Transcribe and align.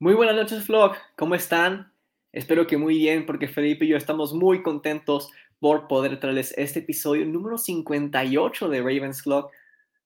Muy 0.00 0.14
buenas 0.14 0.36
noches, 0.36 0.64
Vlog. 0.68 0.92
¿Cómo 1.16 1.34
están? 1.34 1.92
Espero 2.30 2.68
que 2.68 2.76
muy 2.76 2.98
bien, 2.98 3.26
porque 3.26 3.48
Felipe 3.48 3.84
y 3.84 3.88
yo 3.88 3.96
estamos 3.96 4.32
muy 4.32 4.62
contentos 4.62 5.28
por 5.58 5.88
poder 5.88 6.20
traerles 6.20 6.54
este 6.56 6.78
episodio 6.78 7.26
número 7.26 7.58
58 7.58 8.68
de 8.68 8.78
Ravens 8.78 9.24
Vlog, 9.24 9.50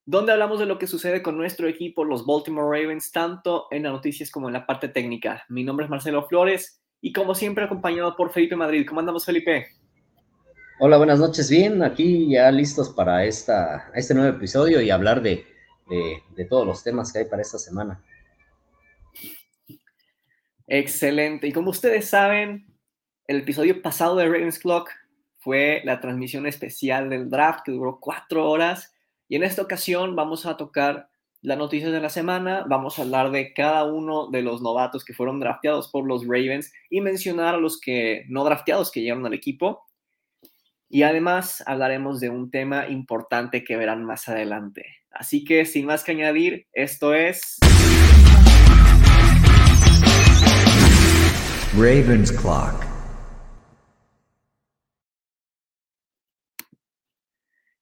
donde 0.03 0.31
hablamos 0.31 0.57
de 0.57 0.65
lo 0.65 0.79
que 0.79 0.87
sucede 0.87 1.21
con 1.21 1.37
nuestro 1.37 1.67
equipo, 1.67 2.05
los 2.05 2.25
Baltimore 2.25 2.75
Ravens, 2.75 3.11
tanto 3.11 3.67
en 3.69 3.83
las 3.83 3.91
noticias 3.91 4.31
como 4.31 4.47
en 4.47 4.53
la 4.53 4.65
parte 4.65 4.87
técnica. 4.87 5.45
Mi 5.47 5.63
nombre 5.63 5.83
es 5.85 5.91
Marcelo 5.91 6.25
Flores 6.27 6.81
y 6.99 7.13
como 7.13 7.35
siempre 7.35 7.65
acompañado 7.65 8.15
por 8.15 8.31
Felipe 8.31 8.55
Madrid. 8.55 8.87
¿Cómo 8.87 8.99
andamos, 8.99 9.25
Felipe? 9.25 9.67
Hola, 10.79 10.97
buenas 10.97 11.19
noches. 11.19 11.51
Bien, 11.51 11.83
aquí 11.83 12.31
ya 12.31 12.49
listos 12.49 12.89
para 12.89 13.25
esta, 13.25 13.91
este 13.93 14.15
nuevo 14.15 14.35
episodio 14.35 14.81
y 14.81 14.89
hablar 14.89 15.21
de, 15.21 15.45
de, 15.87 16.23
de 16.35 16.45
todos 16.45 16.65
los 16.65 16.81
temas 16.81 17.13
que 17.13 17.19
hay 17.19 17.25
para 17.25 17.43
esta 17.43 17.59
semana. 17.59 18.01
Excelente. 20.67 21.47
Y 21.47 21.51
como 21.51 21.71
ustedes 21.71 22.09
saben, 22.09 22.67
el 23.27 23.37
episodio 23.41 23.81
pasado 23.81 24.15
de 24.15 24.25
Ravens 24.25 24.59
Clock 24.59 24.89
fue 25.39 25.81
la 25.83 25.99
transmisión 25.99 26.45
especial 26.45 27.09
del 27.09 27.29
draft 27.29 27.61
que 27.65 27.71
duró 27.71 27.99
cuatro 27.99 28.49
horas. 28.49 28.95
Y 29.27 29.35
en 29.35 29.43
esta 29.43 29.61
ocasión 29.61 30.15
vamos 30.15 30.45
a 30.45 30.57
tocar 30.57 31.09
las 31.41 31.57
noticias 31.57 31.91
de 31.91 31.99
la 31.99 32.09
semana. 32.09 32.65
Vamos 32.67 32.97
a 32.97 33.01
hablar 33.01 33.31
de 33.31 33.53
cada 33.53 33.83
uno 33.83 34.27
de 34.27 34.41
los 34.41 34.61
novatos 34.61 35.03
que 35.03 35.13
fueron 35.13 35.39
drafteados 35.39 35.89
por 35.89 36.07
los 36.07 36.23
Ravens 36.23 36.71
y 36.89 37.01
mencionar 37.01 37.55
a 37.55 37.57
los 37.57 37.79
que 37.79 38.25
no 38.29 38.43
drafteados 38.45 38.91
que 38.91 39.01
llegaron 39.01 39.25
al 39.25 39.33
equipo. 39.33 39.85
Y 40.87 41.03
además 41.03 41.63
hablaremos 41.65 42.19
de 42.19 42.29
un 42.29 42.51
tema 42.51 42.87
importante 42.87 43.63
que 43.63 43.75
verán 43.75 44.05
más 44.05 44.29
adelante. 44.29 44.85
Así 45.11 45.43
que 45.43 45.65
sin 45.65 45.85
más 45.85 46.03
que 46.03 46.11
añadir, 46.11 46.67
esto 46.71 47.13
es... 47.13 47.57
Ravens 51.75 52.31
Clock. 52.31 52.85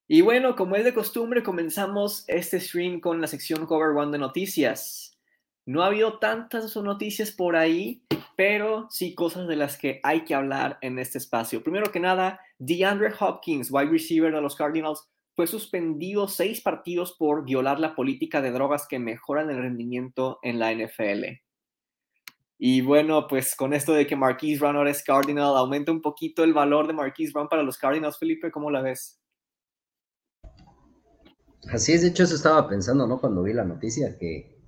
Y 0.08 0.22
bueno, 0.22 0.56
como 0.56 0.78
es 0.78 0.86
de 0.86 0.94
costumbre, 0.94 1.44
comenzamos 1.44 2.24
este 2.30 2.62
stream 2.62 3.02
con 3.02 3.20
la 3.20 3.28
sección 3.28 3.66
Cover 3.66 3.90
One 3.90 4.14
de 4.14 4.18
noticias. 4.18 5.20
No 5.66 5.84
ha 5.84 5.88
habido 5.88 6.20
tantas 6.20 6.74
noticias 6.78 7.32
por 7.32 7.58
ahí, 7.58 8.02
pero 8.38 8.88
sí 8.90 9.14
cosas 9.14 9.46
de 9.50 9.58
las 9.58 9.78
que 9.78 10.00
hay 10.04 10.24
que 10.24 10.36
hablar 10.36 10.78
en 10.82 10.98
este 10.98 11.18
espacio. 11.18 11.62
Primero 11.62 11.92
que 11.92 12.00
nada, 12.00 12.40
DeAndre 12.60 13.12
Hopkins, 13.20 13.70
wide 13.72 13.92
receiver 13.92 14.34
de 14.34 14.42
los 14.42 14.56
Cardinals, 14.56 15.06
fue 15.36 15.48
suspendido 15.48 16.30
seis 16.30 16.62
partidos 16.62 17.18
por 17.18 17.44
violar 17.44 17.78
la 17.82 17.94
política 17.94 18.42
de 18.42 18.52
drogas 18.52 18.88
que 18.88 19.00
mejoran 19.00 19.50
el 19.50 19.58
rendimiento 19.58 20.40
en 20.44 20.60
la 20.60 20.72
NFL. 20.72 21.51
Y 22.64 22.82
bueno, 22.82 23.26
pues 23.28 23.56
con 23.56 23.74
esto 23.74 23.92
de 23.92 24.06
que 24.06 24.16
Marquise 24.16 24.60
Brown 24.60 24.76
ahora 24.76 24.92
es 24.92 25.02
Cardinal, 25.02 25.58
aumenta 25.58 25.92
un 25.92 26.00
poquito 26.00 26.44
el 26.44 26.54
valor 26.54 26.86
de 26.86 26.94
Marquise 26.94 27.32
Brown 27.34 27.50
para 27.50 27.64
los 27.64 27.76
Cardinals. 27.76 28.20
Felipe, 28.20 28.52
¿cómo 28.52 28.70
la 28.70 28.84
ves? 28.84 29.20
Así 31.74 31.94
es, 31.94 32.04
de 32.04 32.10
hecho 32.10 32.22
eso 32.22 32.36
estaba 32.36 32.70
pensando, 32.70 33.08
¿no? 33.08 33.20
Cuando 33.20 33.42
vi 33.42 33.54
la 33.54 33.64
noticia, 33.64 34.16
que, 34.16 34.60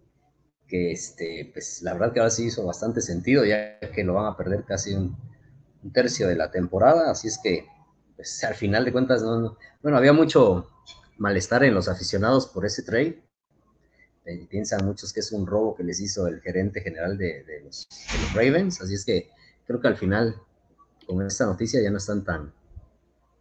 que 0.67 0.91
este, 0.91 1.52
pues 1.53 1.83
la 1.83 1.94
verdad 1.94 2.13
que 2.13 2.19
ahora 2.22 2.31
sí 2.31 2.45
hizo 2.45 2.66
bastante 2.66 3.00
sentido, 3.00 3.45
ya 3.45 3.80
que 3.80 4.03
lo 4.03 4.16
van 4.16 4.25
a 4.25 4.35
perder 4.35 4.63
casi 4.63 4.95
un, 4.95 5.16
tercio 5.94 6.28
de 6.28 6.35
la 6.35 6.50
temporada, 6.50 7.11
así 7.11 7.28
es 7.28 7.38
que, 7.44 7.67
pues 8.16 8.44
al 8.44 8.55
final 8.55 8.85
de 8.85 8.91
cuentas, 8.91 9.22
no, 9.22 9.55
bueno, 9.83 9.97
había 10.00 10.13
mucho 10.13 10.67
malestar 11.19 11.63
en 11.63 11.75
los 11.75 11.88
aficionados 11.88 12.47
por 12.47 12.66
ese 12.66 12.81
trade, 12.81 13.23
eh, 14.25 14.47
piensan 14.50 14.85
muchos 14.85 15.11
que 15.11 15.19
es 15.19 15.31
un 15.33 15.45
robo 15.45 15.75
que 15.75 15.83
les 15.83 16.00
hizo 16.00 16.28
el 16.28 16.39
gerente 16.41 16.81
general 16.81 17.17
de, 17.17 17.44
los, 17.64 17.88
de, 17.89 18.19
los, 18.19 18.33
Ravens, 18.33 18.81
así 18.81 18.94
es 18.94 19.06
que 19.06 19.30
creo 19.66 19.80
que 19.80 19.88
al 19.88 19.97
final 19.97 20.36
con 21.06 21.25
esta 21.25 21.45
noticia 21.45 21.81
ya 21.81 21.92
no 21.92 21.97
están 21.97 22.23
tan, 22.23 22.53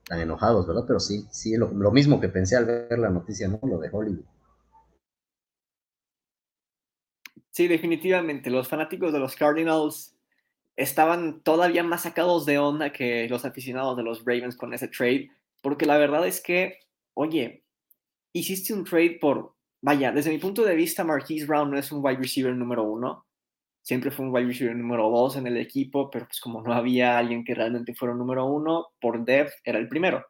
tan 0.04 0.20
enojados, 0.20 0.66
¿verdad? 0.66 0.84
Pero 0.86 1.00
sí, 1.00 1.26
sí, 1.30 1.56
lo, 1.56 1.72
lo 1.72 1.90
mismo 1.90 2.20
que 2.20 2.28
pensé 2.28 2.56
al 2.56 2.66
ver 2.66 2.98
la 2.98 3.10
noticia, 3.10 3.48
¿no? 3.48 3.60
Lo 3.62 3.78
de 3.78 3.88
Hollywood. 3.90 4.24
Sí, 7.50 7.68
definitivamente, 7.68 8.50
los 8.50 8.68
fanáticos 8.68 9.12
de 9.12 9.18
los 9.18 9.36
Cardinals 9.36 10.16
estaban 10.76 11.42
todavía 11.42 11.82
más 11.84 12.02
sacados 12.02 12.46
de 12.46 12.58
onda 12.58 12.92
que 12.92 13.28
los 13.28 13.44
aficionados 13.44 13.96
de 13.96 14.02
los 14.02 14.20
Ravens 14.20 14.56
con 14.56 14.72
ese 14.72 14.88
trade, 14.88 15.30
porque 15.60 15.84
la 15.84 15.98
verdad 15.98 16.26
es 16.26 16.40
que, 16.40 16.78
oye, 17.14 17.64
hiciste 18.32 18.72
un 18.72 18.84
trade 18.84 19.18
por 19.20 19.54
vaya, 19.82 20.12
desde 20.12 20.30
mi 20.30 20.38
punto 20.38 20.64
de 20.64 20.74
vista, 20.74 21.04
Marquise 21.04 21.44
Brown 21.44 21.70
no 21.70 21.78
es 21.78 21.92
un 21.92 22.02
wide 22.02 22.18
receiver 22.18 22.54
número 22.54 22.84
uno. 22.84 23.26
Siempre 23.82 24.10
fue 24.10 24.24
un 24.24 24.32
wide 24.32 24.46
receiver 24.46 24.76
número 24.76 25.10
dos 25.10 25.36
en 25.36 25.46
el 25.46 25.56
equipo, 25.56 26.08
pero 26.10 26.26
pues 26.26 26.40
como 26.40 26.62
no 26.62 26.72
había 26.72 27.18
alguien 27.18 27.44
que 27.44 27.54
realmente 27.54 27.94
fuera 27.94 28.12
un 28.12 28.18
número 28.18 28.46
uno, 28.46 28.88
por 29.00 29.24
depth 29.24 29.52
era 29.64 29.78
el 29.78 29.88
primero. 29.88 30.24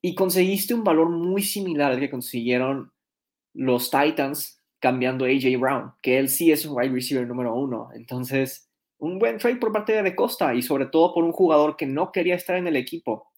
Y 0.00 0.14
conseguiste 0.14 0.74
un 0.74 0.84
valor 0.84 1.10
muy 1.10 1.42
similar 1.42 1.92
al 1.92 2.00
que 2.00 2.10
consiguieron 2.10 2.92
los 3.52 3.90
Titans 3.90 4.62
cambiando 4.78 5.24
a 5.24 5.28
AJ 5.28 5.58
Brown, 5.58 5.92
que 6.00 6.18
él 6.18 6.28
sí 6.28 6.50
es 6.50 6.64
un 6.64 6.76
wide 6.76 6.92
receiver 6.92 7.26
número 7.26 7.54
uno. 7.54 7.90
Entonces, 7.94 8.70
un 8.98 9.18
buen 9.18 9.38
trade 9.38 9.56
por 9.56 9.72
parte 9.72 10.02
de 10.02 10.14
Costa 10.14 10.54
y 10.54 10.62
sobre 10.62 10.86
todo 10.86 11.12
por 11.12 11.24
un 11.24 11.32
jugador 11.32 11.76
que 11.76 11.86
no 11.86 12.10
quería 12.12 12.36
estar 12.36 12.56
en 12.56 12.66
el 12.66 12.76
equipo. 12.76 13.32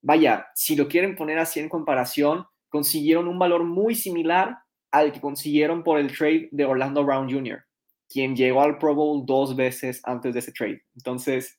Vaya, 0.00 0.48
si 0.54 0.76
lo 0.76 0.88
quieren 0.88 1.14
poner 1.14 1.38
así 1.38 1.60
en 1.60 1.68
comparación, 1.68 2.46
consiguieron 2.68 3.28
un 3.28 3.38
valor 3.38 3.64
muy 3.64 3.94
similar 3.94 4.58
al 4.90 5.12
que 5.12 5.20
consiguieron 5.20 5.82
por 5.82 5.98
el 5.98 6.16
trade 6.16 6.48
de 6.52 6.64
Orlando 6.64 7.04
Brown 7.04 7.30
Jr., 7.30 7.64
quien 8.12 8.36
llegó 8.36 8.62
al 8.62 8.78
Pro 8.78 8.94
Bowl 8.94 9.24
dos 9.24 9.56
veces 9.56 10.00
antes 10.04 10.34
de 10.34 10.40
ese 10.40 10.52
trade. 10.52 10.82
Entonces, 10.96 11.58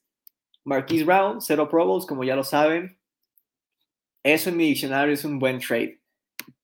Marquise 0.64 1.04
Brown, 1.04 1.40
cero 1.40 1.68
Pro 1.68 1.86
Bowls, 1.86 2.06
como 2.06 2.24
ya 2.24 2.36
lo 2.36 2.44
saben. 2.44 2.98
Eso 4.22 4.50
en 4.50 4.56
mi 4.56 4.64
diccionario 4.64 5.12
es 5.12 5.24
un 5.24 5.38
buen 5.38 5.58
trade. 5.58 6.00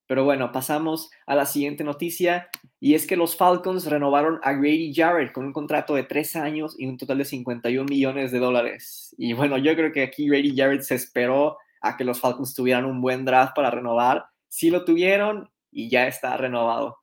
Pero 0.06 0.24
bueno, 0.24 0.50
pasamos 0.50 1.10
a 1.26 1.34
la 1.34 1.46
siguiente 1.46 1.84
noticia 1.84 2.48
y 2.80 2.94
es 2.94 3.06
que 3.06 3.16
los 3.16 3.36
Falcons 3.36 3.86
renovaron 3.86 4.40
a 4.42 4.52
Grady 4.52 4.92
Jarrett 4.94 5.32
con 5.32 5.44
un 5.44 5.52
contrato 5.52 5.94
de 5.94 6.02
tres 6.02 6.34
años 6.36 6.74
y 6.78 6.86
un 6.86 6.96
total 6.96 7.18
de 7.18 7.24
51 7.24 7.84
millones 7.88 8.32
de 8.32 8.38
dólares. 8.38 9.14
Y 9.18 9.34
bueno, 9.34 9.58
yo 9.58 9.74
creo 9.76 9.92
que 9.92 10.02
aquí 10.02 10.28
Grady 10.28 10.56
Jarrett 10.56 10.82
se 10.82 10.96
esperó 10.96 11.58
a 11.80 11.96
que 11.96 12.04
los 12.04 12.18
Falcons 12.20 12.54
tuvieran 12.54 12.86
un 12.86 13.00
buen 13.00 13.24
draft 13.24 13.54
para 13.54 13.70
renovar 13.70 14.26
sí 14.50 14.68
lo 14.68 14.84
tuvieron 14.84 15.48
y 15.70 15.88
ya 15.88 16.06
está 16.06 16.36
renovado. 16.36 16.98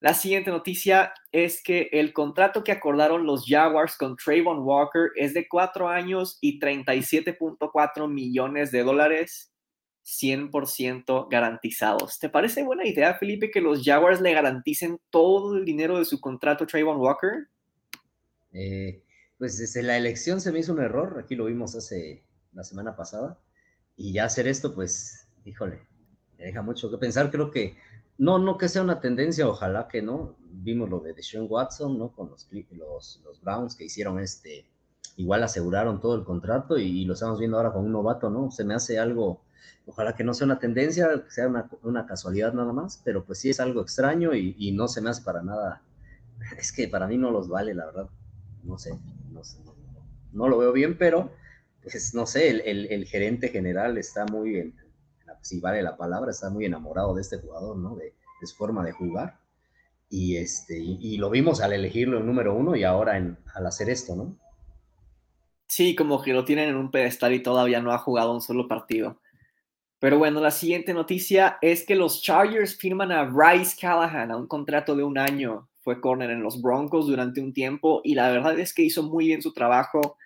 La 0.00 0.14
siguiente 0.14 0.50
noticia 0.50 1.12
es 1.30 1.62
que 1.62 1.90
el 1.92 2.14
contrato 2.14 2.64
que 2.64 2.72
acordaron 2.72 3.26
los 3.26 3.44
Jaguars 3.46 3.96
con 3.96 4.16
Trayvon 4.16 4.60
Walker 4.60 5.10
es 5.14 5.34
de 5.34 5.46
cuatro 5.46 5.88
años 5.88 6.38
y 6.40 6.58
37.4 6.58 8.08
millones 8.08 8.72
de 8.72 8.82
dólares, 8.82 9.52
100% 10.02 11.28
garantizados. 11.30 12.18
¿Te 12.18 12.30
parece 12.30 12.62
buena 12.62 12.86
idea, 12.86 13.12
Felipe, 13.12 13.50
que 13.50 13.60
los 13.60 13.84
Jaguars 13.84 14.22
le 14.22 14.32
garanticen 14.32 14.98
todo 15.10 15.54
el 15.54 15.66
dinero 15.66 15.98
de 15.98 16.06
su 16.06 16.18
contrato 16.18 16.64
a 16.64 16.66
Trayvon 16.66 16.96
Walker? 16.96 17.48
Eh, 18.54 19.02
pues 19.36 19.58
desde 19.58 19.82
la 19.82 19.98
elección 19.98 20.40
se 20.40 20.50
me 20.50 20.60
hizo 20.60 20.72
un 20.72 20.80
error, 20.80 21.20
aquí 21.22 21.36
lo 21.36 21.44
vimos 21.44 21.74
hace 21.76 22.24
la 22.54 22.64
semana 22.64 22.96
pasada, 22.96 23.38
y 23.96 24.14
ya 24.14 24.24
hacer 24.24 24.48
esto, 24.48 24.74
pues, 24.74 25.28
híjole, 25.44 25.82
me 26.38 26.46
deja 26.46 26.62
mucho 26.62 26.90
que 26.90 26.96
pensar. 26.96 27.30
Creo 27.30 27.50
que 27.50 27.76
no, 28.20 28.38
no 28.38 28.58
que 28.58 28.68
sea 28.68 28.82
una 28.82 29.00
tendencia, 29.00 29.48
ojalá 29.48 29.88
que 29.88 30.02
no. 30.02 30.36
Vimos 30.42 30.90
lo 30.90 31.00
de 31.00 31.14
Deshaun 31.14 31.46
Watson, 31.48 31.98
¿no? 31.98 32.12
Con 32.12 32.28
los, 32.28 32.46
los, 32.52 33.22
los 33.24 33.40
Browns 33.40 33.74
que 33.74 33.84
hicieron 33.84 34.20
este, 34.20 34.66
igual 35.16 35.42
aseguraron 35.42 36.00
todo 36.00 36.16
el 36.16 36.24
contrato 36.24 36.76
y, 36.76 37.06
lo 37.06 37.14
estamos 37.14 37.38
viendo 37.38 37.56
ahora 37.56 37.72
con 37.72 37.86
un 37.86 37.92
novato, 37.92 38.28
¿no? 38.28 38.50
Se 38.50 38.62
me 38.62 38.74
hace 38.74 38.98
algo, 38.98 39.42
ojalá 39.86 40.14
que 40.14 40.22
no 40.22 40.34
sea 40.34 40.44
una 40.44 40.58
tendencia, 40.58 41.08
que 41.24 41.30
sea 41.30 41.48
una, 41.48 41.70
una 41.82 42.04
casualidad 42.04 42.52
nada 42.52 42.74
más, 42.74 43.00
pero 43.02 43.24
pues 43.24 43.38
sí 43.38 43.48
es 43.48 43.58
algo 43.58 43.80
extraño 43.80 44.34
y, 44.34 44.70
no 44.72 44.86
se 44.86 45.00
me 45.00 45.08
hace 45.08 45.22
para 45.22 45.42
nada. 45.42 45.82
Es 46.58 46.72
que 46.72 46.88
para 46.88 47.06
mí 47.06 47.16
no 47.16 47.30
los 47.30 47.48
vale, 47.48 47.72
la 47.72 47.86
verdad. 47.86 48.10
No 48.64 48.76
sé, 48.76 48.98
no 49.30 49.42
sé. 49.44 49.60
No, 50.32 50.46
lo 50.46 50.58
veo 50.58 50.72
bien, 50.72 50.98
pero 50.98 51.32
pues 51.82 52.14
no 52.14 52.26
sé, 52.26 52.50
el, 52.50 52.60
el, 52.66 52.86
el 52.92 53.06
gerente 53.06 53.48
general 53.48 53.96
está 53.96 54.26
muy 54.26 54.50
bien 54.50 54.74
si 55.42 55.60
vale 55.60 55.82
la 55.82 55.96
palabra, 55.96 56.30
está 56.30 56.50
muy 56.50 56.64
enamorado 56.64 57.14
de 57.14 57.22
este 57.22 57.38
jugador, 57.38 57.76
¿no? 57.76 57.96
De, 57.96 58.14
de 58.40 58.46
su 58.46 58.56
forma 58.56 58.84
de 58.84 58.92
jugar. 58.92 59.38
Y, 60.08 60.36
este, 60.36 60.78
y, 60.78 60.98
y, 61.00 61.18
lo 61.18 61.30
vimos 61.30 61.60
al 61.60 61.72
elegirlo 61.72 62.18
en 62.18 62.26
número 62.26 62.54
uno 62.54 62.74
y 62.74 62.82
ahora 62.82 63.16
en, 63.16 63.38
al 63.54 63.66
hacer 63.66 63.88
esto, 63.90 64.16
¿no? 64.16 64.36
Sí, 65.68 65.94
como 65.94 66.20
que 66.20 66.32
lo 66.32 66.44
tienen 66.44 66.68
en 66.68 66.76
un 66.76 66.90
pedestal 66.90 67.32
y 67.32 67.44
todavía 67.44 67.80
no 67.80 67.92
ha 67.92 67.98
jugado 67.98 68.34
un 68.34 68.40
solo 68.40 68.66
partido. 68.66 69.20
Pero 70.00 70.18
bueno, 70.18 70.40
la 70.40 70.50
siguiente 70.50 70.92
noticia 70.94 71.58
es 71.60 71.84
que 71.84 71.94
los 71.94 72.22
Chargers 72.22 72.76
firman 72.76 73.12
a 73.12 73.24
Bryce 73.24 73.76
Callahan 73.78 74.32
a 74.32 74.36
un 74.36 74.48
contrato 74.48 74.96
de 74.96 75.04
un 75.04 75.16
año. 75.16 75.68
Fue 75.78 76.00
corner 76.00 76.30
en 76.30 76.42
los 76.42 76.60
Broncos 76.60 77.06
durante 77.06 77.40
un 77.40 77.52
tiempo 77.52 78.00
y 78.02 78.14
la 78.14 78.30
verdad 78.32 78.58
es 78.58 78.74
que 78.74 78.82
hizo 78.82 79.02
muy 79.02 79.26
bien 79.26 79.42
su 79.42 79.52
trabajo 79.52 80.16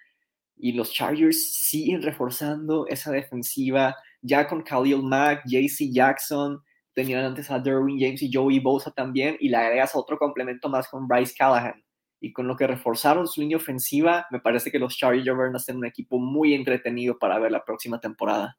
y 0.57 0.73
los 0.73 0.93
Chargers 0.93 1.53
siguen 1.53 2.03
reforzando 2.03 2.87
esa 2.87 3.11
defensiva 3.11 3.97
ya 4.23 4.47
con 4.47 4.63
Khalil 4.63 5.03
Mack, 5.03 5.43
JC 5.45 5.93
Jackson, 5.93 6.63
tenían 6.95 7.25
antes 7.25 7.51
a 7.51 7.59
Derwin 7.59 7.99
James 7.99 8.23
y 8.23 8.31
Joey 8.33 8.61
Bosa 8.61 8.91
también, 8.93 9.37
y 9.41 9.49
le 9.49 9.57
agregas 9.57 9.95
otro 9.95 10.19
complemento 10.19 10.69
más 10.69 10.89
con 10.89 11.07
Bryce 11.07 11.35
Callahan. 11.37 11.85
Y 12.21 12.33
con 12.33 12.47
lo 12.47 12.57
que 12.57 12.67
reforzaron 12.67 13.27
su 13.27 13.43
línea 13.43 13.59
ofensiva, 13.59 14.27
me 14.31 14.41
parece 14.41 14.71
que 14.71 14.79
los 14.79 14.97
Chargers 14.97 15.27
van 15.27 15.55
a 15.55 15.77
un 15.77 15.85
equipo 15.85 16.19
muy 16.19 16.55
entretenido 16.55 17.19
para 17.19 17.39
ver 17.39 17.53
la 17.53 17.65
próxima 17.65 18.01
temporada. 18.01 18.57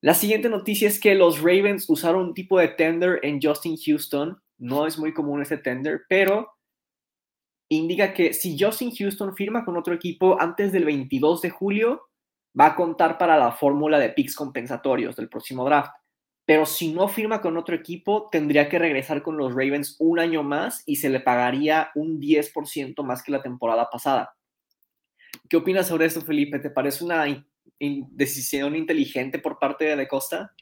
La 0.00 0.14
siguiente 0.14 0.48
noticia 0.48 0.88
es 0.88 0.98
que 0.98 1.14
los 1.14 1.38
Ravens 1.38 1.88
usaron 1.88 2.26
un 2.26 2.34
tipo 2.34 2.58
de 2.58 2.68
tender 2.68 3.20
en 3.22 3.40
Justin 3.40 3.76
Houston. 3.76 4.38
No 4.58 4.86
es 4.86 4.98
muy 4.98 5.14
común 5.14 5.40
ese 5.40 5.56
tender, 5.56 6.02
pero 6.08 6.50
indica 7.70 8.12
que 8.12 8.34
si 8.34 8.58
Justin 8.58 8.94
Houston 8.94 9.34
firma 9.34 9.64
con 9.64 9.76
otro 9.76 9.94
equipo 9.94 10.38
antes 10.40 10.72
del 10.72 10.84
22 10.84 11.40
de 11.42 11.50
julio, 11.50 12.02
va 12.58 12.66
a 12.66 12.76
contar 12.76 13.18
para 13.18 13.38
la 13.38 13.52
fórmula 13.52 13.98
de 13.98 14.10
picks 14.10 14.36
compensatorios 14.36 15.16
del 15.16 15.28
próximo 15.28 15.64
draft. 15.64 15.92
Pero 16.46 16.66
si 16.66 16.92
no 16.92 17.08
firma 17.08 17.40
con 17.40 17.56
otro 17.56 17.74
equipo, 17.74 18.28
tendría 18.30 18.68
que 18.68 18.78
regresar 18.78 19.22
con 19.22 19.36
los 19.36 19.52
Ravens 19.52 19.96
un 19.98 20.18
año 20.18 20.42
más 20.42 20.82
y 20.84 20.96
se 20.96 21.08
le 21.08 21.20
pagaría 21.20 21.88
un 21.94 22.20
10% 22.20 23.02
más 23.02 23.22
que 23.22 23.32
la 23.32 23.42
temporada 23.42 23.88
pasada. 23.90 24.34
¿Qué 25.48 25.56
opinas 25.56 25.88
sobre 25.88 26.06
esto, 26.06 26.20
Felipe? 26.20 26.58
¿Te 26.58 26.70
parece 26.70 27.04
una 27.04 27.24
decisión 27.78 28.76
inteligente 28.76 29.38
por 29.38 29.58
parte 29.58 29.96
de 29.96 30.08
Costa? 30.08 30.52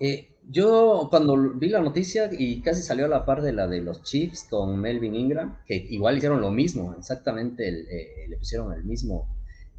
Eh, 0.00 0.30
yo 0.48 1.08
cuando 1.10 1.36
vi 1.54 1.68
la 1.68 1.80
noticia 1.80 2.28
y 2.32 2.60
casi 2.60 2.82
salió 2.82 3.04
a 3.04 3.08
la 3.08 3.24
par 3.24 3.42
de 3.42 3.52
la 3.52 3.68
de 3.68 3.82
los 3.82 4.02
Chiefs 4.02 4.46
con 4.50 4.80
Melvin 4.80 5.14
Ingram, 5.14 5.58
que 5.66 5.76
igual 5.76 6.16
hicieron 6.16 6.40
lo 6.40 6.50
mismo, 6.50 6.94
exactamente 6.98 7.68
eh, 7.68 8.26
le 8.28 8.36
pusieron 8.36 8.72
el 8.72 8.82
mismo, 8.84 9.28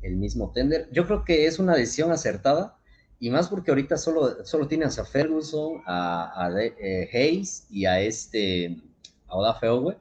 el 0.01 0.15
mismo 0.15 0.51
tender. 0.53 0.87
Yo 0.91 1.05
creo 1.05 1.25
que 1.25 1.45
es 1.45 1.59
una 1.59 1.75
decisión 1.75 2.11
acertada 2.11 2.77
y 3.21 3.29
más 3.29 3.49
porque 3.49 3.69
ahorita 3.69 3.97
solo, 3.97 4.43
solo 4.43 4.67
tienes 4.67 4.97
a 4.97 5.05
Ferguson, 5.05 5.83
a, 5.85 6.49
eh, 6.59 7.07
Hayes 7.13 7.67
y 7.69 7.85
a 7.85 8.01
este, 8.01 8.81
a 9.27 9.37
Odafe 9.37 9.67
Owe, 9.67 9.95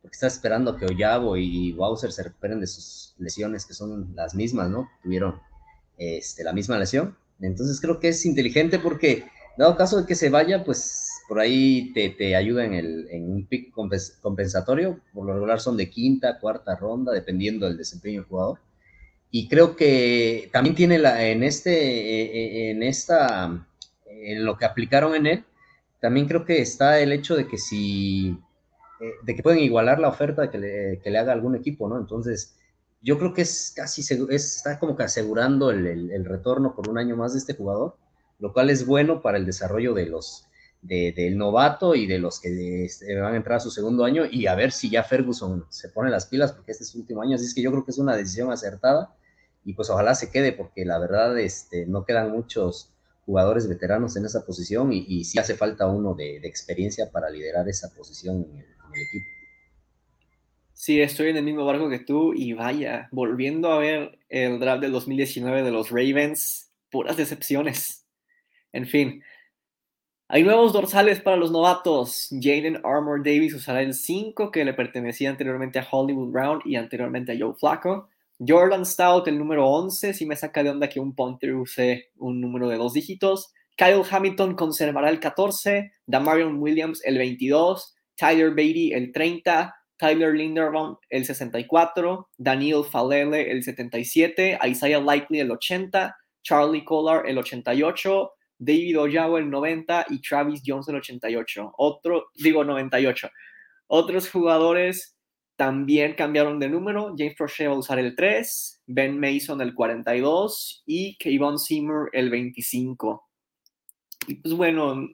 porque 0.00 0.14
está 0.14 0.26
esperando 0.26 0.78
que 0.78 0.86
Oyabo 0.86 1.36
y 1.36 1.72
Bowser 1.74 2.10
se 2.12 2.22
recuperen 2.22 2.60
de 2.60 2.66
sus 2.66 3.14
lesiones, 3.18 3.66
que 3.66 3.74
son 3.74 4.14
las 4.16 4.34
mismas, 4.34 4.70
¿no? 4.70 4.88
Tuvieron 5.02 5.38
este, 5.98 6.44
la 6.44 6.54
misma 6.54 6.78
lesión. 6.78 7.14
Entonces 7.42 7.78
creo 7.78 8.00
que 8.00 8.08
es 8.08 8.24
inteligente 8.24 8.78
porque, 8.78 9.26
dado 9.58 9.76
caso 9.76 10.00
de 10.00 10.06
que 10.06 10.14
se 10.14 10.30
vaya, 10.30 10.64
pues 10.64 11.10
por 11.28 11.40
ahí 11.40 11.92
te, 11.92 12.08
te 12.08 12.34
ayuda 12.36 12.64
en, 12.64 12.72
el, 12.72 13.06
en 13.10 13.30
un 13.30 13.46
pick 13.46 13.70
compensatorio. 14.22 14.98
Por 15.12 15.26
lo 15.26 15.34
regular 15.34 15.60
son 15.60 15.76
de 15.76 15.90
quinta, 15.90 16.38
cuarta 16.40 16.74
ronda, 16.74 17.12
dependiendo 17.12 17.66
del 17.66 17.76
desempeño 17.76 18.22
del 18.22 18.28
jugador 18.30 18.58
y 19.34 19.48
creo 19.48 19.74
que 19.76 20.50
también 20.52 20.76
tiene 20.76 20.98
la, 20.98 21.24
en 21.24 21.42
este, 21.42 21.72
eh, 21.72 22.70
en 22.70 22.82
esta, 22.82 23.66
en 24.06 24.44
lo 24.44 24.58
que 24.58 24.66
aplicaron 24.66 25.14
en 25.14 25.26
él, 25.26 25.44
también 26.00 26.28
creo 26.28 26.44
que 26.44 26.60
está 26.60 27.00
el 27.00 27.12
hecho 27.12 27.34
de 27.34 27.48
que 27.48 27.56
si, 27.56 28.38
eh, 29.00 29.14
de 29.22 29.34
que 29.34 29.42
pueden 29.42 29.60
igualar 29.60 30.00
la 30.00 30.10
oferta 30.10 30.50
que 30.50 30.58
le, 30.58 31.00
que 31.02 31.10
le, 31.10 31.18
haga 31.18 31.32
algún 31.32 31.56
equipo, 31.56 31.88
¿no? 31.88 31.98
Entonces, 31.98 32.56
yo 33.00 33.18
creo 33.18 33.32
que 33.32 33.40
es 33.40 33.72
casi, 33.74 34.02
es, 34.02 34.10
está 34.28 34.78
como 34.78 34.98
que 34.98 35.04
asegurando 35.04 35.70
el, 35.70 35.86
el, 35.86 36.24
retorno 36.26 36.74
por 36.76 36.90
un 36.90 36.98
año 36.98 37.16
más 37.16 37.32
de 37.32 37.38
este 37.38 37.54
jugador, 37.54 37.96
lo 38.38 38.52
cual 38.52 38.68
es 38.68 38.84
bueno 38.84 39.22
para 39.22 39.38
el 39.38 39.46
desarrollo 39.46 39.94
de 39.94 40.06
los, 40.06 40.44
de, 40.82 41.14
del 41.16 41.38
novato 41.38 41.94
y 41.94 42.06
de 42.06 42.18
los 42.18 42.38
que 42.38 42.84
este, 42.84 43.18
van 43.18 43.32
a 43.32 43.36
entrar 43.38 43.56
a 43.56 43.60
su 43.60 43.70
segundo 43.70 44.04
año 44.04 44.26
y 44.30 44.46
a 44.46 44.54
ver 44.54 44.72
si 44.72 44.90
ya 44.90 45.02
Ferguson 45.04 45.64
se 45.70 45.88
pone 45.88 46.10
las 46.10 46.26
pilas 46.26 46.52
porque 46.52 46.72
este 46.72 46.84
es 46.84 46.90
su 46.90 46.98
último 46.98 47.22
año, 47.22 47.36
así 47.36 47.46
es 47.46 47.54
que 47.54 47.62
yo 47.62 47.70
creo 47.70 47.82
que 47.82 47.92
es 47.92 47.98
una 47.98 48.14
decisión 48.14 48.52
acertada 48.52 49.14
y 49.64 49.74
pues 49.74 49.90
ojalá 49.90 50.14
se 50.14 50.30
quede 50.30 50.52
porque 50.52 50.84
la 50.84 50.98
verdad 50.98 51.38
este, 51.38 51.86
no 51.86 52.04
quedan 52.04 52.30
muchos 52.30 52.92
jugadores 53.24 53.68
veteranos 53.68 54.16
en 54.16 54.24
esa 54.24 54.44
posición 54.44 54.92
y, 54.92 55.04
y 55.08 55.24
sí 55.24 55.38
hace 55.38 55.54
falta 55.54 55.86
uno 55.86 56.14
de, 56.14 56.36
experiencia 56.38 57.10
para 57.10 57.30
liderar 57.30 57.68
esa 57.68 57.94
posición 57.94 58.46
en 58.50 58.58
el, 58.58 58.64
equipo. 58.64 59.26
Sí, 60.72 61.00
estoy 61.00 61.28
en 61.28 61.36
el 61.36 61.44
mismo 61.44 61.64
barco 61.64 61.88
que 61.88 62.00
tú 62.00 62.34
y 62.34 62.52
vaya, 62.54 63.08
volviendo 63.12 63.70
a 63.70 63.78
ver 63.78 64.18
el 64.28 64.58
draft 64.58 64.82
del 64.82 64.92
2019 64.92 65.62
de 65.62 65.70
los 65.70 65.90
Ravens, 65.90 66.72
puras 66.90 67.16
decepciones. 67.16 68.04
En 68.72 68.86
fin, 68.86 69.22
hay 70.28 70.42
nuevos 70.42 70.72
dorsales 70.72 71.20
para 71.20 71.36
los 71.36 71.52
novatos. 71.52 72.28
Jaden 72.30 72.80
Armour 72.84 73.22
Davis 73.22 73.54
usará 73.54 73.82
el 73.82 73.94
5 73.94 74.50
que 74.50 74.64
le 74.64 74.72
pertenecía 74.72 75.28
anteriormente 75.28 75.78
a 75.78 75.86
Hollywood 75.88 76.32
Brown 76.32 76.62
y 76.64 76.76
anteriormente 76.76 77.32
a 77.32 77.36
Joe 77.38 77.54
Flacco. 77.54 78.08
Jordan 78.46 78.84
Stout, 78.84 79.28
el 79.28 79.38
número 79.38 79.68
11, 79.68 80.14
si 80.14 80.26
me 80.26 80.34
saca 80.34 80.62
de 80.62 80.70
onda 80.70 80.88
que 80.88 80.98
un 80.98 81.14
punter 81.14 81.54
use 81.54 82.10
un 82.16 82.40
número 82.40 82.68
de 82.68 82.76
dos 82.76 82.92
dígitos. 82.92 83.52
Kyle 83.76 84.02
Hamilton 84.08 84.54
conservará 84.54 85.10
el 85.10 85.20
14, 85.20 85.92
Damarion 86.06 86.58
Williams 86.60 87.00
el 87.04 87.18
22, 87.18 87.94
Tyler 88.16 88.52
Beatty 88.52 88.92
el 88.92 89.12
30, 89.12 89.74
Tyler 89.96 90.34
Linderbaum 90.34 90.96
el 91.08 91.24
64, 91.24 92.28
Daniel 92.36 92.84
Falele 92.84 93.50
el 93.50 93.62
77, 93.62 94.58
Isaiah 94.68 95.00
Likely 95.00 95.40
el 95.40 95.52
80, 95.52 96.16
Charlie 96.42 96.84
Collar 96.84 97.24
el 97.26 97.38
88, 97.38 98.32
David 98.58 99.00
Oyawa 99.00 99.38
el 99.38 99.50
90 99.50 100.06
y 100.10 100.20
Travis 100.20 100.62
Jones 100.64 100.88
el 100.88 100.96
88. 100.96 101.72
Otro, 101.76 102.26
digo 102.34 102.64
98. 102.64 103.28
Otros 103.88 104.30
jugadores 104.30 105.11
también 105.62 106.14
cambiaron 106.14 106.58
de 106.58 106.68
número. 106.68 107.14
James 107.16 107.36
Prochet 107.38 107.68
va 107.68 107.74
a 107.74 107.78
usar 107.78 108.00
el 108.00 108.16
3, 108.16 108.82
Ben 108.88 109.16
Mason 109.16 109.60
el 109.60 109.76
42 109.76 110.82
y 110.86 111.16
Kayvon 111.18 111.56
Seymour 111.56 112.10
el 112.12 112.30
25. 112.30 113.24
Y 114.26 114.34
pues 114.34 114.54
bueno, 114.54 115.08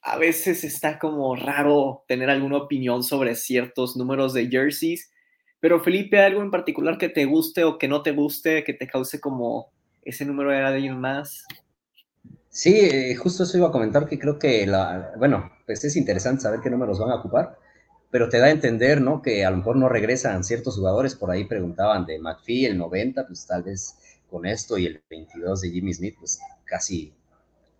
a 0.00 0.16
veces 0.16 0.64
está 0.64 0.98
como 0.98 1.36
raro 1.36 2.06
tener 2.08 2.30
alguna 2.30 2.56
opinión 2.56 3.02
sobre 3.02 3.34
ciertos 3.34 3.94
números 3.94 4.32
de 4.32 4.48
jerseys. 4.48 5.12
Pero 5.60 5.80
Felipe, 5.80 6.18
¿algo 6.18 6.40
en 6.40 6.50
particular 6.50 6.96
que 6.96 7.10
te 7.10 7.26
guste 7.26 7.64
o 7.64 7.76
que 7.76 7.86
no 7.86 8.02
te 8.02 8.12
guste, 8.12 8.64
que 8.64 8.72
te 8.72 8.88
cause 8.88 9.20
como 9.20 9.70
ese 10.00 10.24
número 10.24 10.50
era 10.50 10.70
de 10.70 10.76
alguien 10.76 10.98
más? 10.98 11.44
Sí, 12.48 12.74
eh, 12.74 13.14
justo 13.16 13.42
eso 13.42 13.58
iba 13.58 13.68
a 13.68 13.72
comentar 13.72 14.08
que 14.08 14.18
creo 14.18 14.38
que 14.38 14.66
la, 14.66 15.12
bueno, 15.18 15.52
pues 15.66 15.84
es 15.84 15.94
interesante 15.94 16.40
saber 16.40 16.60
qué 16.62 16.70
números 16.70 16.98
van 16.98 17.10
a 17.10 17.16
ocupar 17.16 17.58
pero 18.10 18.28
te 18.28 18.38
da 18.38 18.46
a 18.46 18.50
entender, 18.50 19.00
¿no? 19.00 19.22
Que 19.22 19.44
a 19.44 19.50
lo 19.50 19.58
mejor 19.58 19.76
no 19.76 19.88
regresan 19.88 20.44
ciertos 20.44 20.76
jugadores, 20.76 21.14
por 21.14 21.30
ahí 21.30 21.44
preguntaban 21.44 22.06
de 22.06 22.18
McPhee, 22.18 22.66
el 22.66 22.78
90, 22.78 23.26
pues 23.26 23.46
tal 23.46 23.62
vez 23.62 23.96
con 24.28 24.46
esto 24.46 24.78
y 24.78 24.86
el 24.86 25.02
22 25.08 25.60
de 25.62 25.70
Jimmy 25.70 25.94
Smith, 25.94 26.16
pues 26.18 26.40
casi, 26.64 27.12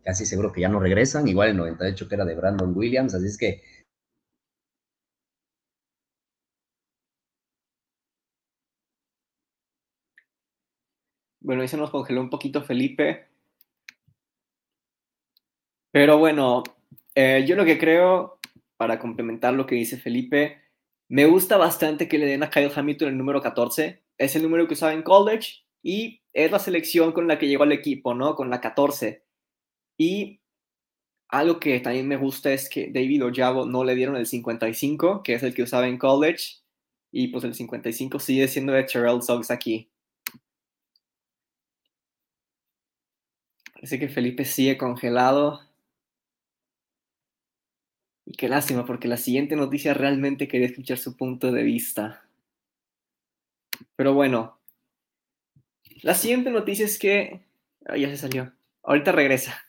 casi 0.05 0.27
seguro 0.27 0.53
que 0.53 0.61
ya 0.63 0.69
no 0.69 0.81
regresan, 0.81 1.29
igual 1.29 1.51
el 1.51 1.57
98 1.57 2.09
que 2.09 2.15
era 2.15 2.25
de 2.25 2.35
Brandon 2.35 2.77
Williams, 2.77 3.15
así 3.15 3.27
es 3.27 3.39
que... 3.39 3.63
Bueno, 11.43 11.63
ahí 11.63 11.69
se 11.69 11.77
nos 11.77 11.91
congeló 11.91 12.21
un 12.21 12.31
poquito 12.31 12.63
Felipe. 12.63 13.27
Pero 15.93 16.19
bueno, 16.19 16.63
eh, 17.15 17.45
yo 17.47 17.57
lo 17.57 17.65
que 17.65 17.79
creo 17.79 18.40
para 18.81 18.99
complementar 18.99 19.53
lo 19.53 19.67
que 19.67 19.75
dice 19.75 19.99
Felipe, 19.99 20.63
me 21.07 21.27
gusta 21.27 21.59
bastante 21.59 22.09
que 22.09 22.17
le 22.17 22.25
den 22.25 22.43
a 22.43 22.49
Kyle 22.49 22.73
Hamilton 22.75 23.09
el 23.09 23.19
número 23.19 23.43
14. 23.43 24.03
Es 24.17 24.37
el 24.37 24.43
número 24.43 24.67
que 24.67 24.73
usaba 24.73 24.95
en 24.95 25.03
college 25.03 25.67
y 25.83 26.23
es 26.33 26.51
la 26.51 26.59
selección 26.59 27.13
con 27.13 27.29
la 27.29 27.39
que 27.39 27.47
llegó 27.47 27.65
al 27.65 27.73
equipo, 27.73 28.15
¿no? 28.15 28.35
Con 28.35 28.49
la 28.49 28.63
14. 28.63 29.23
Y 29.99 30.41
algo 31.29 31.61
que 31.61 31.79
también 31.81 32.09
me 32.09 32.17
gusta 32.17 32.55
es 32.55 32.71
que 32.71 32.91
David 32.91 33.27
Ojabo 33.27 33.67
no 33.67 33.85
le 33.85 33.95
dieron 33.95 34.17
el 34.17 34.25
55, 34.25 35.23
que 35.23 35.35
es 35.35 35.43
el 35.43 35.53
que 35.53 35.65
usaba 35.65 35.87
en 35.87 35.99
college. 35.99 36.63
Y 37.13 37.29
pues 37.29 37.45
el 37.45 37.53
55 37.53 38.19
sigue 38.19 38.49
siendo 38.49 38.73
de 38.73 38.85
Terrell 38.85 39.21
Suggs 39.21 39.51
aquí. 39.51 39.91
Parece 43.75 43.99
que 43.99 44.09
Felipe 44.09 44.47
sigue 44.47 44.79
congelado. 44.79 45.70
Y 48.31 48.35
qué 48.35 48.49
lástima, 48.49 48.87
porque 48.87 49.09
la 49.09 49.17
siguiente 49.17 49.57
noticia 49.57 49.93
realmente 49.93 50.47
quería 50.47 50.69
escuchar 50.69 50.99
su 50.99 51.17
punto 51.17 51.51
de 51.51 51.65
vista. 51.65 52.29
Pero 53.97 54.15
bueno, 54.15 54.61
la 56.03 56.15
siguiente 56.15 56.49
noticia 56.51 56.85
es 56.85 56.97
que... 56.97 57.41
ya 57.97 58.09
se 58.09 58.17
salió. 58.17 58.53
Ahorita 58.85 59.11
regresa. 59.11 59.61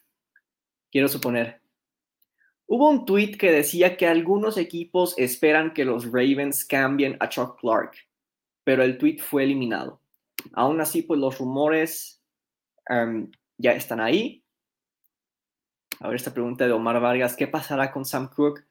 Quiero 0.92 1.08
suponer. 1.08 1.60
Hubo 2.68 2.88
un 2.88 3.04
tweet 3.08 3.32
que 3.32 3.52
decía 3.52 3.98
que 3.98 4.06
algunos 4.06 4.60
equipos 4.60 5.16
esperan 5.18 5.74
que 5.74 5.84
los 5.84 6.06
Ravens 6.06 6.64
cambien 6.64 7.18
a 7.20 7.30
Chuck 7.30 7.60
Clark, 7.60 7.94
pero 8.64 8.84
el 8.84 9.00
tweet 9.00 9.18
fue 9.18 9.44
eliminado. 9.44 10.00
Aún 10.54 10.80
así, 10.82 11.02
pues 11.02 11.20
los 11.20 11.40
rumores 11.40 12.22
ya 13.58 13.72
están 13.72 14.02
ahí 14.02 14.41
a 16.02 16.08
ver 16.08 16.16
esta 16.16 16.34
pregunta 16.34 16.66
de 16.66 16.74
Omar 16.74 17.00
Vargas, 17.00 17.36
¿qué 17.36 17.48
pasará 17.48 17.92
con 17.92 18.06
Sam 18.06 18.30
Cook? 18.36 18.66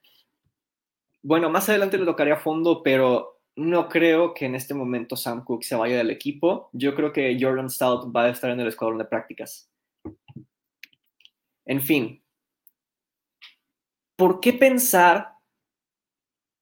Bueno, 1.22 1.48
más 1.48 1.68
adelante 1.68 1.96
le 1.96 2.04
tocaría 2.04 2.34
a 2.34 2.40
fondo, 2.40 2.82
pero 2.82 3.40
no 3.54 3.88
creo 3.88 4.34
que 4.34 4.46
en 4.46 4.56
este 4.56 4.74
momento 4.74 5.16
Sam 5.16 5.44
Cook 5.44 5.62
se 5.62 5.76
vaya 5.76 5.96
del 5.96 6.10
equipo. 6.10 6.70
Yo 6.72 6.94
creo 6.94 7.12
que 7.12 7.38
Jordan 7.40 7.70
Stout 7.70 8.14
va 8.14 8.24
a 8.24 8.30
estar 8.30 8.50
en 8.50 8.58
el 8.58 8.66
escuadrón 8.66 8.98
de 8.98 9.04
prácticas. 9.04 9.70
En 11.66 11.80
fin, 11.80 12.24
¿por 14.16 14.40
qué 14.40 14.52
pensar 14.52 15.34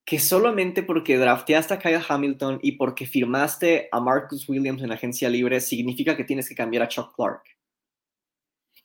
que 0.05 0.19
solamente 0.19 0.83
porque 0.83 1.17
drafteaste 1.17 1.75
a 1.75 1.79
Kyle 1.79 2.03
Hamilton 2.07 2.59
y 2.63 2.73
porque 2.73 3.07
firmaste 3.07 3.89
a 3.91 4.01
Marcus 4.01 4.47
Williams 4.49 4.83
en 4.83 4.93
agencia 4.93 5.31
libre 5.31 5.61
significa 5.61 6.15
que 6.15 6.25
tienes 6.25 6.47
que 6.47 6.55
cambiar 6.55 6.83
a 6.83 6.89
Chuck 6.89 7.15
Clark? 7.15 7.58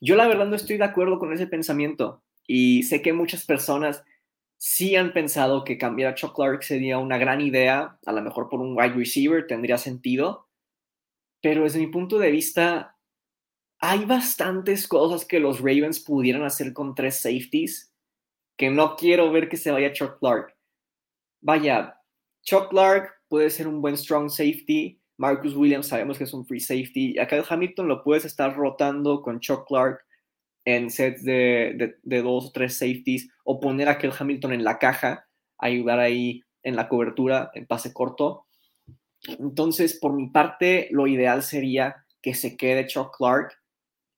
Yo 0.06 0.18
la 0.18 0.28
verdad 0.28 0.48
no 0.48 0.58
estoy 0.58 0.76
de 0.76 0.84
acuerdo 0.84 1.18
con 1.18 1.32
ese 1.32 1.48
pensamiento 1.48 2.26
y 2.46 2.84
sé 2.84 3.02
que 3.02 3.14
muchas 3.14 3.46
personas 3.46 4.04
sí 4.58 4.98
han 4.98 5.14
pensado 5.14 5.64
que 5.64 5.78
cambiar 5.78 6.12
a 6.12 6.16
Chuck 6.16 6.36
Clark 6.36 6.62
sería 6.62 6.98
una 6.98 7.18
gran 7.18 7.40
idea, 7.40 7.98
a 8.06 8.12
lo 8.12 8.22
mejor 8.22 8.50
por 8.50 8.60
un 8.60 8.78
wide 8.78 8.96
receiver 8.96 9.48
tendría 9.48 9.78
sentido, 9.78 10.50
pero 11.42 11.64
desde 11.64 11.80
mi 11.80 11.88
punto 11.88 12.20
de 12.20 12.32
vista 12.32 12.98
hay 13.80 14.04
bastantes 14.04 14.90
cosas 14.90 15.24
que 15.24 15.40
los 15.40 15.60
Ravens 15.60 16.02
pudieran 16.02 16.44
hacer 16.44 16.74
con 16.74 16.96
tres 16.96 17.22
safeties 17.22 17.96
que 18.58 18.70
no 18.70 18.98
quiero 18.98 19.32
ver 19.32 19.48
que 19.48 19.56
se 19.56 19.72
vaya 19.72 19.94
Chuck 19.94 20.20
Clark. 20.20 20.54
Vaya, 21.42 21.98
Chuck 22.42 22.72
Clark 22.72 23.22
puede 23.30 23.50
ser 23.50 23.70
un 23.70 23.80
buen 23.80 23.96
strong 23.96 24.30
safety, 24.30 25.02
Marcus 25.18 25.56
Williams 25.56 25.88
sabemos 25.88 26.18
que 26.18 26.24
es 26.24 26.34
un 26.34 26.46
free 26.46 26.60
safety. 26.60 27.20
Acá 27.20 27.36
el 27.36 27.46
Hamilton 27.48 27.88
lo 27.88 28.04
puedes 28.04 28.26
estar 28.26 28.56
rotando 28.56 29.22
con 29.22 29.40
Chuck 29.40 29.68
Clark 29.68 30.00
en 30.66 30.90
sets 30.90 31.24
de, 31.24 31.98
dos 32.04 32.46
o 32.48 32.52
tres 32.52 32.78
safeties 32.78 33.30
o 33.44 33.60
poner 33.60 33.90
a 33.90 33.94
aquel 33.94 34.14
Hamilton 34.18 34.54
en 34.54 34.64
la 34.64 34.80
caja, 34.80 35.28
ayudar 35.58 36.00
ahí 36.00 36.42
en 36.64 36.76
la 36.76 36.88
cobertura, 36.88 37.52
en 37.54 37.68
pase 37.68 37.94
corto. 37.94 38.46
Entonces, 39.28 40.00
por 40.00 40.14
mi 40.14 40.30
parte, 40.30 40.88
lo 40.92 41.08
ideal 41.08 41.44
sería 41.44 42.06
que 42.22 42.34
se 42.34 42.58
quede 42.58 42.88
Chuck 42.88 43.16
Clark. 43.18 43.54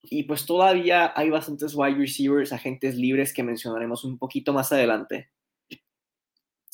Y 0.03 0.23
pues 0.23 0.45
todavía 0.45 1.11
hay 1.15 1.31
bastantes 1.31 1.73
wide 1.75 1.97
receivers, 1.97 2.53
agentes 2.53 2.95
libres 2.95 3.33
que 3.33 3.41
mencionaremos 3.43 4.03
un 4.03 4.19
poquito 4.19 4.53
más 4.53 4.71
adelante. 4.71 5.31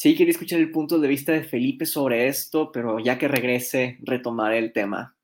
Sí, 0.02 0.16
quería 0.16 0.32
escuchar 0.32 0.60
el 0.60 0.72
punto 0.72 0.98
de 0.98 1.08
vista 1.08 1.32
de 1.32 1.44
Felipe 1.44 1.86
sobre 1.86 2.26
esto, 2.28 2.72
pero 2.72 2.98
ya 2.98 3.20
que 3.20 3.28
regrese, 3.28 4.00
retomaré 4.02 4.58
el 4.58 4.74
tema. 4.74 5.16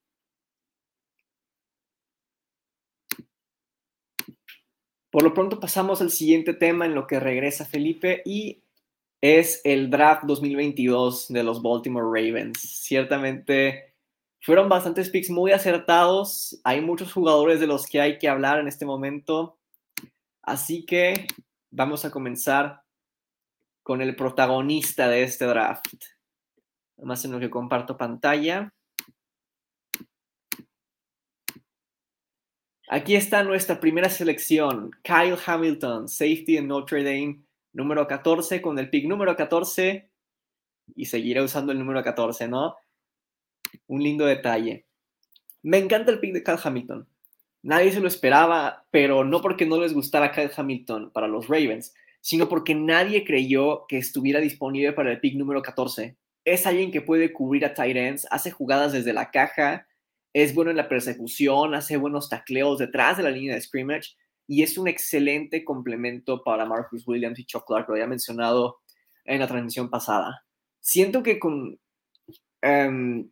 Por 5.09 5.23
lo 5.23 5.33
pronto 5.33 5.59
pasamos 5.59 5.99
al 6.01 6.11
siguiente 6.11 6.53
tema 6.53 6.85
en 6.85 6.93
lo 6.93 7.07
que 7.07 7.19
regresa 7.19 7.65
Felipe 7.65 8.21
y 8.23 8.61
es 9.19 9.61
el 9.63 9.89
draft 9.89 10.25
2022 10.25 11.29
de 11.29 11.43
los 11.43 11.63
Baltimore 11.63 12.05
Ravens. 12.05 12.59
Ciertamente 12.59 13.95
fueron 14.41 14.69
bastantes 14.69 15.09
picks 15.09 15.31
muy 15.31 15.53
acertados. 15.53 16.61
Hay 16.63 16.81
muchos 16.81 17.11
jugadores 17.11 17.59
de 17.59 17.65
los 17.65 17.87
que 17.87 17.99
hay 17.99 18.19
que 18.19 18.29
hablar 18.29 18.59
en 18.59 18.67
este 18.67 18.85
momento. 18.85 19.57
Así 20.43 20.85
que 20.85 21.25
vamos 21.71 22.05
a 22.05 22.11
comenzar 22.11 22.83
con 23.87 24.01
el 24.01 24.17
protagonista 24.17 25.07
de 25.07 25.23
este 25.23 25.45
draft. 25.45 25.85
Además 26.97 27.23
en 27.23 27.31
lo 27.31 27.39
que 27.39 27.49
comparto 27.49 27.95
pantalla. 27.95 28.73
Aquí 32.89 33.15
está 33.15 33.45
nuestra 33.45 33.79
primera 33.79 34.09
selección, 34.09 34.91
Kyle 35.03 35.37
Hamilton, 35.45 36.09
safety 36.09 36.57
en 36.57 36.67
Notre 36.67 37.01
Dame, 37.01 37.45
número 37.71 38.05
14, 38.05 38.61
con 38.61 38.77
el 38.77 38.89
pick 38.89 39.07
número 39.07 39.37
14, 39.37 40.11
y 40.93 41.05
seguiré 41.05 41.41
usando 41.41 41.71
el 41.71 41.79
número 41.79 42.03
14, 42.03 42.49
¿no? 42.49 42.75
Un 43.87 44.03
lindo 44.03 44.25
detalle. 44.25 44.85
Me 45.63 45.77
encanta 45.77 46.11
el 46.11 46.19
pick 46.19 46.33
de 46.33 46.43
Kyle 46.43 46.59
Hamilton. 46.61 47.07
Nadie 47.61 47.93
se 47.93 48.01
lo 48.01 48.09
esperaba, 48.09 48.85
pero 48.91 49.23
no 49.23 49.39
porque 49.39 49.65
no 49.65 49.79
les 49.79 49.93
gustara 49.93 50.33
Kyle 50.33 50.51
Hamilton 50.53 51.11
para 51.11 51.29
los 51.29 51.47
Ravens, 51.47 51.93
sino 52.21 52.49
porque 52.49 52.75
nadie 52.75 53.23
creyó 53.23 53.85
que 53.87 53.97
estuviera 53.97 54.39
disponible 54.39 54.93
para 54.93 55.11
el 55.11 55.19
pick 55.19 55.35
número 55.35 55.61
14. 55.61 56.17
Es 56.45 56.65
alguien 56.65 56.91
que 56.91 57.01
puede 57.01 57.33
cubrir 57.33 57.65
a 57.65 57.73
tight 57.73 57.97
ends, 57.97 58.27
hace 58.31 58.51
jugadas 58.51 58.93
desde 58.93 59.13
la 59.13 59.31
caja, 59.31 59.87
es 60.33 60.53
bueno 60.53 60.71
en 60.71 60.77
la 60.77 60.89
persecución, 60.89 61.73
hace 61.73 61.97
buenos 61.97 62.29
tacleos 62.29 62.79
detrás 62.79 63.17
de 63.17 63.23
la 63.23 63.31
línea 63.31 63.55
de 63.55 63.61
scrimmage 63.61 64.15
y 64.47 64.63
es 64.63 64.77
un 64.77 64.87
excelente 64.87 65.65
complemento 65.65 66.43
para 66.43 66.65
Marcus 66.65 67.07
Williams 67.07 67.39
y 67.39 67.45
Chuck 67.45 67.65
Clark, 67.65 67.87
lo 67.87 67.95
había 67.95 68.07
mencionado 68.07 68.79
en 69.25 69.39
la 69.39 69.47
transmisión 69.47 69.89
pasada. 69.89 70.45
Siento 70.79 71.21
que 71.21 71.37
con, 71.37 71.79
em, 72.61 73.29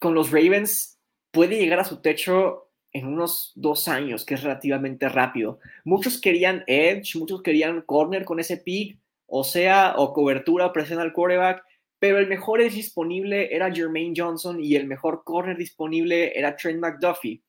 con 0.00 0.14
los 0.14 0.30
Ravens 0.30 0.98
puede 1.30 1.58
llegar 1.58 1.80
a 1.80 1.84
su 1.84 2.00
techo 2.00 2.67
en 2.98 3.06
unos 3.06 3.52
dos 3.54 3.88
años, 3.88 4.24
que 4.24 4.34
es 4.34 4.42
relativamente 4.42 5.08
rápido. 5.08 5.58
Muchos 5.84 6.20
querían 6.20 6.64
edge, 6.66 7.16
muchos 7.16 7.42
querían 7.42 7.82
corner 7.82 8.24
con 8.24 8.40
ese 8.40 8.56
pick, 8.56 8.98
o 9.26 9.44
sea, 9.44 9.94
o 9.96 10.12
cobertura 10.12 10.72
presión 10.72 11.00
al 11.00 11.12
quarterback, 11.12 11.62
pero 11.98 12.18
el 12.18 12.28
mejor 12.28 12.60
edge 12.60 12.74
disponible 12.74 13.54
era 13.54 13.72
Jermaine 13.72 14.14
Johnson 14.16 14.62
y 14.62 14.76
el 14.76 14.86
mejor 14.86 15.22
corner 15.24 15.56
disponible 15.56 16.38
era 16.38 16.56
Trent 16.56 16.80
McDuffie. 16.80 17.42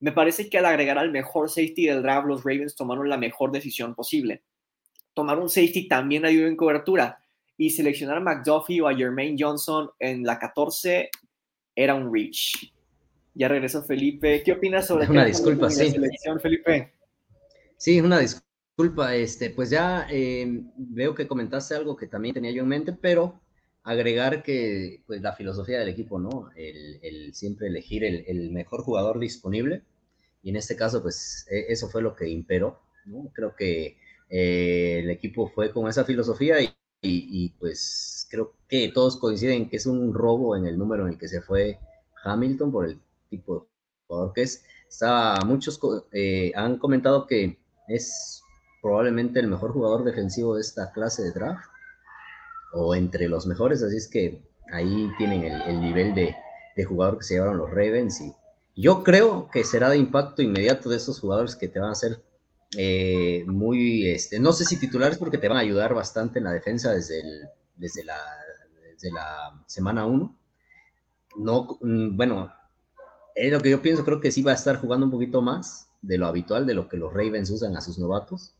Me 0.00 0.12
parece 0.12 0.50
que 0.50 0.58
al 0.58 0.66
agregar 0.66 0.98
al 0.98 1.10
mejor 1.10 1.48
safety 1.48 1.86
del 1.86 2.02
draft, 2.02 2.26
los 2.26 2.44
Ravens 2.44 2.74
tomaron 2.74 3.08
la 3.08 3.16
mejor 3.16 3.52
decisión 3.52 3.94
posible. 3.94 4.42
Tomar 5.14 5.38
un 5.38 5.48
safety 5.48 5.88
también 5.88 6.24
ayuda 6.24 6.48
en 6.48 6.56
cobertura 6.56 7.18
y 7.56 7.70
seleccionar 7.70 8.18
a 8.18 8.20
McDuffie 8.20 8.80
o 8.80 8.88
a 8.88 8.94
Jermaine 8.94 9.36
Johnson 9.38 9.90
en 9.98 10.24
la 10.24 10.38
14 10.38 11.08
era 11.74 11.94
un 11.94 12.12
reach. 12.12 12.72
Ya 13.34 13.48
regresó 13.48 13.82
Felipe. 13.82 14.42
¿Qué 14.44 14.52
opinas 14.52 14.86
sobre 14.86 15.08
una 15.08 15.24
disculpa, 15.24 15.68
sí. 15.68 15.90
selección, 15.90 16.40
Felipe? 16.40 16.94
Sí, 17.76 18.00
una 18.00 18.20
disculpa. 18.20 19.14
Este, 19.16 19.50
pues 19.50 19.70
ya 19.70 20.06
em, 20.08 20.70
veo 20.76 21.14
que 21.14 21.26
comentaste 21.26 21.74
algo 21.74 21.96
que 21.96 22.06
también 22.06 22.34
tenía 22.34 22.52
yo 22.52 22.62
en 22.62 22.68
mente, 22.68 22.92
pero 22.92 23.40
agregar 23.82 24.42
que 24.42 25.02
pues 25.06 25.20
la 25.20 25.34
filosofía 25.34 25.80
del 25.80 25.88
equipo, 25.88 26.18
¿no? 26.18 26.50
El, 26.56 27.34
siempre 27.34 27.66
elegir 27.66 28.04
el, 28.04 28.50
mejor 28.52 28.82
jugador 28.82 29.18
disponible. 29.18 29.82
Y 30.42 30.50
en 30.50 30.56
este 30.56 30.76
caso, 30.76 31.02
pues 31.02 31.46
e, 31.50 31.72
eso 31.72 31.88
fue 31.88 32.02
lo 32.02 32.14
que 32.14 32.28
imperó, 32.28 32.80
¿no? 33.04 33.30
Creo 33.34 33.56
que 33.56 33.98
eh, 34.30 35.00
el 35.02 35.10
equipo 35.10 35.48
fue 35.48 35.72
con 35.72 35.88
esa 35.88 36.04
filosofía 36.04 36.60
y, 36.62 36.70
y, 37.02 37.50
pues 37.58 38.26
creo 38.30 38.54
que 38.68 38.90
todos 38.94 39.18
coinciden 39.18 39.68
que 39.68 39.76
es 39.76 39.86
un 39.86 40.14
robo 40.14 40.56
en 40.56 40.66
el 40.66 40.78
número 40.78 41.06
en 41.06 41.14
el 41.14 41.18
que 41.18 41.28
se 41.28 41.42
fue 41.42 41.78
Hamilton 42.24 42.72
por 42.72 42.86
el 42.86 42.98
tipo 43.28 43.54
de 43.54 43.66
jugador 44.06 44.32
que 44.32 44.42
es. 44.42 44.64
Está, 44.88 45.38
muchos 45.44 45.80
eh, 46.12 46.52
han 46.54 46.78
comentado 46.78 47.26
que 47.26 47.58
es 47.88 48.42
probablemente 48.80 49.40
el 49.40 49.48
mejor 49.48 49.72
jugador 49.72 50.04
defensivo 50.04 50.54
de 50.54 50.60
esta 50.60 50.92
clase 50.92 51.22
de 51.22 51.32
draft 51.32 51.68
o 52.74 52.94
entre 52.94 53.28
los 53.28 53.46
mejores, 53.46 53.82
así 53.82 53.96
es 53.96 54.08
que 54.08 54.42
ahí 54.72 55.10
tienen 55.16 55.44
el, 55.44 55.80
nivel 55.80 56.14
de, 56.14 56.34
jugador 56.84 57.18
que 57.18 57.24
se 57.24 57.34
llevaron 57.34 57.58
los 57.58 57.70
Ravens 57.70 58.20
y 58.20 58.34
yo 58.76 59.04
creo 59.04 59.48
que 59.50 59.64
será 59.64 59.88
de 59.88 59.96
impacto 59.96 60.42
inmediato 60.42 60.88
de 60.88 60.96
esos 60.96 61.20
jugadores 61.20 61.54
que 61.54 61.68
te 61.68 61.78
van 61.78 61.90
a 61.90 61.92
hacer 61.92 62.22
eh, 62.76 63.44
muy, 63.46 64.10
este, 64.10 64.40
no 64.40 64.52
sé 64.52 64.64
si 64.64 64.78
titulares 64.78 65.16
porque 65.18 65.38
te 65.38 65.48
van 65.48 65.58
a 65.58 65.60
ayudar 65.60 65.94
bastante 65.94 66.40
en 66.40 66.44
la 66.44 66.52
defensa 66.52 66.92
desde, 66.92 67.22
desde, 67.76 68.04
la, 68.04 68.18
desde 68.82 69.12
la 69.12 69.62
semana 69.66 70.06
1. 70.06 70.36
No, 71.36 71.78
mm, 71.80 72.16
bueno, 72.16 72.52
es 73.34 73.52
lo 73.52 73.60
que 73.60 73.70
yo 73.70 73.82
pienso, 73.82 74.04
creo 74.04 74.20
que 74.20 74.30
sí 74.30 74.42
va 74.42 74.52
a 74.52 74.54
estar 74.54 74.76
jugando 74.76 75.06
un 75.06 75.12
poquito 75.12 75.42
más 75.42 75.88
de 76.02 76.18
lo 76.18 76.26
habitual, 76.26 76.66
de 76.66 76.74
lo 76.74 76.88
que 76.88 76.96
los 76.96 77.12
Ravens 77.12 77.50
usan 77.50 77.76
a 77.76 77.80
sus 77.80 77.98
novatos, 77.98 78.54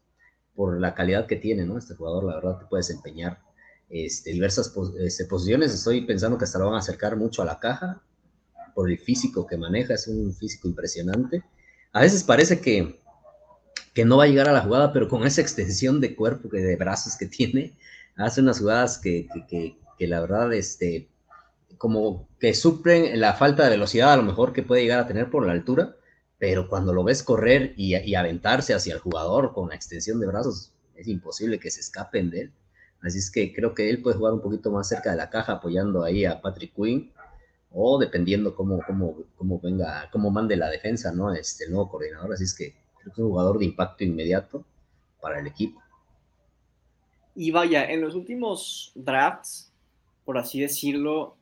por 0.55 0.81
la 0.81 0.95
calidad 0.95 1.27
que 1.27 1.37
tiene, 1.37 1.65
¿no? 1.65 1.79
Este 1.79 1.95
jugador, 1.95 2.25
la 2.25 2.37
verdad, 2.37 2.59
que 2.59 2.67
puede 2.67 2.81
desempeñar 2.81 3.41
este, 3.89 4.33
diversas 4.33 4.73
este, 4.99 5.25
posiciones. 5.27 5.75
Estoy 5.75 6.03
pensando 6.03 6.39
que 6.39 6.45
hasta 6.45 6.59
lo 6.59 6.67
van 6.67 6.77
a 6.77 6.79
acercar 6.79 7.17
mucho 7.17 7.43
a 7.43 7.45
la 7.45 7.59
caja, 7.59 8.03
por 8.75 8.91
el 8.91 8.99
físico 8.99 9.47
que 9.47 9.57
maneja, 9.57 9.95
es 9.95 10.09
un 10.09 10.35
físico 10.35 10.69
impresionante. 10.69 11.43
A 11.93 12.01
veces 12.01 12.25
parece 12.25 12.61
que, 12.61 13.01
que 13.93 14.05
no 14.05 14.17
va 14.17 14.25
a 14.25 14.27
llegar 14.27 14.49
a 14.49 14.53
la 14.53 14.63
jugada, 14.63 14.93
pero 14.93 15.09
con 15.09 15.25
esa 15.25 15.41
extensión 15.41 16.01
de 16.01 16.17
cuerpo, 16.17 16.49
que 16.49 16.59
de 16.59 16.77
brazos 16.77 17.17
que 17.17 17.27
tiene, 17.27 17.77
hace 18.17 18.41
unas 18.41 18.59
jugadas 18.59 18.99
que, 18.99 19.29
que, 19.49 19.77
que 19.97 20.07
la 20.09 20.21
verdad, 20.21 20.53
este, 20.53 21.09
como 21.79 22.29
que 22.39 22.55
suplen 22.55 23.21
la 23.21 23.35
falta 23.35 23.65
de 23.65 23.71
velocidad 23.71 24.13
a 24.13 24.17
lo 24.17 24.23
mejor 24.23 24.53
que 24.53 24.63
puede 24.63 24.83
llegar 24.83 25.01
a 25.01 25.07
tener 25.07 25.31
por 25.31 25.47
la 25.47 25.53
altura, 25.53 25.97
pero 26.39 26.69
cuando 26.69 26.93
lo 26.93 27.05
ves 27.05 27.23
correr 27.23 27.75
y, 27.77 28.15
aventarse 28.15 28.75
hacia 28.75 28.95
el 28.95 29.01
jugador 29.01 29.53
con 29.53 29.69
la 29.69 29.75
extensión 29.75 30.21
de 30.21 30.27
brazos, 30.27 30.73
es 30.95 31.09
imposible 31.09 31.59
que 31.59 31.71
se 31.71 31.81
escapen 31.81 32.31
de 32.31 32.41
él. 32.43 32.53
Así 33.03 33.19
es 33.19 33.31
que 33.31 33.53
creo 33.53 33.75
que 33.75 33.91
él 33.91 34.03
puede 34.03 34.17
jugar 34.17 34.33
un 34.33 34.41
poquito 34.41 34.71
más 34.71 34.89
cerca 34.89 35.11
de 35.11 35.17
la 35.17 35.31
caja 35.31 35.55
apoyando 35.55 36.05
ahí 36.05 36.25
a 36.25 36.41
Patrick 36.41 36.75
Quinn 36.75 37.13
o 37.71 37.99
dependiendo 37.99 38.55
cómo, 38.55 38.81
cómo, 38.87 39.17
cómo 39.37 39.61
venga, 39.61 40.09
cómo 40.11 40.31
mande 40.31 40.57
la 40.57 40.71
defensa, 40.71 41.13
¿no? 41.13 41.33
Este 41.33 41.69
nuevo 41.69 41.89
coordinador. 41.89 42.33
Así 42.33 42.45
es 42.45 42.55
que 42.55 42.73
creo 42.99 43.13
que 43.13 43.21
es 43.21 43.25
un 43.25 43.31
jugador 43.31 43.59
de 43.59 43.67
impacto 43.67 44.05
inmediato 44.05 44.65
para 45.21 45.41
el 45.41 45.47
equipo. 45.47 45.81
Y 47.35 47.51
vaya, 47.51 47.91
en 47.91 48.01
los 48.01 48.15
últimos 48.15 48.93
drafts, 48.95 49.73
por 50.25 50.39
así 50.39 50.61
decirlo, 50.61 51.37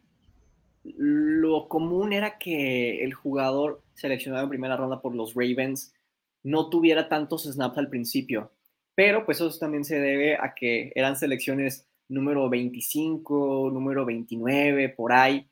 lo 0.85 1.69
común 1.69 2.13
era 2.13 2.39
que 2.39 3.05
el 3.05 3.15
jugador 3.15 3.83
seleccionado 3.95 4.45
en 4.45 4.51
primera 4.51 4.77
ronda 4.77 5.01
por 5.01 5.15
los 5.15 5.35
Ravens 5.35 5.95
no 6.43 6.71
tuviera 6.71 7.09
tantos 7.09 7.45
snaps 7.45 7.79
al 7.79 7.89
principio. 7.89 8.53
pero 8.95 9.25
pues 9.25 9.41
eso 9.41 9.59
también 9.59 9.85
se 9.85 9.99
debe 9.99 10.37
a 10.37 10.55
que 10.55 10.93
eran 10.95 11.17
selecciones 11.17 11.89
número 12.09 12.49
25, 12.51 13.71
número 13.73 14.05
29, 14.05 14.91
por 14.91 15.13
ahí, 15.13 15.49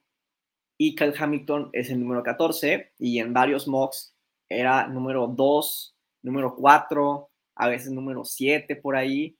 y 0.76 0.94
Kyle 0.94 1.14
Hamilton 1.18 1.70
es 1.72 1.90
el 1.90 2.00
número 2.00 2.22
14, 2.22 2.92
y 2.98 3.18
en 3.18 3.32
varios 3.32 3.66
mocks 3.66 4.14
era 4.48 4.86
número 4.88 5.26
2, 5.26 5.96
número 6.22 6.54
4, 6.54 7.30
a 7.56 7.68
veces 7.68 7.92
número 7.92 8.24
7 8.24 8.76
por 8.76 8.96
ahí. 8.96 9.36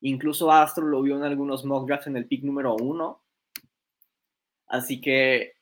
Incluso 0.00 0.50
Astro 0.52 0.86
lo 0.86 1.02
vio 1.02 1.16
en 1.16 1.24
algunos 1.24 1.64
mock 1.64 1.86
drafts 1.86 2.06
en 2.06 2.16
el 2.16 2.26
pick 2.26 2.44
número 2.44 2.76
1. 2.76 3.20
Así 4.68 5.00
que, 5.00 5.52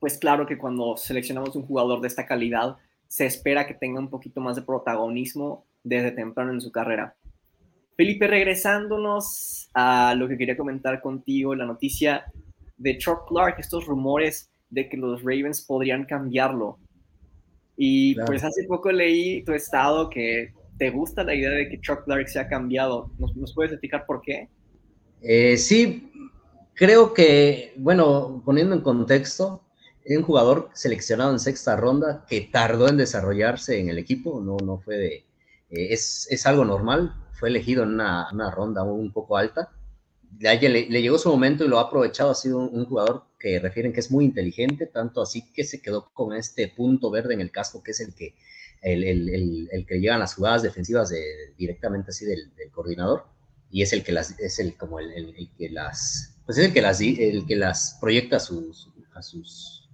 pues 0.00 0.18
claro 0.18 0.46
que 0.46 0.58
cuando 0.58 0.96
seleccionamos 0.96 1.54
un 1.56 1.66
jugador 1.66 2.00
de 2.00 2.08
esta 2.08 2.26
calidad, 2.26 2.76
se 3.08 3.26
espera 3.26 3.66
que 3.66 3.74
tenga 3.74 4.00
un 4.00 4.10
poquito 4.10 4.40
más 4.40 4.56
de 4.56 4.62
protagonismo 4.62 5.64
desde 5.82 6.10
temprano 6.10 6.52
en 6.52 6.60
su 6.60 6.72
carrera. 6.72 7.14
Felipe, 7.96 8.26
regresándonos 8.26 9.70
a 9.72 10.14
lo 10.16 10.28
que 10.28 10.36
quería 10.36 10.56
comentar 10.56 11.00
contigo, 11.00 11.54
la 11.54 11.64
noticia 11.64 12.24
de 12.76 12.98
Chuck 12.98 13.28
Clark, 13.28 13.56
estos 13.58 13.86
rumores 13.86 14.50
de 14.68 14.88
que 14.88 14.96
los 14.96 15.22
Ravens 15.22 15.62
podrían 15.62 16.04
cambiarlo. 16.04 16.78
Y 17.76 18.14
pues 18.26 18.42
hace 18.42 18.64
poco 18.64 18.90
leí 18.90 19.44
tu 19.44 19.52
estado 19.52 20.10
que 20.10 20.52
te 20.78 20.90
gusta 20.90 21.24
la 21.24 21.34
idea 21.34 21.50
de 21.50 21.68
que 21.68 21.80
Chuck 21.80 22.04
Clark 22.04 22.28
se 22.28 22.40
ha 22.40 22.48
cambiado. 22.48 23.10
¿Nos, 23.18 23.54
puedes 23.54 23.72
explicar 23.72 24.06
por 24.06 24.22
qué? 24.22 24.48
Eh, 25.22 25.56
sí, 25.56 26.10
creo 26.74 27.14
que, 27.14 27.72
bueno, 27.76 28.42
poniendo 28.44 28.74
en 28.74 28.82
contexto, 28.82 29.62
un 30.06 30.22
jugador 30.22 30.70
seleccionado 30.74 31.32
en 31.32 31.40
sexta 31.40 31.76
ronda 31.76 32.26
que 32.28 32.42
tardó 32.42 32.88
en 32.88 32.96
desarrollarse 32.96 33.78
en 33.78 33.88
el 33.88 33.98
equipo, 33.98 34.40
no, 34.40 34.56
no 34.62 34.78
fue 34.78 34.96
de, 34.98 35.14
eh, 35.70 35.92
es, 35.92 36.26
es, 36.30 36.46
algo 36.46 36.64
normal, 36.64 37.14
fue 37.32 37.48
elegido 37.48 37.84
en 37.84 37.90
una, 37.90 38.28
una 38.32 38.50
ronda 38.50 38.82
un 38.82 39.12
poco 39.12 39.36
alta, 39.36 39.70
le, 40.38 40.58
le, 40.68 41.02
llegó 41.02 41.18
su 41.18 41.28
momento 41.28 41.64
y 41.64 41.68
lo 41.68 41.78
ha 41.78 41.82
aprovechado, 41.82 42.30
ha 42.30 42.34
sido 42.34 42.58
un, 42.58 42.84
jugador 42.86 43.24
que 43.38 43.58
refieren 43.60 43.92
que 43.92 44.00
es 44.00 44.10
muy 44.10 44.24
inteligente, 44.24 44.86
tanto 44.86 45.22
así 45.22 45.50
que 45.52 45.64
se 45.64 45.80
quedó 45.80 46.10
con 46.12 46.34
este 46.34 46.68
punto 46.68 47.10
verde 47.10 47.34
en 47.34 47.40
el 47.40 47.50
casco, 47.50 47.82
que 47.82 47.92
es 47.92 48.00
el 48.00 48.14
que, 48.14 48.34
el, 48.82 49.04
el, 49.04 49.68
el 49.70 49.86
que 49.86 50.00
llegan 50.00 50.20
las 50.20 50.34
jugadas 50.34 50.62
defensivas 50.62 51.08
de, 51.08 51.22
directamente 51.56 52.10
así 52.10 52.24
del, 52.24 52.54
del, 52.56 52.70
coordinador, 52.70 53.24
y 53.70 53.82
es 53.82 53.92
el 53.92 54.02
que 54.02 54.12
las, 54.12 54.38
es 54.38 54.58
el 54.58 54.76
como 54.76 55.00
el, 55.00 55.50
que 55.56 55.70
las, 55.70 56.33
pues 56.46 56.58
es 56.58 56.66
el 56.66 56.72
que 56.72 56.82
las, 56.82 57.00
el 57.00 57.46
que 57.46 57.56
las 57.56 57.98
proyecta 58.00 58.36
a 58.36 58.40
sus, 58.40 58.90
a 59.14 59.22
sus 59.22 59.84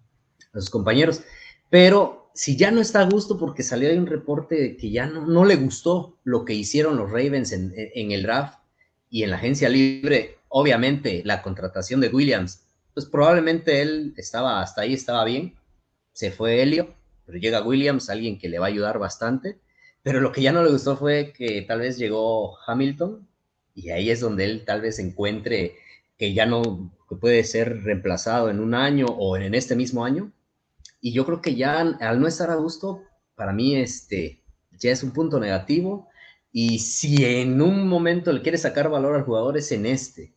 a 0.52 0.60
sus 0.60 0.70
compañeros. 0.70 1.22
Pero 1.68 2.30
si 2.34 2.56
ya 2.56 2.70
no 2.70 2.80
está 2.80 3.00
a 3.00 3.08
gusto 3.08 3.38
porque 3.38 3.62
salió 3.62 3.88
ahí 3.88 3.98
un 3.98 4.06
reporte 4.06 4.76
que 4.76 4.90
ya 4.90 5.06
no, 5.06 5.26
no 5.26 5.44
le 5.44 5.56
gustó 5.56 6.18
lo 6.24 6.44
que 6.44 6.54
hicieron 6.54 6.96
los 6.96 7.10
Ravens 7.10 7.52
en, 7.52 7.72
en, 7.76 8.12
el 8.12 8.22
draft 8.22 8.58
y 9.08 9.22
en 9.22 9.30
la 9.30 9.36
agencia 9.36 9.68
libre, 9.68 10.38
obviamente 10.48 11.22
la 11.24 11.42
contratación 11.42 12.00
de 12.00 12.08
Williams, 12.08 12.62
pues 12.94 13.06
probablemente 13.06 13.82
él 13.82 14.14
estaba 14.16 14.62
hasta 14.62 14.82
ahí, 14.82 14.94
estaba 14.94 15.24
bien, 15.24 15.54
se 16.12 16.30
fue 16.30 16.62
Helio, 16.62 16.94
pero 17.26 17.38
llega 17.38 17.62
Williams, 17.62 18.10
alguien 18.10 18.38
que 18.38 18.48
le 18.48 18.58
va 18.58 18.66
a 18.66 18.68
ayudar 18.68 18.98
bastante, 18.98 19.58
pero 20.02 20.20
lo 20.20 20.32
que 20.32 20.42
ya 20.42 20.52
no 20.52 20.64
le 20.64 20.70
gustó 20.70 20.96
fue 20.96 21.32
que 21.36 21.62
tal 21.62 21.80
vez 21.80 21.98
llegó 21.98 22.56
Hamilton 22.66 23.28
y 23.74 23.90
ahí 23.90 24.10
es 24.10 24.20
donde 24.20 24.44
él 24.44 24.64
tal 24.64 24.80
vez 24.80 24.98
encuentre 24.98 25.76
que 26.20 26.34
ya 26.34 26.46
no 26.46 26.92
puede 27.20 27.42
ser 27.42 27.82
reemplazado 27.82 28.50
en 28.50 28.60
un 28.60 28.74
año 28.74 29.06
o 29.06 29.36
en 29.38 29.54
este 29.54 29.74
mismo 29.74 30.04
año 30.04 30.32
y 31.00 31.12
yo 31.12 31.24
creo 31.24 31.40
que 31.40 31.54
ya 31.54 31.80
al 31.80 32.20
no 32.20 32.26
estar 32.26 32.50
a 32.50 32.56
gusto, 32.56 33.02
para 33.34 33.52
mí 33.52 33.74
este, 33.74 34.42
ya 34.78 34.90
es 34.90 35.02
un 35.02 35.12
punto 35.12 35.40
negativo. 35.40 36.08
Y 36.52 36.80
si 36.80 37.24
en 37.24 37.62
un 37.62 37.88
momento 37.88 38.32
le 38.32 38.42
quieres 38.42 38.62
sacar 38.62 38.90
valor 38.90 39.14
al 39.14 39.24
jugador 39.24 39.56
es 39.56 39.72
en 39.72 39.86
este. 39.86 40.34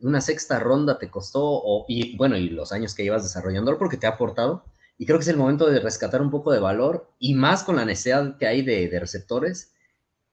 Una 0.00 0.20
sexta 0.20 0.58
ronda 0.58 0.98
te 0.98 1.10
costó, 1.10 1.42
o, 1.42 1.84
y 1.86 2.16
bueno, 2.16 2.36
y 2.36 2.48
los 2.48 2.72
años 2.72 2.94
que 2.94 3.04
llevas 3.04 3.22
desarrollando, 3.22 3.78
porque 3.78 3.98
te 3.98 4.06
ha 4.06 4.10
aportado. 4.10 4.64
Y 4.98 5.06
creo 5.06 5.18
que 5.18 5.22
es 5.22 5.28
el 5.28 5.36
momento 5.36 5.66
de 5.66 5.80
rescatar 5.80 6.22
un 6.22 6.30
poco 6.30 6.50
de 6.50 6.58
valor, 6.58 7.08
y 7.18 7.34
más 7.34 7.62
con 7.62 7.76
la 7.76 7.84
necesidad 7.84 8.36
que 8.38 8.46
hay 8.46 8.62
de, 8.62 8.88
de 8.88 8.98
receptores. 8.98 9.74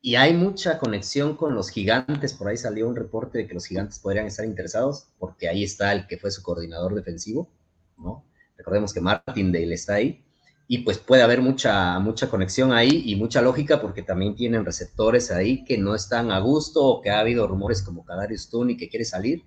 Y 0.02 0.16
hay 0.16 0.34
mucha 0.34 0.78
conexión 0.78 1.36
con 1.36 1.56
los 1.56 1.70
gigantes. 1.70 2.34
Por 2.34 2.48
ahí 2.48 2.58
salió 2.58 2.88
un 2.88 2.96
reporte 2.96 3.40
de 3.40 3.48
que 3.48 3.54
los 3.54 3.66
gigantes 3.66 4.00
podrían 4.00 4.28
estar 4.28 4.46
interesados, 4.46 5.08
porque 5.18 5.50
ahí 5.50 5.64
está 5.64 5.92
el 5.92 6.08
que 6.08 6.18
fue 6.18 6.32
su 6.32 6.44
coordinador 6.44 6.94
defensivo, 6.96 7.52
¿no? 7.98 8.24
Recordemos 8.58 8.94
que 8.94 9.02
Martindale 9.02 9.74
está 9.74 9.96
ahí 9.96 10.24
y 10.68 10.80
pues 10.80 10.98
puede 10.98 11.22
haber 11.22 11.42
mucha, 11.42 11.98
mucha 12.00 12.30
conexión 12.30 12.74
ahí 12.74 13.04
y 13.06 13.16
mucha 13.16 13.42
lógica 13.42 13.82
porque 13.82 14.04
también 14.04 14.36
tienen 14.36 14.66
receptores 14.66 15.32
ahí 15.32 15.64
que 15.64 15.78
no 15.78 15.96
están 15.96 16.32
a 16.32 16.40
gusto 16.40 16.84
o 16.84 17.02
que 17.02 17.10
ha 17.10 17.20
habido 17.20 17.48
rumores 17.48 17.82
como 17.82 18.04
Kadarius 18.04 18.50
Tooney 18.50 18.76
que 18.76 18.90
quiere 18.90 19.06
salir 19.06 19.44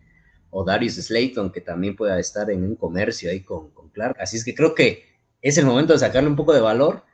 o 0.48 0.64
Darius 0.64 0.94
Slayton 0.94 1.52
que 1.52 1.60
también 1.60 1.94
pueda 1.94 2.18
estar 2.18 2.50
en 2.50 2.64
un 2.64 2.74
comercio 2.74 3.30
ahí 3.30 3.42
con, 3.42 3.70
con 3.70 3.90
Clark. 3.90 4.16
Así 4.18 4.38
es 4.38 4.44
que 4.44 4.54
creo 4.54 4.74
que 4.74 5.04
es 5.42 5.58
el 5.58 5.66
momento 5.66 5.92
de 5.92 5.98
sacarle 5.98 6.30
un 6.30 6.36
poco 6.36 6.54
de 6.54 6.60
valor 6.60 7.04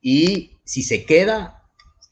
y 0.00 0.58
si 0.64 0.82
se 0.82 1.04
queda, 1.04 1.65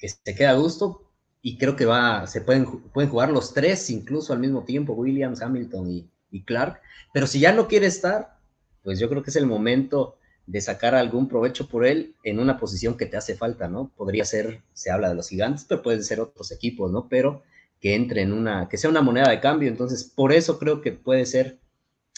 que 0.04 0.08
se 0.10 0.34
queda 0.34 0.50
a 0.50 0.56
gusto 0.56 1.10
y 1.40 1.56
creo 1.56 1.76
que 1.76 1.86
va, 1.86 2.26
se 2.26 2.42
pueden, 2.42 2.66
pueden 2.92 3.10
jugar 3.10 3.30
los 3.30 3.54
tres 3.54 3.88
incluso 3.88 4.34
al 4.34 4.38
mismo 4.38 4.62
tiempo, 4.64 4.92
Williams, 4.92 5.40
Hamilton 5.40 5.88
y, 6.30 6.44
Clark, 6.44 6.80
pero 7.12 7.26
si 7.28 7.38
ya 7.38 7.52
no 7.52 7.68
quiere 7.68 7.86
estar, 7.86 8.36
pues 8.82 8.98
yo 8.98 9.08
creo 9.08 9.22
que 9.22 9.30
es 9.30 9.36
el 9.36 9.46
momento 9.46 10.18
de 10.46 10.60
sacar 10.60 10.94
algún 10.94 11.28
provecho 11.28 11.68
por 11.68 11.86
él 11.86 12.16
en 12.24 12.40
una 12.40 12.58
posición 12.58 12.96
que 12.98 13.06
te 13.06 13.16
hace 13.16 13.36
falta, 13.36 13.68
¿no? 13.68 13.92
Podría 13.96 14.24
ser, 14.24 14.62
se 14.72 14.90
habla 14.90 15.08
de 15.08 15.14
los 15.14 15.28
gigantes, 15.28 15.64
pero 15.66 15.80
pueden 15.80 16.02
ser 16.02 16.20
otros 16.20 16.50
equipos, 16.50 16.90
¿no? 16.90 17.08
Pero 17.08 17.44
que 17.80 17.94
entre 17.94 18.22
en 18.22 18.32
una, 18.32 18.68
que 18.68 18.76
sea 18.76 18.90
una 18.90 19.00
moneda 19.00 19.30
de 19.30 19.40
cambio, 19.40 19.68
entonces 19.68 20.04
por 20.04 20.32
eso 20.32 20.58
creo 20.58 20.82
que 20.82 20.90
puede 20.90 21.24
ser 21.24 21.60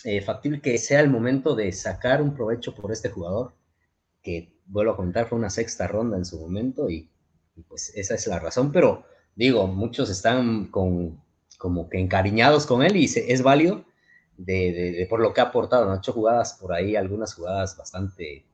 eh, 0.03 0.23
factible 0.23 0.63
que 0.63 0.79
sea 0.79 1.01
el 1.01 1.11
momento 1.11 1.55
de 1.55 1.71
sacar 1.73 2.23
un 2.23 2.35
provecho 2.35 2.75
por 2.75 2.91
este 2.91 3.11
jugador, 3.11 3.55
que 4.23 4.59
vuelvo 4.65 4.93
a 4.93 4.97
contar, 4.97 5.29
fue 5.29 5.39
una 5.39 5.51
sexta 5.51 5.87
ronda 5.87 6.17
en 6.17 6.25
su 6.25 6.41
momento 6.41 6.89
y, 6.89 7.11
pues 7.63 7.93
esa 7.95 8.15
es 8.15 8.27
la 8.27 8.39
razón, 8.39 8.73
pero 8.73 9.05
digo, 9.35 9.67
muchos 9.67 10.11
están 10.11 10.67
con, 10.67 11.21
como 11.59 11.89
que 11.89 11.99
encariñados 11.99 12.67
con 12.67 12.83
él 12.83 12.97
y 12.97 13.05
es 13.05 13.43
válido, 13.43 13.85
de, 14.37 15.07
por 15.09 15.21
lo 15.21 15.33
que 15.33 15.41
ha 15.41 15.45
aportado. 15.45 15.91
Han 15.91 15.99
hecho 15.99 16.13
jugadas 16.13 16.59
por 16.61 16.73
ahí, 16.73 16.97
algunas 16.97 17.35
jugadas 17.35 17.77
bastante, 17.77 18.45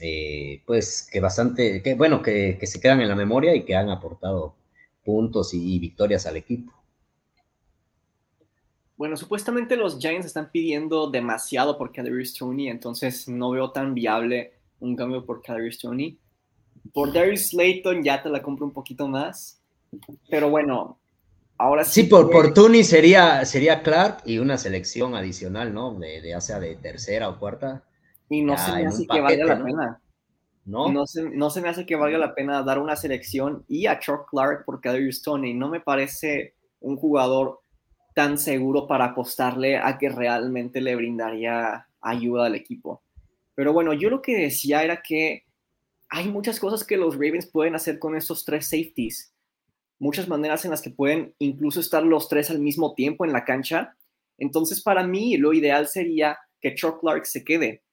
eh, 0.00 0.62
pues 0.66 1.08
que 1.10 1.20
bastante, 1.20 1.82
que 1.82 1.94
bueno, 1.94 2.22
que, 2.22 2.58
se 2.62 2.80
quedan 2.80 3.00
en 3.00 3.08
la 3.08 3.16
memoria 3.16 3.54
y 3.54 3.64
que 3.64 3.76
han 3.76 3.90
aportado 3.90 4.56
puntos 5.04 5.54
y, 5.54 5.78
victorias 5.78 6.26
al 6.26 6.36
equipo. 6.36 6.72
Bueno, 8.96 9.16
supuestamente 9.16 9.76
los 9.76 9.98
Giants 9.98 10.26
están 10.26 10.50
pidiendo 10.52 11.10
demasiado 11.10 11.76
por 11.76 11.92
Kadarius 11.92 12.34
Tony, 12.34 12.68
entonces 12.68 13.26
no 13.26 13.50
veo 13.50 13.72
tan 13.72 13.94
viable 13.94 14.52
un 14.78 14.94
cambio 14.94 15.24
por 15.26 15.42
Kadarius 15.42 15.78
Tony. 15.78 16.18
Por 16.92 17.12
Darius 17.12 17.48
Slayton 17.48 18.02
ya 18.02 18.22
te 18.22 18.28
la 18.28 18.42
compro 18.42 18.66
un 18.66 18.72
poquito 18.72 19.08
más, 19.08 19.60
pero 20.28 20.50
bueno, 20.50 20.98
Ahora 21.62 21.84
sí. 21.84 22.02
por, 22.04 22.28
por 22.28 22.52
Tuni 22.52 22.82
sería, 22.82 23.44
sería 23.44 23.84
Clark 23.84 24.22
y 24.24 24.38
una 24.38 24.58
selección 24.58 25.14
adicional, 25.14 25.72
¿no? 25.72 25.94
De, 25.94 26.20
de 26.20 26.40
sea 26.40 26.58
de 26.58 26.74
tercera 26.74 27.28
o 27.28 27.38
cuarta. 27.38 27.84
Y 28.28 28.42
no 28.42 28.58
se 28.58 28.72
me 28.72 28.86
hace 28.86 29.06
que 29.06 29.20
valga 29.20 29.44
la 29.44 29.64
pena. 29.64 30.00
¿No? 30.64 30.90
No 30.90 31.06
se, 31.06 31.22
no 31.30 31.50
se 31.50 31.60
me 31.60 31.68
hace 31.68 31.86
que 31.86 31.94
valga 31.94 32.18
la 32.18 32.34
pena 32.34 32.64
dar 32.64 32.80
una 32.80 32.96
selección 32.96 33.64
y 33.68 33.86
a 33.86 34.00
Chuck 34.00 34.28
Clark 34.28 34.64
por 34.64 34.80
Kadarius 34.80 35.22
Tony. 35.22 35.54
No 35.54 35.68
me 35.68 35.78
parece 35.78 36.54
un 36.80 36.96
jugador 36.96 37.60
tan 38.12 38.38
seguro 38.38 38.88
para 38.88 39.06
apostarle 39.06 39.76
a 39.76 39.98
que 39.98 40.08
realmente 40.08 40.80
le 40.80 40.96
brindaría 40.96 41.86
ayuda 42.00 42.46
al 42.46 42.56
equipo. 42.56 43.02
Pero 43.54 43.72
bueno, 43.72 43.92
yo 43.92 44.10
lo 44.10 44.20
que 44.20 44.36
decía 44.36 44.82
era 44.82 45.00
que 45.00 45.44
hay 46.12 46.28
muchas 46.28 46.60
cosas 46.60 46.84
que 46.84 46.96
los 46.96 47.14
Ravens 47.14 47.46
pueden 47.46 47.74
hacer 47.74 47.98
con 47.98 48.14
estos 48.14 48.44
tres 48.44 48.66
safeties 48.66 49.32
muchas 50.02 50.26
maneras 50.26 50.64
en 50.64 50.72
las 50.72 50.82
que 50.82 50.90
pueden 50.90 51.32
incluso 51.38 51.78
estar 51.78 52.02
los 52.02 52.28
tres 52.28 52.50
al 52.50 52.58
mismo 52.58 52.92
tiempo 52.94 53.24
en 53.24 53.32
la 53.32 53.44
cancha. 53.44 53.96
Entonces, 54.36 54.82
para 54.82 55.06
mí, 55.06 55.36
lo 55.36 55.52
ideal 55.52 55.86
sería 55.86 56.40
que 56.60 56.74
Chuck 56.74 56.98
Clark 56.98 57.24
se 57.24 57.44
quede. 57.44 57.84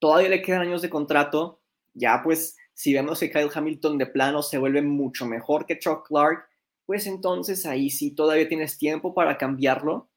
Todavía 0.00 0.28
le 0.28 0.42
quedan 0.42 0.62
años 0.62 0.82
de 0.82 0.90
contrato. 0.90 1.60
Ya, 1.94 2.20
pues, 2.24 2.56
si 2.74 2.92
vemos 2.92 3.20
que 3.20 3.30
Kyle 3.30 3.50
Hamilton 3.54 3.98
de 3.98 4.06
plano 4.06 4.42
se 4.42 4.58
vuelve 4.58 4.82
mucho 4.82 5.26
mejor 5.26 5.64
que 5.64 5.78
Chuck 5.78 6.08
Clark, 6.08 6.48
pues 6.86 7.06
entonces 7.06 7.66
ahí 7.66 7.88
sí 7.88 8.10
todavía 8.10 8.48
tienes 8.48 8.76
tiempo 8.76 9.14
para 9.14 9.38
cambiarlo. 9.38 10.10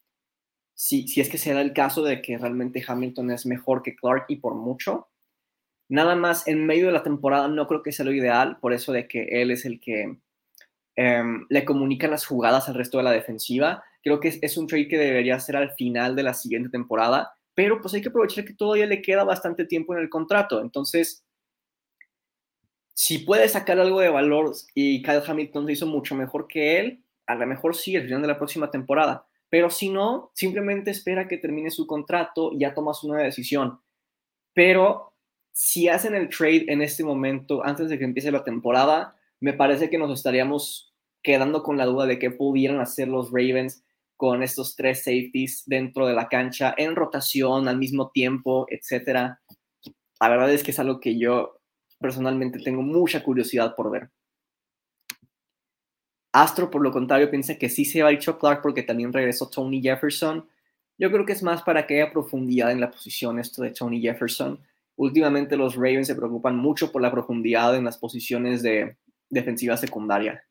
Si, 0.74 1.08
si 1.08 1.22
es 1.22 1.30
que 1.30 1.38
se 1.38 1.54
da 1.54 1.62
el 1.62 1.74
caso 1.74 2.02
de 2.02 2.20
que 2.24 2.36
realmente 2.40 2.84
Hamilton 2.86 3.30
es 3.30 3.46
mejor 3.46 3.84
que 3.84 3.96
Clark 3.96 4.26
y 4.28 4.38
por 4.38 4.56
mucho. 4.56 5.09
Nada 5.90 6.16
más 6.16 6.48
en 6.48 6.66
medio 6.66 6.86
de 6.88 6.94
la 6.94 7.04
temporada 7.04 7.48
no 7.48 7.68
creo 7.68 7.84
que 7.84 7.92
sea 7.92 8.06
lo 8.06 8.14
ideal, 8.14 8.58
por 8.62 8.74
eso 8.74 8.94
de 8.94 9.08
que 9.08 9.42
él 9.42 9.52
es 9.52 9.66
el 9.66 9.80
que 9.80 10.20
Em, 11.02 11.46
le 11.48 11.64
comunican 11.64 12.12
las 12.12 12.26
jugadas 12.26 12.68
al 12.68 12.76
resto 12.76 12.98
de 12.98 13.06
la 13.06 13.12
defensiva. 13.12 13.82
Creo 14.04 14.20
que 14.20 14.38
es, 14.42 14.58
un 14.58 14.68
trade 14.68 14.90
que 14.90 14.98
debería 14.98 15.40
ser 15.40 15.56
al 15.56 15.72
final 15.72 16.14
de 16.14 16.24
la 16.24 16.34
siguiente 16.34 16.68
temporada, 16.68 17.32
pero 17.54 17.80
pues 17.80 17.94
hay 17.94 18.02
que 18.02 18.10
aprovechar 18.10 18.44
que 18.44 18.54
todavía 18.54 18.86
le 18.86 19.02
queda 19.02 19.24
bastante 19.24 19.64
tiempo 19.64 19.94
en 19.96 20.02
el 20.02 20.10
contrato. 20.10 20.60
Entonces, 20.60 21.24
si 22.94 23.20
puede 23.20 23.48
sacar 23.48 23.80
algo 23.80 24.02
de 24.02 24.10
valor 24.10 24.54
y 24.76 25.02
Kyle 25.02 25.24
Hamilton 25.26 25.68
se 25.68 25.72
hizo 25.72 25.86
mucho 25.88 26.16
mejor 26.16 26.50
que 26.50 26.80
él, 26.80 27.02
a 27.28 27.36
lo 27.36 27.48
mejor 27.48 27.78
sí, 27.78 27.96
al 27.96 28.04
final 28.04 28.22
de 28.22 28.28
la 28.28 28.38
próxima 28.38 28.70
temporada. 28.70 29.26
Pero 29.50 29.70
si 29.70 29.88
no, 29.88 30.32
simplemente 30.34 30.92
espera 30.92 31.30
que 31.30 31.38
termine 31.38 31.72
su 31.72 31.88
contrato 31.88 32.52
y 32.52 32.60
ya 32.60 32.74
tomas 32.74 33.06
una 33.06 33.20
decisión. 33.20 33.80
Pero 34.54 35.14
si 35.62 35.90
hacen 35.90 36.16
el 36.16 36.30
trade 36.30 36.68
en 36.70 36.82
este 36.82 37.04
momento, 37.04 37.66
antes 37.66 37.90
de 37.90 38.00
que 38.00 38.06
empiece 38.06 38.32
la 38.32 38.46
temporada, 38.46 39.18
me 39.42 39.52
parece 39.52 39.90
que 39.90 39.98
nos 39.98 40.10
estaríamos 40.10 40.96
quedando 41.22 41.64
con 41.64 41.76
la 41.76 41.86
duda 41.86 42.06
de 42.06 42.18
qué 42.18 42.32
pudieran 42.32 42.80
hacer 42.80 43.10
los 43.10 43.30
Ravens 43.30 43.84
con 44.16 44.42
estos 44.42 44.78
tres 44.78 45.00
safeties 45.00 45.64
dentro 45.66 46.08
de 46.08 46.14
la 46.14 46.30
cancha, 46.30 46.74
en 46.78 46.96
rotación, 46.96 47.68
al 47.68 47.78
mismo 47.78 48.10
tiempo, 48.10 48.68
etcétera. 48.70 49.42
La 50.22 50.30
verdad 50.30 50.50
es 50.50 50.64
que 50.64 50.72
es 50.72 50.80
algo 50.80 51.02
que 51.02 51.20
yo 51.20 51.60
personalmente 52.00 52.60
tengo 52.60 52.82
mucha 52.82 53.22
curiosidad 53.22 53.76
por 53.76 53.92
ver. 53.92 54.10
Astro, 56.32 56.72
por 56.72 56.82
lo 56.82 56.94
contrario, 56.94 57.30
piensa 57.30 57.58
que 57.58 57.68
sí 57.68 57.84
se 57.84 58.02
va 58.02 58.10
a 58.10 58.14
ir 58.14 58.20
Clark 58.20 58.62
porque 58.62 58.84
también 58.84 59.12
regresó 59.12 59.50
Tony 59.50 59.82
Jefferson. 59.82 60.48
Yo 60.98 61.12
creo 61.12 61.26
que 61.26 61.34
es 61.34 61.44
más 61.44 61.64
para 61.64 61.86
que 61.86 62.02
haya 62.02 62.14
profundidad 62.14 62.72
en 62.72 62.80
la 62.80 62.92
posición 62.92 63.40
esto 63.40 63.62
de 63.62 63.72
Tony 63.72 64.00
Jefferson. 64.00 64.58
Últimamente 65.00 65.56
los 65.56 65.76
Ravens 65.76 66.08
se 66.08 66.16
preocupan 66.16 66.58
mucho 66.58 66.92
por 66.92 67.02
la 67.02 67.10
profundidad 67.10 67.74
en 67.74 67.86
las 67.86 67.98
posiciones 67.98 68.62
de 68.62 68.98
defensiva 69.30 69.78
secundaria. 69.78 70.44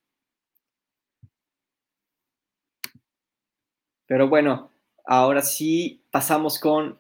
Pero 4.06 4.26
bueno, 4.26 4.72
ahora 5.04 5.42
sí 5.42 6.02
pasamos 6.10 6.58
con 6.58 6.98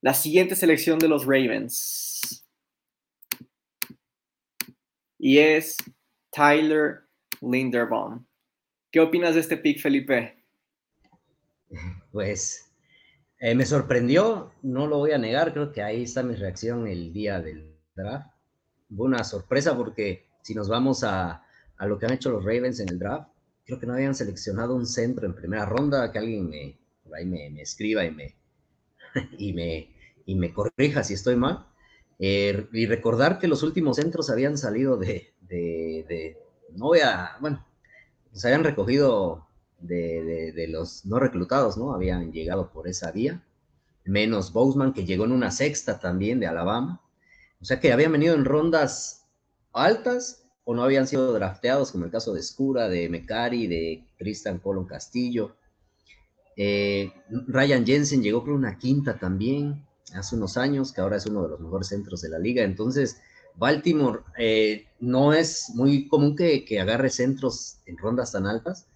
la 0.00 0.12
siguiente 0.12 0.56
selección 0.56 0.98
de 0.98 1.06
los 1.06 1.24
Ravens. 1.24 2.44
Y 5.18 5.38
es 5.38 5.76
Tyler 6.32 7.02
Linderbaum. 7.40 8.26
¿Qué 8.90 8.98
opinas 8.98 9.36
de 9.36 9.40
este 9.42 9.56
pick, 9.56 9.80
Felipe? 9.80 10.44
Pues 12.10 12.67
eh, 13.40 13.54
me 13.54 13.64
sorprendió, 13.64 14.52
no 14.62 14.86
lo 14.86 14.98
voy 14.98 15.12
a 15.12 15.18
negar, 15.18 15.52
creo 15.52 15.72
que 15.72 15.82
ahí 15.82 16.02
está 16.02 16.22
mi 16.22 16.34
reacción 16.34 16.86
el 16.86 17.12
día 17.12 17.40
del 17.40 17.76
draft. 17.94 18.30
Fue 18.94 19.06
una 19.06 19.22
sorpresa 19.24 19.76
porque 19.76 20.26
si 20.42 20.54
nos 20.54 20.68
vamos 20.68 21.04
a, 21.04 21.44
lo 21.80 21.98
que 21.98 22.06
han 22.06 22.12
hecho 22.12 22.30
los 22.30 22.44
Ravens 22.44 22.80
en 22.80 22.88
el 22.88 22.98
draft, 22.98 23.28
creo 23.64 23.78
que 23.78 23.86
no 23.86 23.94
habían 23.94 24.14
seleccionado 24.14 24.74
un 24.74 24.86
centro 24.86 25.26
en 25.26 25.34
primera 25.34 25.66
ronda, 25.66 26.10
que 26.10 26.18
alguien 26.18 26.48
me, 26.48 26.78
ahí 27.16 27.26
me, 27.26 27.60
escriba 27.60 28.04
y 28.04 28.10
me, 28.10 28.36
y, 29.38 29.52
me, 29.52 29.94
y 30.26 30.34
me 30.34 30.52
corrija 30.52 31.04
si 31.04 31.14
estoy 31.14 31.36
mal. 31.36 31.66
Eh, 32.18 32.66
y 32.72 32.86
recordar 32.86 33.38
que 33.38 33.46
los 33.46 33.62
últimos 33.62 33.96
centros 33.96 34.30
habían 34.30 34.58
salido 34.58 34.96
de, 34.96 35.34
de 35.42 36.36
no 36.74 36.86
voy 36.86 37.00
a, 37.00 37.36
bueno, 37.40 37.64
se 38.32 38.48
habían 38.48 38.64
recogido 38.64 39.47
de, 39.78 40.66
los 40.68 41.04
no 41.04 41.18
reclutados, 41.18 41.76
¿no? 41.76 41.92
Habían 41.92 42.32
llegado 42.32 42.70
por 42.70 42.88
esa 42.88 43.10
vía, 43.12 43.42
menos 44.04 44.52
Boseman, 44.52 44.92
que 44.92 45.04
llegó 45.04 45.24
en 45.24 45.32
una 45.32 45.50
sexta 45.50 45.98
también 45.98 46.40
de 46.40 46.46
Alabama. 46.46 47.00
O 47.60 47.64
sea 47.64 47.80
que 47.80 47.92
habían 47.92 48.12
venido 48.12 48.34
en 48.34 48.44
rondas 48.44 49.26
altas 49.72 50.44
o 50.64 50.74
no 50.74 50.82
habían 50.82 51.06
sido 51.06 51.32
drafteados, 51.32 51.92
como 51.92 52.04
el 52.04 52.10
caso 52.10 52.34
de 52.34 52.40
Escura, 52.40 52.88
de 52.88 53.08
Mecari, 53.08 53.66
de 53.66 54.04
Tristan 54.18 54.58
Colon 54.58 54.86
Castillo. 54.86 55.56
Eh, 56.56 57.12
Ryan 57.46 57.86
Jensen 57.86 58.22
llegó 58.22 58.42
con 58.42 58.52
una 58.52 58.78
quinta 58.78 59.18
también 59.18 59.86
hace 60.14 60.36
unos 60.36 60.56
años, 60.56 60.92
que 60.92 61.00
ahora 61.00 61.16
es 61.16 61.26
uno 61.26 61.42
de 61.42 61.50
los 61.50 61.60
mejores 61.60 61.88
centros 61.88 62.20
de 62.20 62.28
la 62.28 62.38
liga. 62.38 62.64
Entonces, 62.64 63.20
Baltimore 63.58 64.20
eh, 64.38 64.86
no 65.00 65.32
es 65.32 65.70
muy 65.74 66.08
común 66.08 66.36
que, 66.36 66.64
agarre 66.80 67.10
centros 67.10 67.78
en 67.86 67.98
rondas 67.98 68.32
tan 68.32 68.46
altas, 68.46 68.86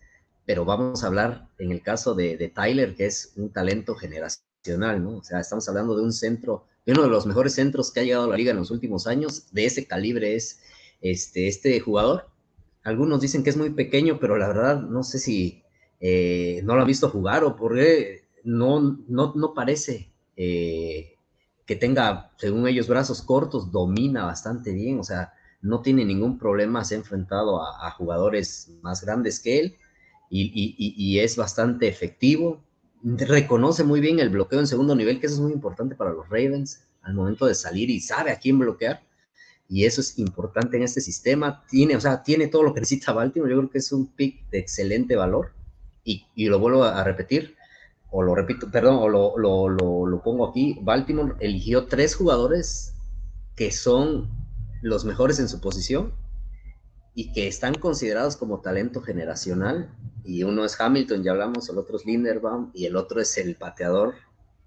pero 0.44 0.64
vamos 0.64 1.02
a 1.02 1.07
hablar 1.07 1.48
en 1.59 1.72
el 1.72 1.83
caso 1.83 2.14
de, 2.14 2.52
Tyler, 2.55 2.94
que 2.94 3.07
es 3.07 3.33
un 3.37 3.52
talento 3.52 3.94
generacional, 3.94 5.02
¿no? 5.02 5.18
O 5.18 5.24
sea, 5.24 5.40
estamos 5.40 5.68
hablando 5.68 5.96
de 5.96 6.02
un 6.02 6.12
centro, 6.12 6.66
de 6.85 6.92
uno 6.92 7.02
de 7.02 7.09
los 7.09 7.26
mejores 7.26 7.55
centros 7.55 7.92
que 7.92 8.00
ha 8.00 8.05
llegado 8.05 8.24
a 8.24 8.28
la 8.28 8.37
liga 8.37 8.50
en 8.50 8.57
los 8.57 8.70
últimos 8.70 9.07
años, 9.07 9.52
de 9.52 9.66
ese 9.66 9.87
calibre 9.87 10.35
es 10.35 10.61
este, 11.00 11.48
este 11.48 11.78
jugador. 11.81 12.28
Algunos 12.83 13.20
dicen 13.20 13.44
que 13.44 13.50
es 13.50 13.57
muy 13.57 13.70
pequeño, 13.70 14.18
pero 14.20 14.37
la 14.37 14.48
verdad 14.48 14.81
no 14.81 15.05
sé 15.05 15.18
si 15.18 15.62
eh, 16.00 16.61
no 16.64 16.74
lo 16.74 16.81
han 16.81 16.87
visto 16.88 17.09
jugar 17.09 17.44
o 17.44 17.55
porque 17.55 18.24
no, 18.42 18.98
no, 19.07 19.33
no 19.37 19.55
parece 19.55 20.12
eh, 20.37 21.14
que 21.66 21.76
tenga, 21.76 22.33
según 22.37 22.66
ellos, 22.66 22.88
brazos 22.88 23.22
cortos, 23.22 23.70
domina 23.70 24.24
bastante 24.24 24.72
bien, 24.72 24.98
o 24.98 25.05
sea, 25.05 25.33
no 25.61 25.81
tiene 25.81 26.05
ningún 26.05 26.38
problema, 26.38 26.85
se 26.85 26.96
ha 26.96 26.98
enfrentado 26.98 27.62
a, 27.62 27.90
jugadores 27.92 28.72
más 28.83 29.05
grandes 29.05 29.38
que 29.38 29.61
él 29.61 29.76
y, 30.34 31.18
es 31.18 31.36
bastante 31.36 31.88
efectivo. 31.88 32.62
Reconoce 33.02 33.84
muy 33.84 34.00
bien 34.00 34.18
el 34.18 34.30
bloqueo 34.30 34.60
en 34.60 34.66
segundo 34.66 34.94
nivel, 34.94 35.20
que 35.20 35.26
eso 35.26 35.36
es 35.36 35.40
muy 35.40 35.52
importante 35.52 35.94
para 35.94 36.12
los 36.12 36.28
Ravens 36.28 36.84
al 37.02 37.14
momento 37.14 37.46
de 37.46 37.54
salir 37.54 37.90
y 37.90 38.00
sabe 38.00 38.30
a 38.30 38.38
quién 38.38 38.58
bloquear. 38.58 39.02
Y 39.68 39.84
eso 39.84 40.00
es 40.00 40.18
importante 40.18 40.76
en 40.76 40.84
este 40.84 41.00
sistema. 41.00 41.64
Tiene, 41.68 41.96
o 41.96 42.00
sea, 42.00 42.22
tiene 42.22 42.46
todo 42.46 42.62
lo 42.62 42.72
que 42.72 42.80
necesita 42.80 43.12
Baltimore. 43.12 43.50
Yo 43.50 43.58
creo 43.58 43.70
que 43.70 43.78
es 43.78 43.92
un 43.92 44.06
pick 44.06 44.48
de 44.50 44.58
excelente 44.58 45.16
valor. 45.16 45.52
Y, 46.04 46.24
lo 46.48 46.58
vuelvo 46.58 46.82
a 46.84 47.04
repetir, 47.04 47.54
o 48.10 48.22
lo 48.22 48.34
repito, 48.34 48.70
perdón, 48.70 48.96
o 49.00 49.08
lo, 49.08 50.22
pongo 50.24 50.48
aquí, 50.48 50.78
Baltimore 50.82 51.34
eligió 51.40 51.86
tres 51.86 52.16
jugadores 52.16 52.94
que 53.54 53.70
son 53.70 54.28
los 54.80 55.04
mejores 55.04 55.38
en 55.38 55.48
su 55.48 55.60
posición 55.60 56.12
y 57.14 57.33
que 57.33 57.46
están 57.46 57.75
considerados 57.75 58.37
como 58.37 58.61
talento 58.61 59.03
generacional. 59.03 59.94
Y 60.25 60.44
uno 60.44 60.64
es 60.64 60.81
Hamilton, 60.81 61.22
ya 61.22 61.33
hablamos, 61.33 61.68
el 61.68 61.79
otro 61.79 61.96
es 61.96 62.07
Linderbaum 62.07 62.70
y 62.75 62.87
el 62.87 62.96
otro 62.96 63.20
es 63.20 63.37
el 63.38 63.57
pateador, 63.57 64.14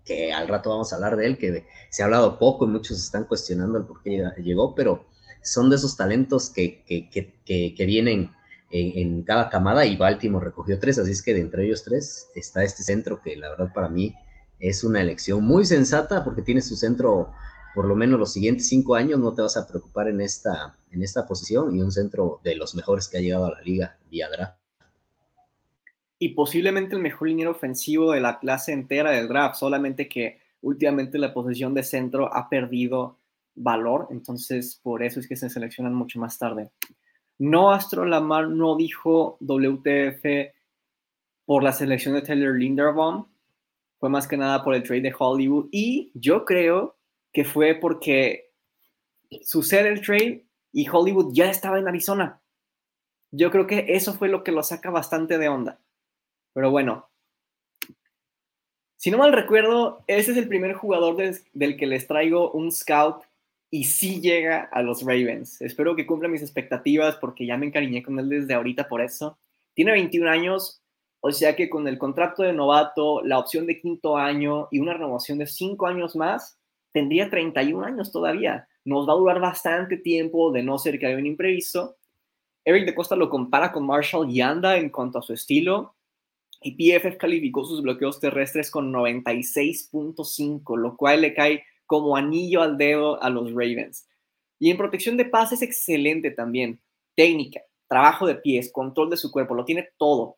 que 0.04 0.34
al 0.34 0.48
rato 0.48 0.70
vamos 0.70 0.92
a 0.92 0.98
hablar 0.98 1.16
de 1.16 1.26
él, 1.26 1.38
que 1.38 1.66
se 1.90 2.02
ha 2.02 2.06
hablado 2.06 2.38
poco 2.38 2.66
y 2.66 2.68
muchos 2.68 2.98
están 3.00 3.24
cuestionando 3.24 3.78
el 3.78 3.86
por 3.86 4.02
qué 4.04 4.24
llegó, 4.44 4.76
pero 4.76 5.06
son 5.42 5.70
de 5.70 5.78
esos 5.78 5.96
talentos 5.96 6.50
que, 6.50 6.84
que, 6.84 7.10
que, 7.10 7.74
que 7.76 7.86
vienen 7.86 8.32
en, 8.72 9.24
cada 9.24 9.50
camada 9.50 9.86
y 9.86 9.96
Baltimore 9.96 10.46
recogió 10.46 10.80
tres, 10.80 10.98
así 10.98 11.12
es 11.12 11.22
que 11.22 11.34
de 11.34 11.42
entre 11.42 11.66
ellos 11.66 11.84
tres 11.84 12.30
está 12.36 12.64
este 12.64 12.84
centro 12.84 13.22
que 13.22 13.36
la 13.36 13.50
verdad 13.50 13.72
para 13.74 13.90
mí 13.90 14.16
es 14.60 14.84
una 14.84 15.02
elección 15.02 15.44
muy 15.44 15.66
sensata 15.66 16.24
porque 16.24 16.42
tiene 16.42 16.62
su 16.62 16.76
centro 16.76 17.32
por 17.76 17.86
lo 17.86 17.96
menos 17.96 18.18
los 18.18 18.32
siguientes 18.32 18.70
cinco 18.70 18.96
años, 18.96 19.20
no 19.20 19.34
te 19.34 19.42
vas 19.42 19.58
a 19.58 19.68
preocupar 19.68 20.08
en 20.08 20.22
esta, 20.22 20.78
en 20.92 21.04
esta 21.04 21.28
posición 21.28 21.76
y 21.76 21.82
un 21.82 21.92
centro 21.92 22.40
de 22.42 22.56
los 22.56 22.74
mejores 22.74 23.10
que 23.10 23.18
ha 23.18 23.22
llegado 23.22 23.48
a 23.48 23.52
la 23.52 23.62
liga 23.62 23.98
vía 24.10 24.30
draft. 24.30 24.58
Y 26.18 26.30
posiblemente 26.30 26.96
el 26.96 27.02
mejor 27.02 27.28
liniero 27.28 27.52
ofensivo 27.52 28.14
de 28.14 28.22
la 28.22 28.40
clase 28.40 28.72
entera 28.72 29.12
del 29.12 29.28
draft, 29.28 29.58
solamente 29.58 30.08
que 30.08 30.40
últimamente 30.62 31.18
la 31.18 31.34
posición 31.34 31.74
de 31.74 31.84
centro 31.84 32.34
ha 32.34 32.48
perdido 32.48 33.18
valor, 33.56 34.08
entonces 34.10 34.80
por 34.82 35.04
eso 35.04 35.20
es 35.20 35.28
que 35.28 35.36
se 35.36 35.50
seleccionan 35.50 35.94
mucho 35.94 36.18
más 36.18 36.38
tarde. 36.38 36.72
No 37.38 37.72
Astro 37.72 38.06
Lamar 38.06 38.48
no 38.48 38.78
dijo 38.78 39.38
WTF 39.42 40.54
por 41.46 41.62
la 41.62 41.74
selección 41.74 42.16
de 42.16 42.22
Taylor 42.22 42.58
Linderbaum, 42.58 43.26
fue 44.00 44.10
más 44.10 44.28
que 44.28 44.38
nada 44.38 44.64
por 44.64 44.74
el 44.76 44.84
trade 44.84 45.02
de 45.02 45.16
Hollywood 45.18 45.68
y 45.72 46.12
yo 46.14 46.46
creo 46.46 46.95
que 47.36 47.44
fue 47.44 47.76
porque 47.76 48.54
sucede 49.42 49.90
el 49.90 50.02
trade 50.02 50.46
y 50.72 50.88
Hollywood 50.88 51.34
ya 51.34 51.50
estaba 51.50 51.78
en 51.78 51.88
Arizona. 51.90 52.42
Yo 53.30 53.52
creo 53.52 53.68
que 53.68 53.88
eso 53.90 54.14
fue 54.14 54.30
lo 54.30 54.42
que 54.42 54.54
lo 54.54 54.64
saca 54.64 54.90
bastante 54.90 55.38
de 55.38 55.50
onda. 55.50 55.82
Pero 56.54 56.72
bueno, 56.72 57.10
si 58.96 59.12
no 59.12 59.18
mal 59.18 59.34
recuerdo, 59.34 60.06
ese 60.08 60.32
es 60.32 60.38
el 60.38 60.48
primer 60.48 60.76
jugador 60.76 61.18
del 61.52 61.76
que 61.76 61.86
les 61.88 62.08
traigo 62.08 62.52
un 62.52 62.72
scout 62.72 63.26
y 63.70 63.84
sí 63.84 64.22
llega 64.22 64.70
a 64.72 64.82
los 64.82 65.02
Ravens. 65.02 65.62
Espero 65.62 65.94
que 65.94 66.08
cumpla 66.08 66.30
mis 66.30 66.42
expectativas 66.42 67.18
porque 67.18 67.46
ya 67.46 67.58
me 67.58 67.66
encariñé 67.66 68.02
con 68.02 68.18
él 68.18 68.30
desde 68.30 68.54
ahorita 68.54 68.88
por 68.88 69.02
eso. 69.02 69.38
Tiene 69.74 69.92
21 69.92 70.30
años, 70.30 70.82
o 71.20 71.34
sea 71.34 71.54
que 71.58 71.70
con 71.70 71.86
el 71.90 71.98
contrato 71.98 72.44
de 72.44 72.54
novato, 72.54 73.22
la 73.24 73.40
opción 73.40 73.68
de 73.68 73.82
quinto 73.82 74.16
año 74.16 74.70
y 74.72 74.80
una 74.80 74.94
renovación 74.94 75.38
de 75.38 75.48
5 75.48 75.86
años 75.86 76.16
más, 76.16 76.58
tendría 76.96 77.30
31 77.30 77.84
años 77.84 78.10
todavía. 78.10 78.70
Nos 78.86 79.06
va 79.06 79.12
a 79.12 79.18
durar 79.18 79.42
bastante 79.42 79.98
tiempo 79.98 80.54
de 80.54 80.64
no 80.64 80.78
ser 80.78 80.98
que 80.98 81.06
haya 81.06 81.18
un 81.18 81.26
imprevisto. 81.26 81.98
Eric 82.64 82.86
de 82.86 82.96
Costa 82.96 83.18
lo 83.18 83.30
compara 83.30 83.74
con 83.74 83.86
Marshall 83.86 84.32
Yanda 84.32 84.78
en 84.78 84.90
cuanto 84.90 85.20
a 85.20 85.22
su 85.22 85.34
estilo. 85.34 85.94
Y 86.62 86.72
PFF 86.72 87.18
calificó 87.18 87.66
sus 87.66 87.82
bloqueos 87.82 88.22
terrestres 88.22 88.72
con 88.72 88.94
96.5, 88.94 90.78
lo 90.78 90.96
cual 90.96 91.20
le 91.20 91.34
cae 91.34 91.66
como 91.86 92.16
anillo 92.16 92.62
al 92.62 92.78
dedo 92.78 93.22
a 93.22 93.30
los 93.30 93.52
Ravens. 93.52 94.08
Y 94.58 94.72
en 94.72 94.78
protección 94.78 95.18
de 95.18 95.26
paz 95.26 95.52
es 95.52 95.62
excelente 95.62 96.32
también. 96.32 96.80
Técnica, 97.14 97.60
trabajo 97.90 98.26
de 98.26 98.36
pies, 98.36 98.72
control 98.72 99.10
de 99.10 99.18
su 99.18 99.32
cuerpo, 99.32 99.54
lo 99.54 99.66
tiene 99.66 99.90
todo. 99.98 100.38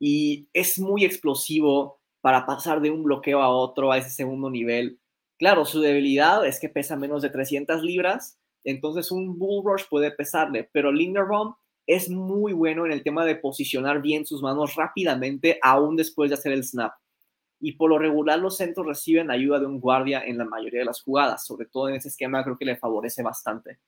Y 0.00 0.48
es 0.54 0.78
muy 0.78 1.04
explosivo 1.04 2.00
para 2.22 2.46
pasar 2.46 2.80
de 2.80 2.90
un 2.90 3.04
bloqueo 3.04 3.42
a 3.42 3.50
otro 3.50 3.92
a 3.92 3.98
ese 3.98 4.08
segundo 4.08 4.48
nivel. 4.48 4.97
Claro, 5.38 5.64
su 5.64 5.80
debilidad 5.80 6.44
es 6.46 6.58
que 6.60 6.68
pesa 6.68 6.96
menos 6.96 7.22
de 7.22 7.30
300 7.30 7.82
libras, 7.82 8.38
Entonces 8.64 9.12
un 9.12 9.38
bull 9.38 9.64
rush 9.64 9.84
puede 9.88 10.10
pesarle, 10.10 10.68
pero 10.72 10.92
Linderbaum 10.92 11.54
es 11.86 12.10
muy 12.10 12.52
bueno 12.52 12.84
en 12.84 12.92
el 12.92 13.02
tema 13.04 13.24
de 13.24 13.36
posicionar 13.36 14.02
bien 14.02 14.26
sus 14.26 14.42
manos 14.42 14.74
rápidamente, 14.74 15.58
aún 15.62 15.96
después 15.96 16.30
de 16.30 16.34
hacer 16.34 16.52
el 16.52 16.64
snap. 16.64 16.92
Y 17.60 17.72
por 17.72 17.90
lo 17.90 17.98
regular 17.98 18.38
los 18.40 18.56
centros 18.58 18.86
reciben 18.86 19.30
ayuda 19.30 19.60
de 19.60 19.66
un 19.66 19.80
guardia 19.80 20.22
en 20.24 20.38
la 20.38 20.44
mayoría 20.44 20.80
de 20.80 20.86
las 20.86 21.02
jugadas, 21.02 21.46
sobre 21.46 21.66
todo 21.66 21.88
en 21.88 21.96
ese 21.96 22.08
esquema 22.08 22.44
creo 22.44 22.58
que 22.58 22.64
le 22.66 22.76
favorece 22.76 23.22
bastante. 23.22 23.78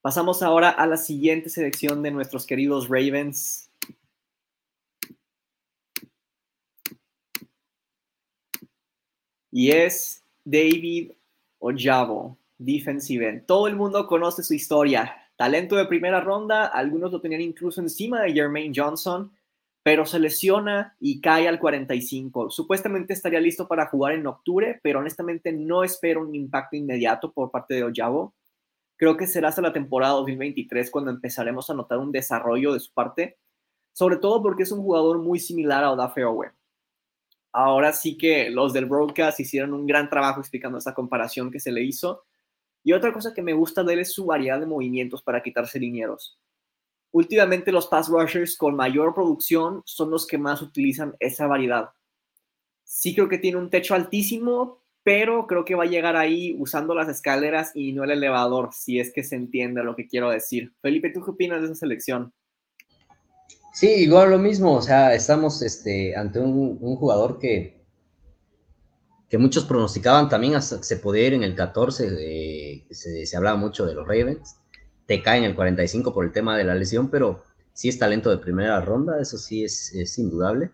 Pasamos 0.00 0.42
ahora 0.42 0.70
a 0.70 0.86
la 0.86 0.96
siguiente 0.96 1.50
selección 1.50 2.02
de 2.02 2.10
nuestros 2.10 2.46
queridos 2.46 2.88
Ravens. 2.88 3.67
Y 9.58 9.72
es 9.72 10.22
David 10.44 11.10
Ojabo, 11.58 12.38
defensive 12.58 13.28
end. 13.28 13.44
Todo 13.44 13.66
el 13.66 13.74
mundo 13.74 14.06
conoce 14.06 14.44
su 14.44 14.54
historia. 14.54 15.16
Talento 15.34 15.74
de 15.74 15.86
primera 15.86 16.20
ronda, 16.20 16.66
algunos 16.66 17.10
lo 17.10 17.20
tenían 17.20 17.40
incluso 17.40 17.80
encima 17.80 18.22
de 18.22 18.34
Jermaine 18.34 18.72
Johnson, 18.72 19.32
pero 19.82 20.06
se 20.06 20.20
lesiona 20.20 20.96
y 21.00 21.20
cae 21.20 21.48
al 21.48 21.58
45. 21.58 22.50
Supuestamente 22.50 23.14
estaría 23.14 23.40
listo 23.40 23.66
para 23.66 23.86
jugar 23.86 24.12
en 24.12 24.28
octubre, 24.28 24.78
pero 24.80 25.00
honestamente 25.00 25.50
no 25.50 25.82
espero 25.82 26.20
un 26.20 26.36
impacto 26.36 26.76
inmediato 26.76 27.32
por 27.32 27.50
parte 27.50 27.74
de 27.74 27.82
Ojabo. 27.82 28.34
Creo 28.94 29.16
que 29.16 29.26
será 29.26 29.48
hasta 29.48 29.60
la 29.60 29.72
temporada 29.72 30.12
2023 30.12 30.88
cuando 30.88 31.10
empezaremos 31.10 31.68
a 31.68 31.74
notar 31.74 31.98
un 31.98 32.12
desarrollo 32.12 32.74
de 32.74 32.78
su 32.78 32.92
parte, 32.92 33.38
sobre 33.92 34.18
todo 34.18 34.40
porque 34.40 34.62
es 34.62 34.70
un 34.70 34.82
jugador 34.82 35.18
muy 35.18 35.40
similar 35.40 35.82
a 35.82 35.90
Oda 35.90 36.10
Fairway. 36.10 36.50
Ahora 37.60 37.92
sí 37.92 38.16
que 38.16 38.50
los 38.50 38.72
del 38.72 38.86
broadcast 38.86 39.40
hicieron 39.40 39.74
un 39.74 39.84
gran 39.84 40.08
trabajo 40.08 40.38
explicando 40.38 40.78
esa 40.78 40.94
comparación 40.94 41.50
que 41.50 41.58
se 41.58 41.72
le 41.72 41.82
hizo. 41.82 42.22
Y 42.84 42.92
otra 42.92 43.12
cosa 43.12 43.34
que 43.34 43.42
me 43.42 43.52
gusta 43.52 43.82
de 43.82 43.94
él 43.94 43.98
es 43.98 44.12
su 44.12 44.26
variedad 44.26 44.60
de 44.60 44.66
movimientos 44.66 45.24
para 45.24 45.42
quitarse 45.42 45.80
linieros. 45.80 46.38
Últimamente 47.10 47.72
los 47.72 47.88
pass 47.88 48.10
rushers 48.10 48.56
con 48.56 48.76
mayor 48.76 49.12
producción 49.12 49.82
son 49.86 50.10
los 50.10 50.24
que 50.24 50.38
más 50.38 50.62
utilizan 50.62 51.16
esa 51.18 51.48
variedad. 51.48 51.90
Sí 52.84 53.12
creo 53.12 53.28
que 53.28 53.38
tiene 53.38 53.58
un 53.58 53.70
techo 53.70 53.96
altísimo, 53.96 54.78
pero 55.02 55.48
creo 55.48 55.64
que 55.64 55.74
va 55.74 55.82
a 55.82 55.88
llegar 55.88 56.14
ahí 56.14 56.54
usando 56.60 56.94
las 56.94 57.08
escaleras 57.08 57.72
y 57.74 57.92
no 57.92 58.04
el 58.04 58.12
elevador, 58.12 58.70
si 58.72 59.00
es 59.00 59.12
que 59.12 59.24
se 59.24 59.34
entiende 59.34 59.82
lo 59.82 59.96
que 59.96 60.06
quiero 60.06 60.30
decir. 60.30 60.74
Felipe, 60.80 61.10
¿tú 61.10 61.24
qué 61.24 61.32
opinas 61.32 61.58
de 61.60 61.66
esa 61.66 61.74
selección? 61.74 62.32
Sí, 63.78 63.86
igual 63.90 64.30
lo 64.32 64.40
mismo, 64.40 64.74
o 64.74 64.82
sea, 64.82 65.14
estamos 65.14 65.62
este, 65.62 66.16
ante 66.16 66.40
un, 66.40 66.96
jugador 66.96 67.38
que, 67.38 67.86
que 69.28 69.38
muchos 69.38 69.66
pronosticaban 69.66 70.28
también 70.28 70.56
hasta 70.56 70.82
se 70.82 70.96
podía 70.96 71.28
ir 71.28 71.34
en 71.34 71.44
el 71.44 71.54
14, 71.54 72.84
se, 72.90 73.36
hablaba 73.36 73.56
mucho 73.56 73.86
de 73.86 73.94
los 73.94 74.04
Ravens, 74.04 74.56
te 75.06 75.22
cae 75.22 75.38
en 75.38 75.44
el 75.44 75.54
45 75.54 76.12
por 76.12 76.24
el 76.24 76.32
tema 76.32 76.58
de 76.58 76.64
la 76.64 76.74
lesión, 76.74 77.08
pero 77.08 77.44
sí 77.72 77.88
es 77.88 78.00
talento 78.00 78.30
de 78.30 78.38
primera 78.38 78.80
ronda, 78.80 79.20
eso 79.20 79.38
sí 79.38 79.62
es, 79.62 79.94
es 79.94 80.18
indudable. 80.18 80.72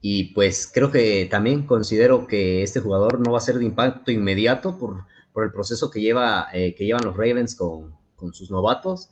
Y 0.00 0.32
pues 0.32 0.66
creo 0.66 0.90
que 0.90 1.28
también 1.30 1.66
considero 1.66 2.26
que 2.26 2.62
este 2.62 2.80
jugador 2.80 3.20
no 3.20 3.32
va 3.32 3.36
a 3.36 3.42
ser 3.42 3.58
de 3.58 3.66
impacto 3.66 4.10
inmediato 4.12 4.78
por, 4.78 5.04
por 5.34 5.44
el 5.44 5.52
proceso 5.52 5.90
que, 5.90 6.00
lleva, 6.00 6.48
eh, 6.54 6.74
que 6.74 6.86
llevan 6.86 7.04
los 7.04 7.18
Ravens 7.18 7.54
con, 7.54 7.94
con, 8.14 8.32
sus 8.32 8.50
novatos. 8.50 9.10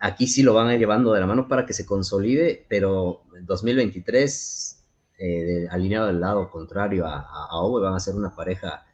Aquí 0.00 0.26
sí 0.26 0.42
lo 0.42 0.54
van 0.54 0.68
a 0.68 0.74
ir 0.74 0.80
llevando 0.80 1.12
de 1.12 1.20
la 1.20 1.26
mano 1.26 1.46
para 1.46 1.66
que 1.66 1.74
se 1.74 1.84
consolide, 1.84 2.64
pero 2.68 3.22
en 3.36 3.44
2023, 3.44 4.82
eh, 5.18 5.66
alineado 5.70 6.06
del 6.06 6.20
lado 6.20 6.50
contrario 6.50 7.06
a, 7.06 7.20
a, 7.20 7.60
Owe, 7.60 7.82
van 7.82 7.94
a 7.94 8.00
ser 8.00 8.14
una 8.14 8.34
pareja 8.34 8.86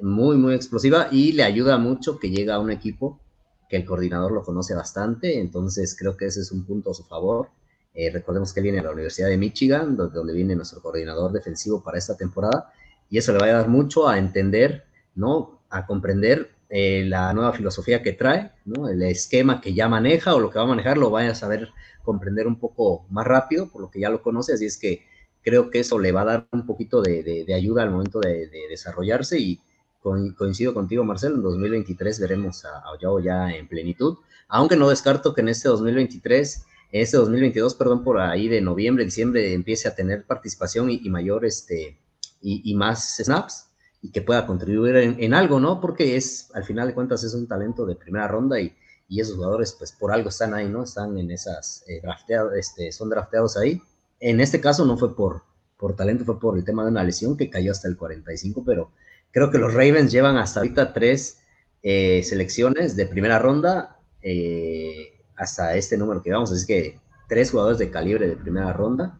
muy, 0.00 0.38
muy 0.38 0.54
explosiva 0.54 1.08
y 1.12 1.32
le 1.32 1.42
ayuda 1.42 1.76
mucho 1.76 2.18
que 2.18 2.30
llega 2.30 2.54
a 2.54 2.58
un 2.58 2.70
equipo 2.70 3.20
que 3.68 3.76
el 3.76 3.84
coordinador 3.84 4.32
lo 4.32 4.42
conoce 4.42 4.74
bastante, 4.74 5.38
entonces 5.38 5.94
creo 5.98 6.16
que 6.16 6.26
ese 6.26 6.40
es 6.40 6.50
un 6.52 6.64
punto 6.64 6.92
a 6.92 6.94
su 6.94 7.04
favor. 7.04 7.50
Eh, 7.92 8.10
recordemos 8.10 8.54
que 8.54 8.62
viene 8.62 8.78
de 8.78 8.84
la 8.84 8.92
Universidad 8.92 9.28
de 9.28 9.36
Michigan, 9.36 9.94
donde, 9.94 10.14
donde, 10.14 10.32
viene 10.32 10.56
nuestro 10.56 10.80
coordinador 10.80 11.32
defensivo 11.32 11.82
para 11.82 11.98
esta 11.98 12.16
temporada, 12.16 12.72
y 13.10 13.18
eso 13.18 13.32
le 13.32 13.38
va 13.38 13.46
a 13.46 13.52
dar 13.52 13.68
mucho 13.68 14.08
a 14.08 14.18
entender, 14.18 14.84
¿no? 15.14 15.60
A 15.68 15.86
comprender 15.86 16.55
eh, 16.68 17.04
la 17.06 17.32
nueva 17.32 17.52
filosofía 17.52 18.02
que 18.02 18.12
trae, 18.12 18.52
¿no? 18.64 18.88
El 18.88 19.02
esquema 19.02 19.60
que 19.60 19.74
ya 19.74 19.88
maneja 19.88 20.34
o 20.34 20.40
lo 20.40 20.50
que 20.50 20.58
va 20.58 20.64
a 20.64 20.68
manejar, 20.68 20.98
lo 20.98 21.10
vaya 21.10 21.30
a 21.30 21.34
saber 21.34 21.70
comprender 22.02 22.46
un 22.46 22.58
poco 22.58 23.06
más 23.10 23.26
rápido, 23.26 23.70
por 23.70 23.82
lo 23.82 23.90
que 23.90 24.00
ya 24.00 24.10
lo 24.10 24.22
conoce, 24.22 24.54
así 24.54 24.66
es 24.66 24.78
que 24.78 25.06
creo 25.42 25.70
que 25.70 25.80
eso 25.80 25.98
le 25.98 26.12
va 26.12 26.22
a 26.22 26.24
dar 26.24 26.48
un 26.52 26.66
poquito 26.66 27.02
de, 27.02 27.22
de, 27.22 27.54
ayuda 27.54 27.82
al 27.82 27.90
momento 27.90 28.20
de, 28.20 28.48
de 28.48 28.68
desarrollarse 28.68 29.38
y 29.38 29.60
coincido 30.36 30.72
contigo, 30.72 31.04
Marcelo, 31.04 31.36
en 31.36 31.42
2023 31.42 32.20
veremos 32.20 32.64
a, 32.64 32.78
a 32.78 33.22
ya 33.22 33.50
en 33.50 33.66
plenitud, 33.66 34.18
aunque 34.48 34.76
no 34.76 34.88
descarto 34.88 35.34
que 35.34 35.40
en 35.40 35.48
este 35.48 35.68
2023 35.68 36.64
este 36.92 37.16
2022, 37.16 37.74
perdón, 37.74 38.04
por 38.04 38.20
ahí 38.20 38.48
de 38.48 38.60
noviembre, 38.60 39.04
diciembre, 39.04 39.52
empiece 39.52 39.88
a 39.88 39.94
tener 39.94 40.24
participación 40.24 40.88
y, 40.90 41.08
mayor, 41.10 41.44
este, 41.44 41.98
y, 42.40 42.74
más 42.74 43.16
snaps 43.16 43.65
y 44.02 44.10
que 44.10 44.22
pueda 44.22 44.46
contribuir 44.46 44.96
en, 44.96 45.34
algo, 45.34 45.58
¿no? 45.58 45.80
Porque 45.80 46.16
es, 46.16 46.50
al 46.54 46.64
final 46.64 46.88
de 46.88 46.94
cuentas, 46.94 47.24
es 47.24 47.34
un 47.34 47.48
talento 47.48 47.86
de 47.86 47.96
primera 47.96 48.28
ronda 48.28 48.60
y, 48.60 48.74
y 49.08 49.20
esos 49.20 49.36
jugadores, 49.36 49.74
pues 49.78 49.92
por 49.92 50.12
algo 50.12 50.28
están 50.28 50.54
ahí, 50.54 50.68
¿no? 50.68 50.84
Están 50.84 51.18
en 51.18 51.30
esas, 51.30 51.84
eh, 51.88 52.00
drafteados, 52.02 52.54
este, 52.54 52.92
son 52.92 53.10
drafteados 53.10 53.56
ahí. 53.56 53.82
En 54.20 54.40
este 54.40 54.60
caso 54.60 54.84
no 54.84 54.96
fue 54.96 55.16
por, 55.16 55.42
por 55.76 55.96
talento, 55.96 56.24
fue 56.24 56.38
por 56.38 56.56
el 56.56 56.64
tema 56.64 56.84
de 56.84 56.90
una 56.90 57.04
lesión 57.04 57.36
que 57.36 57.50
cayó 57.50 57.72
hasta 57.72 57.88
el 57.88 57.96
45, 57.96 58.64
pero 58.64 58.92
creo 59.32 59.50
que 59.50 59.58
los 59.58 59.72
Ravens 59.74 60.12
llevan 60.12 60.36
hasta 60.36 60.60
ahorita 60.60 60.92
tres 60.92 61.40
eh, 61.82 62.22
selecciones 62.22 62.96
de 62.96 63.06
primera 63.06 63.38
ronda. 63.38 64.00
Eh, 64.22 65.12
hasta 65.36 65.76
este 65.76 65.96
número 65.96 66.22
que 66.22 66.32
vamos, 66.32 66.50
así 66.50 66.66
que 66.66 66.98
tres 67.28 67.50
jugadores 67.50 67.78
de 67.78 67.90
calibre 67.90 68.26
de 68.26 68.36
primera 68.36 68.72
ronda, 68.72 69.18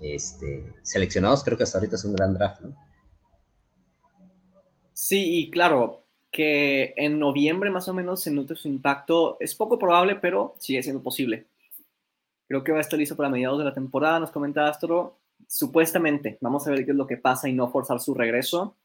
este, 0.00 0.72
seleccionados, 0.82 1.42
creo 1.42 1.56
que 1.56 1.64
hasta 1.64 1.78
ahorita 1.78 1.96
es 1.96 2.04
un 2.04 2.14
gran 2.14 2.34
draft, 2.34 2.60
¿no? 2.60 2.85
Sí, 4.98 5.40
y 5.40 5.50
claro, 5.50 6.06
que 6.30 6.94
en 6.96 7.18
noviembre 7.18 7.68
más 7.70 7.86
o 7.86 7.92
menos 7.92 8.22
se 8.22 8.30
note 8.30 8.56
su 8.56 8.66
impacto 8.68 9.36
es 9.40 9.54
poco 9.54 9.78
probable, 9.78 10.16
pero 10.16 10.54
sigue 10.58 10.82
siendo 10.82 11.02
posible. 11.02 11.46
Creo 12.48 12.64
que 12.64 12.72
va 12.72 12.78
a 12.78 12.80
estar 12.80 12.98
listo 12.98 13.14
para 13.14 13.28
mediados 13.28 13.58
de 13.58 13.66
la 13.66 13.74
temporada, 13.74 14.20
nos 14.20 14.30
comenta 14.30 14.66
Astro. 14.66 15.18
Supuestamente, 15.46 16.38
vamos 16.40 16.66
a 16.66 16.70
ver 16.70 16.86
qué 16.86 16.92
es 16.92 16.96
lo 16.96 17.06
que 17.06 17.18
pasa 17.18 17.46
y 17.48 17.52
no 17.52 17.70
forzar 17.70 18.00
su 18.00 18.14
regreso. 18.14 18.76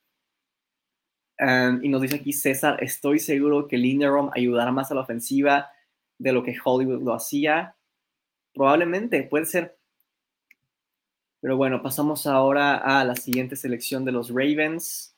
y 1.81 1.89
nos 1.89 2.01
dice 2.01 2.17
aquí 2.17 2.33
César, 2.33 2.83
estoy 2.83 3.19
seguro 3.19 3.67
que 3.69 3.77
Linderom 3.77 4.31
ayudará 4.33 4.71
más 4.73 4.91
a 4.91 4.95
la 4.95 5.01
ofensiva 5.01 5.71
de 6.17 6.33
lo 6.33 6.43
que 6.43 6.57
Hollywood 6.63 7.03
lo 7.03 7.13
hacía. 7.13 7.77
Probablemente, 8.53 9.23
puede 9.23 9.45
ser. 9.45 9.77
Pero 11.41 11.57
bueno, 11.57 11.81
pasamos 11.81 12.27
ahora 12.27 12.77
a 12.77 13.05
la 13.05 13.15
siguiente 13.15 13.55
selección 13.55 14.03
de 14.05 14.11
los 14.11 14.29
Ravens. 14.29 15.10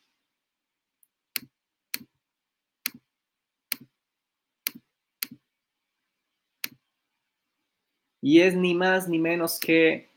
Y 8.26 8.40
es 8.40 8.56
ni 8.56 8.74
más 8.74 9.10
ni 9.10 9.20
menos 9.20 9.60
que 9.60 10.10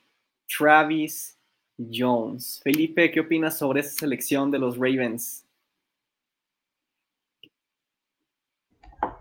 Travis 0.57 1.37
Jones. 1.77 2.61
Felipe, 2.63 3.11
¿qué 3.11 3.19
opinas 3.19 3.59
sobre 3.59 3.81
esa 3.81 3.99
selección 3.99 4.49
de 4.53 4.61
los 4.61 4.77
Ravens? 4.77 5.45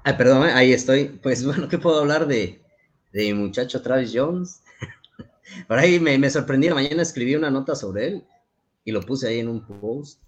Ay, 0.04 0.14
perdón, 0.16 0.44
ahí 0.54 0.72
estoy. 0.72 1.06
Pues 1.06 1.44
bueno, 1.48 1.68
¿qué 1.68 1.80
puedo 1.80 2.00
hablar 2.02 2.28
de, 2.28 2.62
de 3.12 3.34
muchacho 3.34 3.82
Travis 3.82 4.12
Jones? 4.14 4.62
Por 5.68 5.80
ahí 5.80 6.00
me, 6.00 6.30
sorprendí, 6.30 6.70
mañana 6.70 7.02
escribí 7.02 7.34
una 7.34 7.50
nota 7.50 7.74
sobre 7.74 8.06
él 8.06 8.24
y 8.84 8.92
lo 8.92 9.02
puse 9.02 9.28
ahí 9.28 9.40
en 9.40 9.50
un 9.50 9.66
post 9.66 10.22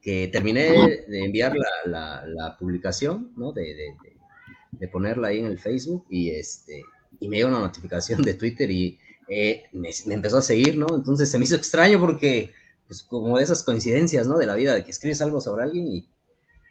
que 0.00 0.28
terminé 0.28 1.04
de 1.06 1.22
enviar 1.22 1.54
la, 1.84 2.24
la, 2.24 2.56
publicación, 2.56 3.30
¿no? 3.36 3.52
De, 3.52 3.74
de, 3.74 3.94
de, 4.72 4.88
ponerla 4.88 5.28
ahí 5.28 5.40
en 5.40 5.46
el 5.46 5.58
Facebook 5.58 6.06
y, 6.08 6.30
este, 6.30 6.82
y 7.24 7.28
me 7.28 7.38
dio 7.38 7.48
una 7.48 7.60
notificación 7.60 8.20
de 8.20 8.34
Twitter 8.34 8.70
y 8.70 8.98
eh, 9.28 9.64
me, 9.72 9.88
empezó 10.08 10.36
a 10.36 10.42
seguir, 10.42 10.76
¿no? 10.76 10.86
Entonces 10.94 11.30
se 11.30 11.38
me 11.38 11.44
hizo 11.44 11.56
extraño 11.56 11.98
porque, 11.98 12.52
pues 12.86 13.02
como 13.02 13.38
de 13.38 13.44
esas 13.44 13.62
coincidencias, 13.62 14.26
¿no? 14.26 14.36
De 14.36 14.44
la 14.44 14.54
vida, 14.54 14.74
de 14.74 14.84
que 14.84 14.90
escribes 14.90 15.22
algo 15.22 15.40
sobre 15.40 15.62
alguien 15.62 15.86
y, 15.88 16.06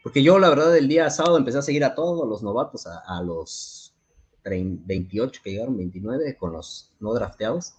porque 0.04 0.22
yo, 0.22 0.38
la 0.38 0.50
verdad, 0.50 0.78
el 0.78 0.88
día 0.88 1.10
sábado 1.10 1.40
empecé 1.40 1.58
a 1.58 1.64
seguir 1.64 1.84
a 1.84 1.96
todos 1.96 2.30
los 2.30 2.44
novatos, 2.44 2.86
a, 2.86 3.22
los 3.24 3.96
28 4.44 5.42
que 5.44 5.52
llegaron, 5.52 5.76
29, 5.76 6.38
con 6.38 6.54
los 6.54 6.92
no 7.00 7.14
drafteados. 7.14 7.74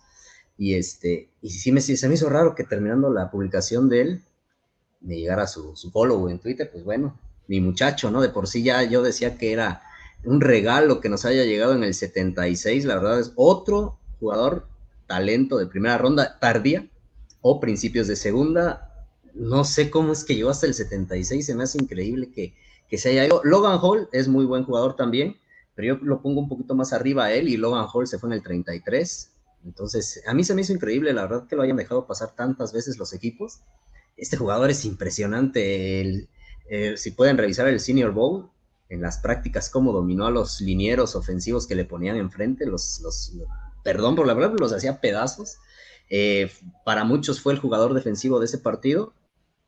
Y, 0.59 0.75
este, 0.75 1.31
y 1.43 1.51
sí 1.51 1.71
me, 1.71 1.81
se 1.81 2.09
me 2.09 2.15
hizo 2.15 2.29
raro 2.29 2.57
que 2.57 2.65
terminando 2.65 3.13
la 3.13 3.31
publicación 3.31 3.89
de 3.89 4.01
él, 4.01 4.25
me 5.01 5.17
llegara 5.17 5.47
su, 5.47 5.77
su 5.77 5.93
follow 5.93 6.29
en 6.29 6.41
Twitter, 6.41 6.69
pues 6.73 6.83
bueno, 6.83 7.21
mi 7.47 7.61
muchacho, 7.61 8.11
¿no? 8.11 8.21
De 8.21 8.31
por 8.31 8.49
sí 8.49 8.65
ya 8.65 8.83
yo 8.83 9.03
decía 9.03 9.37
que 9.39 9.53
era 9.53 9.83
un 10.25 10.41
regalo 10.41 11.01
que 11.01 11.09
nos 11.09 11.25
haya 11.25 11.45
llegado 11.45 11.75
en 11.75 11.85
el 11.85 11.95
76, 11.95 12.85
la 12.85 12.97
verdad 12.97 13.21
es 13.21 13.33
otro 13.37 13.99
jugador 14.21 14.67
talento 15.07 15.59
de 15.59 15.67
primera 15.67 15.99
ronda 15.99 16.39
tardía 16.41 16.89
o 17.41 17.61
principios 17.61 18.07
de 18.07 18.17
segunda, 18.17 19.07
no 19.35 19.65
sé 19.65 19.91
cómo 19.91 20.13
es 20.13 20.25
que 20.25 20.35
llegó 20.35 20.51
hasta 20.51 20.67
el 20.67 20.75
76, 20.75 21.45
se 21.45 21.55
me 21.55 21.65
hace 21.65 21.79
increíble 21.79 22.31
que, 22.33 22.55
que 22.89 22.99
se 22.99 23.11
haya 23.11 23.27
ido. 23.27 23.41
Logan 23.45 23.79
Hall 23.83 24.09
es 24.13 24.29
muy 24.29 24.47
buen 24.47 24.65
jugador 24.65 24.97
también, 24.97 25.37
pero 25.75 25.97
yo 25.97 26.05
lo 26.05 26.23
pongo 26.23 26.41
un 26.41 26.49
poquito 26.49 26.75
más 26.75 26.93
arriba 26.93 27.25
a 27.25 27.33
él 27.33 27.49
y 27.49 27.57
Logan 27.57 27.87
Hall 27.93 28.07
se 28.07 28.19
fue 28.19 28.31
en 28.31 28.35
el 28.35 28.43
33. 28.43 29.31
Entonces, 29.65 30.23
a 30.27 30.35
mí 30.35 30.45
se 30.45 30.55
me 30.55 30.63
hizo 30.63 30.73
increíble, 30.73 31.13
la 31.13 31.23
verdad, 31.23 31.47
que 31.49 31.57
lo 31.57 31.63
hayan 31.63 31.77
dejado 31.77 32.07
pasar 32.07 32.35
tantas 32.35 32.73
veces 32.73 32.97
los 32.99 33.13
equipos. 33.13 33.61
Este 34.17 34.37
jugador 34.37 34.71
es 34.71 34.85
impresionante. 34.85 36.29
si 36.97 37.11
pueden 37.11 37.37
revisar 37.37 37.67
el 37.69 37.81
Senior 37.81 38.13
Bowl, 38.13 38.51
en 38.89 39.01
las 39.01 39.19
prácticas, 39.19 39.71
cómo 39.71 39.93
dominó 39.93 40.27
a 40.27 40.31
los 40.31 40.61
linieros 40.61 41.17
ofensivos 41.17 41.67
que 41.67 41.75
le 41.75 41.85
ponían 41.85 42.17
enfrente, 42.17 42.67
los, 42.67 43.01
los 43.03 43.33
perdón 43.83 44.17
por 44.17 44.27
la 44.27 44.35
verdad, 44.35 44.57
los 44.59 44.73
hacía 44.73 45.01
pedazos. 45.01 45.59
Eh, 46.11 46.51
para 46.85 47.05
muchos 47.05 47.41
fue 47.41 47.55
el 47.55 47.59
jugador 47.59 47.95
defensivo 47.95 48.39
de 48.39 48.47
ese 48.47 48.59
partido. 48.59 49.15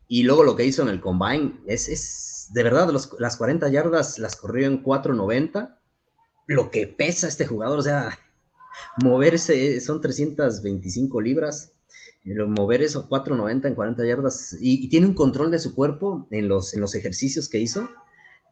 Y 0.09 0.23
luego 0.23 0.45
lo 0.45 0.55
que 0.55 0.65
hizo 0.65 0.83
en 0.83 0.89
el 0.89 1.01
combine 1.01 1.61
es, 1.67 1.89
es 1.89 2.51
de 2.53 2.63
verdad, 2.63 2.89
las 3.19 3.37
40 3.37 3.69
yardas 3.69 4.19
las 4.19 4.37
corrió 4.37 4.67
en 4.67 4.85
4.90 4.85 5.77
lo 6.47 6.71
que 6.71 6.87
pesa 6.87 7.29
este 7.29 7.47
jugador, 7.47 7.79
o 7.79 7.83
sea, 7.83 8.19
moverse 9.03 9.81
son 9.81 10.01
325 10.01 11.21
libras, 11.21 11.73
mover 12.25 12.83
eso 12.83 13.09
490 13.09 13.69
en 13.69 13.75
40 13.75 14.07
yardas 14.07 14.57
y, 14.61 14.89
tiene 14.89 15.07
un 15.07 15.15
control 15.15 15.51
de 15.51 15.59
su 15.59 15.75
cuerpo 15.75 16.27
en 16.31 16.49
los, 16.49 16.75
en 16.75 16.81
los 16.81 16.95
ejercicios 16.95 17.49
que 17.49 17.59
hizo. 17.59 17.89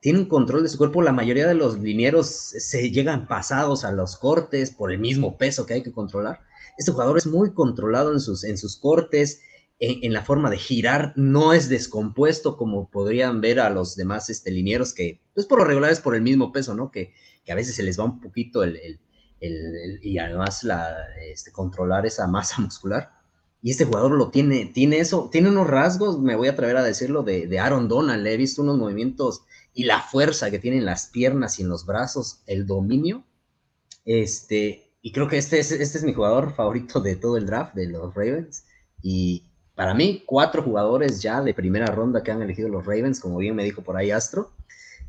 Tiene 0.04 0.18
un 0.18 0.26
control 0.26 0.62
de 0.62 0.68
su 0.68 0.76
cuerpo. 0.76 1.00
La 1.00 1.14
mayoría 1.14 1.48
de 1.48 1.54
los 1.54 1.78
linieros 1.78 2.26
se 2.26 2.90
llegan 2.90 3.26
pasados 3.26 3.86
a 3.86 3.90
los 3.90 4.18
cortes 4.18 4.70
por 4.70 4.92
el 4.92 4.98
mismo 4.98 5.38
peso 5.38 5.64
que 5.64 5.72
hay 5.72 5.82
que 5.82 5.92
controlar. 5.92 6.40
Este 6.76 6.92
jugador 6.92 7.16
es 7.16 7.26
muy 7.26 7.54
controlado 7.54 8.12
en 8.12 8.20
sus, 8.20 8.44
en 8.44 8.58
sus 8.58 8.76
cortes, 8.76 9.40
en, 9.78 10.12
la 10.12 10.22
forma 10.22 10.50
de 10.50 10.58
girar. 10.58 11.14
No 11.16 11.54
es 11.54 11.70
descompuesto 11.70 12.58
como 12.58 12.90
podrían 12.90 13.40
ver 13.40 13.58
a 13.58 13.70
los 13.70 13.96
demás 13.96 14.28
este, 14.28 14.50
linieros 14.50 14.92
que, 14.92 15.22
pues 15.32 15.46
por 15.46 15.60
lo 15.60 15.64
regular 15.64 15.90
es 15.90 16.02
por 16.02 16.14
el 16.14 16.20
mismo 16.20 16.52
peso, 16.52 16.74
¿no? 16.74 16.90
Que, 16.90 17.14
que 17.42 17.52
a 17.52 17.54
veces 17.54 17.74
se 17.74 17.82
les 17.82 17.98
va 17.98 18.04
un 18.04 18.20
poquito 18.20 18.62
el, 18.62 19.00
y 19.40 20.18
además 20.18 20.64
la, 20.64 20.94
este, 21.30 21.50
controlar 21.50 22.04
esa 22.04 22.26
masa 22.26 22.60
muscular. 22.60 23.10
Y 23.62 23.70
este 23.70 23.86
jugador 23.86 24.10
lo 24.10 24.28
tiene, 24.28 24.66
tiene 24.66 24.98
eso, 24.98 25.30
tiene 25.32 25.48
unos 25.48 25.66
rasgos, 25.66 26.20
me 26.20 26.36
voy 26.36 26.48
a 26.48 26.50
atrever 26.50 26.76
a 26.76 26.82
decirlo, 26.82 27.22
de, 27.22 27.46
de 27.46 27.58
Aaron 27.58 27.88
Donald. 27.88 28.22
Le 28.22 28.34
he 28.34 28.36
visto 28.36 28.60
unos 28.60 28.76
movimientos 28.76 29.44
y 29.74 29.84
la 29.84 30.00
fuerza 30.00 30.50
que 30.50 30.60
tiene 30.60 30.78
en 30.78 30.86
las 30.86 31.08
piernas 31.08 31.58
y 31.58 31.62
en 31.62 31.68
los 31.68 31.84
brazos, 31.84 32.42
el 32.46 32.66
dominio. 32.66 33.24
Este, 34.04 34.92
y 35.02 35.12
creo 35.12 35.28
que 35.28 35.36
este 35.36 35.58
es, 35.58 35.72
este 35.72 35.98
es 35.98 36.04
mi 36.04 36.14
jugador 36.14 36.54
favorito 36.54 37.00
de 37.00 37.16
todo 37.16 37.36
el 37.36 37.46
draft 37.46 37.74
de 37.74 37.88
los 37.88 38.14
Ravens. 38.14 38.64
Y 39.02 39.50
para 39.74 39.92
mí, 39.92 40.22
cuatro 40.24 40.62
jugadores 40.62 41.20
ya 41.20 41.42
de 41.42 41.52
primera 41.52 41.86
ronda 41.86 42.22
que 42.22 42.30
han 42.30 42.40
elegido 42.40 42.68
los 42.68 42.86
Ravens, 42.86 43.18
como 43.18 43.38
bien 43.38 43.56
me 43.56 43.64
dijo 43.64 43.82
por 43.82 43.96
ahí 43.96 44.12
Astro. 44.12 44.52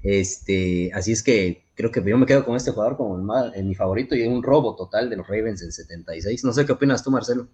Este, 0.01 0.91
así 0.93 1.11
es 1.11 1.21
que 1.21 1.65
creo 1.75 1.91
que 1.91 2.03
yo 2.03 2.17
me 2.17 2.25
quedo 2.25 2.43
con 2.43 2.55
este 2.55 2.71
jugador 2.71 2.97
como 2.97 3.17
mi 3.17 3.75
favorito 3.75 4.15
y 4.15 4.23
un 4.23 4.41
robo 4.41 4.75
total 4.75 5.09
de 5.09 5.17
los 5.17 5.27
Ravens 5.27 5.61
en 5.61 5.71
76. 5.71 6.43
No 6.43 6.53
sé 6.53 6.65
qué 6.65 6.71
opinas 6.71 7.03
tú, 7.03 7.11
Marcelo. 7.11 7.47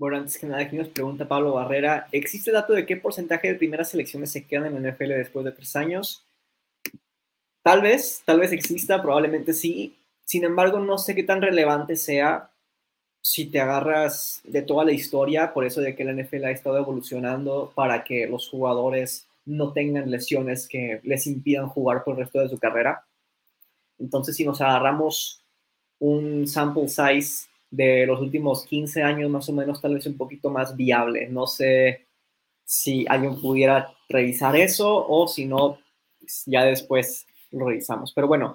Bueno, 0.00 0.16
antes 0.16 0.38
que 0.38 0.46
nada, 0.46 0.62
aquí 0.62 0.76
nos 0.76 0.88
pregunta 0.88 1.28
Pablo 1.28 1.52
Barrera, 1.52 2.08
¿existe 2.10 2.50
dato 2.50 2.72
de 2.72 2.86
qué 2.86 2.96
porcentaje 2.96 3.48
de 3.48 3.56
primeras 3.56 3.90
selecciones 3.90 4.32
se 4.32 4.46
quedan 4.46 4.74
en 4.74 4.82
la 4.82 4.92
NFL 4.92 5.08
después 5.08 5.44
de 5.44 5.52
tres 5.52 5.76
años? 5.76 6.24
Tal 7.62 7.82
vez, 7.82 8.22
tal 8.24 8.40
vez 8.40 8.50
exista, 8.50 9.02
probablemente 9.02 9.52
sí. 9.52 9.94
Sin 10.24 10.44
embargo, 10.44 10.80
no 10.80 10.96
sé 10.96 11.14
qué 11.14 11.22
tan 11.22 11.42
relevante 11.42 11.96
sea 11.96 12.50
si 13.20 13.50
te 13.50 13.60
agarras 13.60 14.40
de 14.44 14.62
toda 14.62 14.86
la 14.86 14.92
historia, 14.92 15.52
por 15.52 15.66
eso 15.66 15.82
de 15.82 15.94
que 15.94 16.04
la 16.04 16.14
NFL 16.14 16.46
ha 16.46 16.50
estado 16.50 16.78
evolucionando 16.78 17.70
para 17.74 18.02
que 18.02 18.26
los 18.26 18.48
jugadores 18.48 19.28
no 19.44 19.74
tengan 19.74 20.10
lesiones 20.10 20.66
que 20.66 21.02
les 21.04 21.26
impidan 21.26 21.68
jugar 21.68 22.04
por 22.04 22.14
el 22.14 22.24
resto 22.24 22.40
de 22.40 22.48
su 22.48 22.58
carrera. 22.58 23.04
Entonces, 23.98 24.34
si 24.34 24.46
nos 24.46 24.62
agarramos 24.62 25.44
un 25.98 26.48
sample 26.48 26.88
size 26.88 27.49
de 27.70 28.06
los 28.06 28.20
últimos 28.20 28.64
15 28.66 29.02
años, 29.02 29.30
más 29.30 29.48
o 29.48 29.52
menos, 29.52 29.80
tal 29.80 29.94
vez 29.94 30.06
un 30.06 30.16
poquito 30.16 30.50
más 30.50 30.76
viable. 30.76 31.28
No 31.28 31.46
sé 31.46 32.06
si 32.64 33.06
alguien 33.08 33.40
pudiera 33.40 33.92
revisar 34.08 34.56
eso 34.56 35.06
o 35.08 35.28
si 35.28 35.46
no, 35.46 35.78
pues, 36.18 36.42
ya 36.46 36.64
después 36.64 37.26
lo 37.50 37.66
revisamos. 37.66 38.12
Pero 38.12 38.28
bueno, 38.28 38.52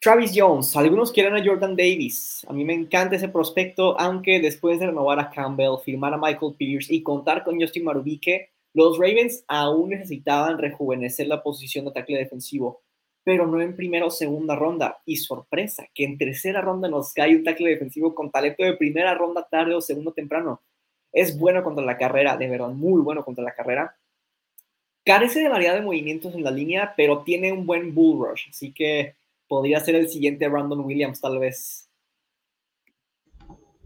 Travis 0.00 0.32
Jones, 0.34 0.74
algunos 0.76 1.12
quieren 1.12 1.36
a 1.36 1.44
Jordan 1.44 1.76
Davis. 1.76 2.46
A 2.48 2.52
mí 2.52 2.64
me 2.64 2.72
encanta 2.72 3.16
ese 3.16 3.28
prospecto, 3.28 4.00
aunque 4.00 4.40
después 4.40 4.80
de 4.80 4.86
renovar 4.86 5.20
a 5.20 5.30
Campbell, 5.30 5.76
firmar 5.84 6.14
a 6.14 6.18
Michael 6.18 6.54
Pierce 6.56 6.92
y 6.92 7.02
contar 7.02 7.44
con 7.44 7.60
Justin 7.60 7.84
Marubique, 7.84 8.50
los 8.72 8.98
Ravens 8.98 9.44
aún 9.48 9.90
necesitaban 9.90 10.58
rejuvenecer 10.58 11.26
la 11.26 11.42
posición 11.42 11.84
de 11.84 11.90
ataque 11.90 12.16
defensivo, 12.16 12.82
pero 13.24 13.46
no 13.46 13.60
en 13.60 13.76
primera 13.76 14.06
o 14.06 14.10
segunda 14.10 14.56
ronda. 14.56 15.00
Y 15.04 15.16
sorpresa, 15.16 15.86
que 15.94 16.04
en 16.04 16.18
tercera 16.18 16.60
ronda 16.60 16.88
nos 16.88 17.12
cae 17.12 17.36
un 17.36 17.44
tackle 17.44 17.70
defensivo 17.70 18.14
con 18.14 18.30
talento 18.30 18.64
de 18.64 18.76
primera 18.76 19.14
ronda 19.14 19.46
tarde 19.50 19.74
o 19.74 19.80
segundo 19.80 20.12
temprano. 20.12 20.62
Es 21.12 21.38
bueno 21.38 21.62
contra 21.62 21.84
la 21.84 21.98
carrera, 21.98 22.36
de 22.36 22.48
verdad, 22.48 22.68
muy 22.68 23.00
bueno 23.02 23.24
contra 23.24 23.44
la 23.44 23.54
carrera. 23.54 23.96
Carece 25.04 25.40
de 25.40 25.48
variedad 25.48 25.74
de 25.74 25.82
movimientos 25.82 26.34
en 26.34 26.44
la 26.44 26.50
línea, 26.50 26.94
pero 26.96 27.22
tiene 27.22 27.52
un 27.52 27.66
buen 27.66 27.94
bull 27.94 28.28
rush, 28.28 28.48
así 28.50 28.72
que 28.72 29.14
podría 29.48 29.80
ser 29.80 29.96
el 29.96 30.08
siguiente 30.08 30.46
Brandon 30.46 30.80
Williams, 30.80 31.20
tal 31.20 31.38
vez 31.38 31.90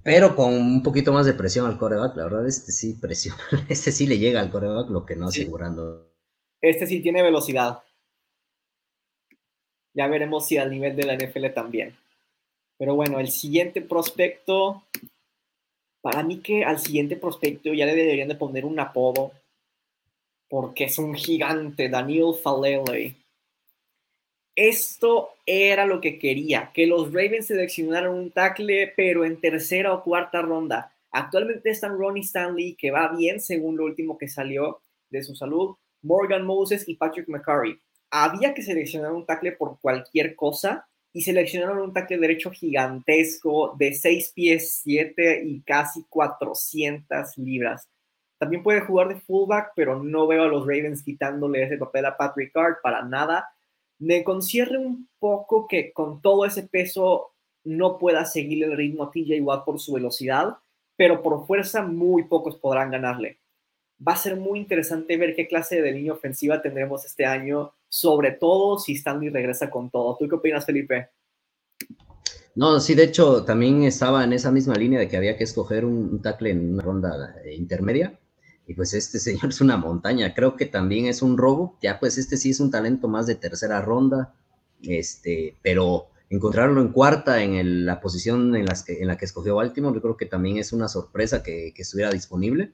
pero 0.04 0.36
con 0.36 0.52
un 0.52 0.82
poquito 0.82 1.14
más 1.14 1.24
de 1.24 1.32
presión 1.32 1.64
al 1.64 1.78
coreback, 1.78 2.14
la 2.16 2.24
verdad, 2.24 2.46
este 2.46 2.72
sí 2.72 2.92
presiona, 2.92 3.40
este 3.70 3.90
sí 3.90 4.06
le 4.06 4.18
llega 4.18 4.38
al 4.38 4.50
coreback, 4.50 4.90
lo 4.90 5.06
que 5.06 5.16
no 5.16 5.28
asegurando. 5.28 6.12
Este 6.60 6.86
sí 6.86 7.00
tiene 7.00 7.22
velocidad. 7.22 7.78
Ya 9.94 10.08
veremos 10.08 10.46
si 10.46 10.58
al 10.58 10.70
nivel 10.70 10.96
de 10.96 11.04
la 11.04 11.16
NFL 11.16 11.46
también. 11.54 11.96
Pero 12.78 12.96
bueno, 12.96 13.20
el 13.20 13.28
siguiente 13.28 13.80
prospecto, 13.80 14.82
para 16.02 16.22
mí 16.22 16.40
que 16.40 16.64
al 16.64 16.78
siguiente 16.78 17.16
prospecto 17.16 17.72
ya 17.72 17.86
le 17.86 17.94
deberían 17.94 18.28
de 18.28 18.34
poner 18.34 18.64
un 18.64 18.78
apodo, 18.80 19.32
porque 20.48 20.84
es 20.84 20.98
un 20.98 21.14
gigante, 21.14 21.88
Daniel 21.88 22.34
Falele. 22.42 23.16
Esto 24.56 25.30
era 25.46 25.84
lo 25.86 26.00
que 26.00 26.18
quería, 26.18 26.70
que 26.72 26.86
los 26.86 27.08
Ravens 27.12 27.46
seleccionaran 27.46 28.12
un 28.12 28.30
tackle, 28.30 28.92
pero 28.96 29.24
en 29.24 29.40
tercera 29.40 29.92
o 29.92 30.02
cuarta 30.02 30.42
ronda. 30.42 30.92
Actualmente 31.10 31.70
están 31.70 31.98
Ronnie 31.98 32.22
Stanley, 32.22 32.74
que 32.74 32.90
va 32.90 33.16
bien 33.16 33.40
según 33.40 33.76
lo 33.76 33.84
último 33.84 34.18
que 34.18 34.28
salió 34.28 34.80
de 35.10 35.22
su 35.22 35.34
salud, 35.34 35.76
Morgan 36.02 36.44
Moses 36.44 36.88
y 36.88 36.96
Patrick 36.96 37.28
McCurry. 37.28 37.80
Había 38.16 38.54
que 38.54 38.62
seleccionar 38.62 39.12
un 39.12 39.26
tackle 39.26 39.52
por 39.52 39.80
cualquier 39.80 40.36
cosa 40.36 40.86
y 41.12 41.22
seleccionaron 41.22 41.80
un 41.80 41.92
tackle 41.92 42.18
derecho 42.18 42.50
gigantesco 42.50 43.74
de 43.76 43.92
6 43.92 44.32
pies 44.34 44.80
7 44.84 45.42
y 45.44 45.62
casi 45.62 46.04
400 46.08 47.38
libras. 47.38 47.88
También 48.38 48.62
puede 48.62 48.82
jugar 48.82 49.08
de 49.08 49.20
fullback, 49.20 49.72
pero 49.74 50.02
no 50.02 50.26
veo 50.26 50.44
a 50.44 50.48
los 50.48 50.62
Ravens 50.62 51.02
quitándole 51.02 51.64
ese 51.64 51.78
papel 51.78 52.06
a 52.06 52.16
Patrick 52.16 52.52
Card 52.52 52.76
para 52.82 53.02
nada 53.02 53.48
me 53.98 54.24
concierre 54.24 54.78
un 54.78 55.08
poco 55.18 55.66
que 55.66 55.92
con 55.92 56.20
todo 56.20 56.44
ese 56.44 56.64
peso 56.64 57.32
no 57.64 57.98
pueda 57.98 58.24
seguir 58.24 58.64
el 58.64 58.76
ritmo 58.76 59.04
a 59.04 59.10
TJ 59.10 59.40
Watt 59.40 59.64
por 59.64 59.80
su 59.80 59.94
velocidad, 59.94 60.56
pero 60.96 61.22
por 61.22 61.46
fuerza 61.46 61.82
muy 61.82 62.24
pocos 62.24 62.56
podrán 62.56 62.90
ganarle. 62.90 63.38
Va 64.06 64.12
a 64.12 64.16
ser 64.16 64.36
muy 64.36 64.58
interesante 64.58 65.16
ver 65.16 65.34
qué 65.34 65.46
clase 65.46 65.80
de 65.80 65.92
línea 65.92 66.12
ofensiva 66.12 66.60
tendremos 66.60 67.04
este 67.04 67.24
año, 67.24 67.72
sobre 67.94 68.32
todo 68.32 68.76
si 68.76 68.94
Stanley 68.94 69.30
regresa 69.30 69.70
con 69.70 69.88
todo. 69.88 70.16
¿Tú 70.18 70.26
qué 70.28 70.34
opinas, 70.34 70.66
Felipe? 70.66 71.10
No, 72.56 72.80
sí, 72.80 72.96
de 72.96 73.04
hecho, 73.04 73.44
también 73.44 73.84
estaba 73.84 74.24
en 74.24 74.32
esa 74.32 74.50
misma 74.50 74.74
línea 74.74 74.98
de 74.98 75.06
que 75.06 75.16
había 75.16 75.36
que 75.36 75.44
escoger 75.44 75.84
un, 75.84 76.20
tackle 76.20 76.50
en 76.50 76.72
una 76.74 76.82
ronda 76.82 77.36
eh, 77.44 77.54
intermedia. 77.54 78.18
Y 78.66 78.74
pues 78.74 78.94
este 78.94 79.18
señor 79.20 79.50
es 79.50 79.60
una 79.60 79.76
montaña, 79.76 80.34
creo 80.34 80.56
que 80.56 80.66
también 80.66 81.06
es 81.06 81.22
un 81.22 81.38
robo, 81.38 81.78
ya 81.80 82.00
pues 82.00 82.18
este 82.18 82.36
sí 82.36 82.50
es 82.50 82.58
un 82.58 82.72
talento 82.72 83.06
más 83.06 83.28
de 83.28 83.36
tercera 83.36 83.80
ronda, 83.80 84.34
este, 84.82 85.56
pero 85.62 86.08
encontrarlo 86.30 86.80
en 86.80 86.88
cuarta 86.88 87.44
en 87.44 87.86
la 87.86 88.00
posición 88.00 88.56
en, 88.56 88.66
las 88.66 88.82
que, 88.82 89.02
en 89.02 89.06
la 89.06 89.16
que 89.16 89.26
escogió 89.26 89.54
Baltimore, 89.54 89.94
yo 89.94 90.02
creo 90.02 90.16
que 90.16 90.26
también 90.26 90.56
es 90.56 90.72
una 90.72 90.88
sorpresa 90.88 91.44
que, 91.44 91.72
estuviera 91.76 92.10
disponible 92.10 92.72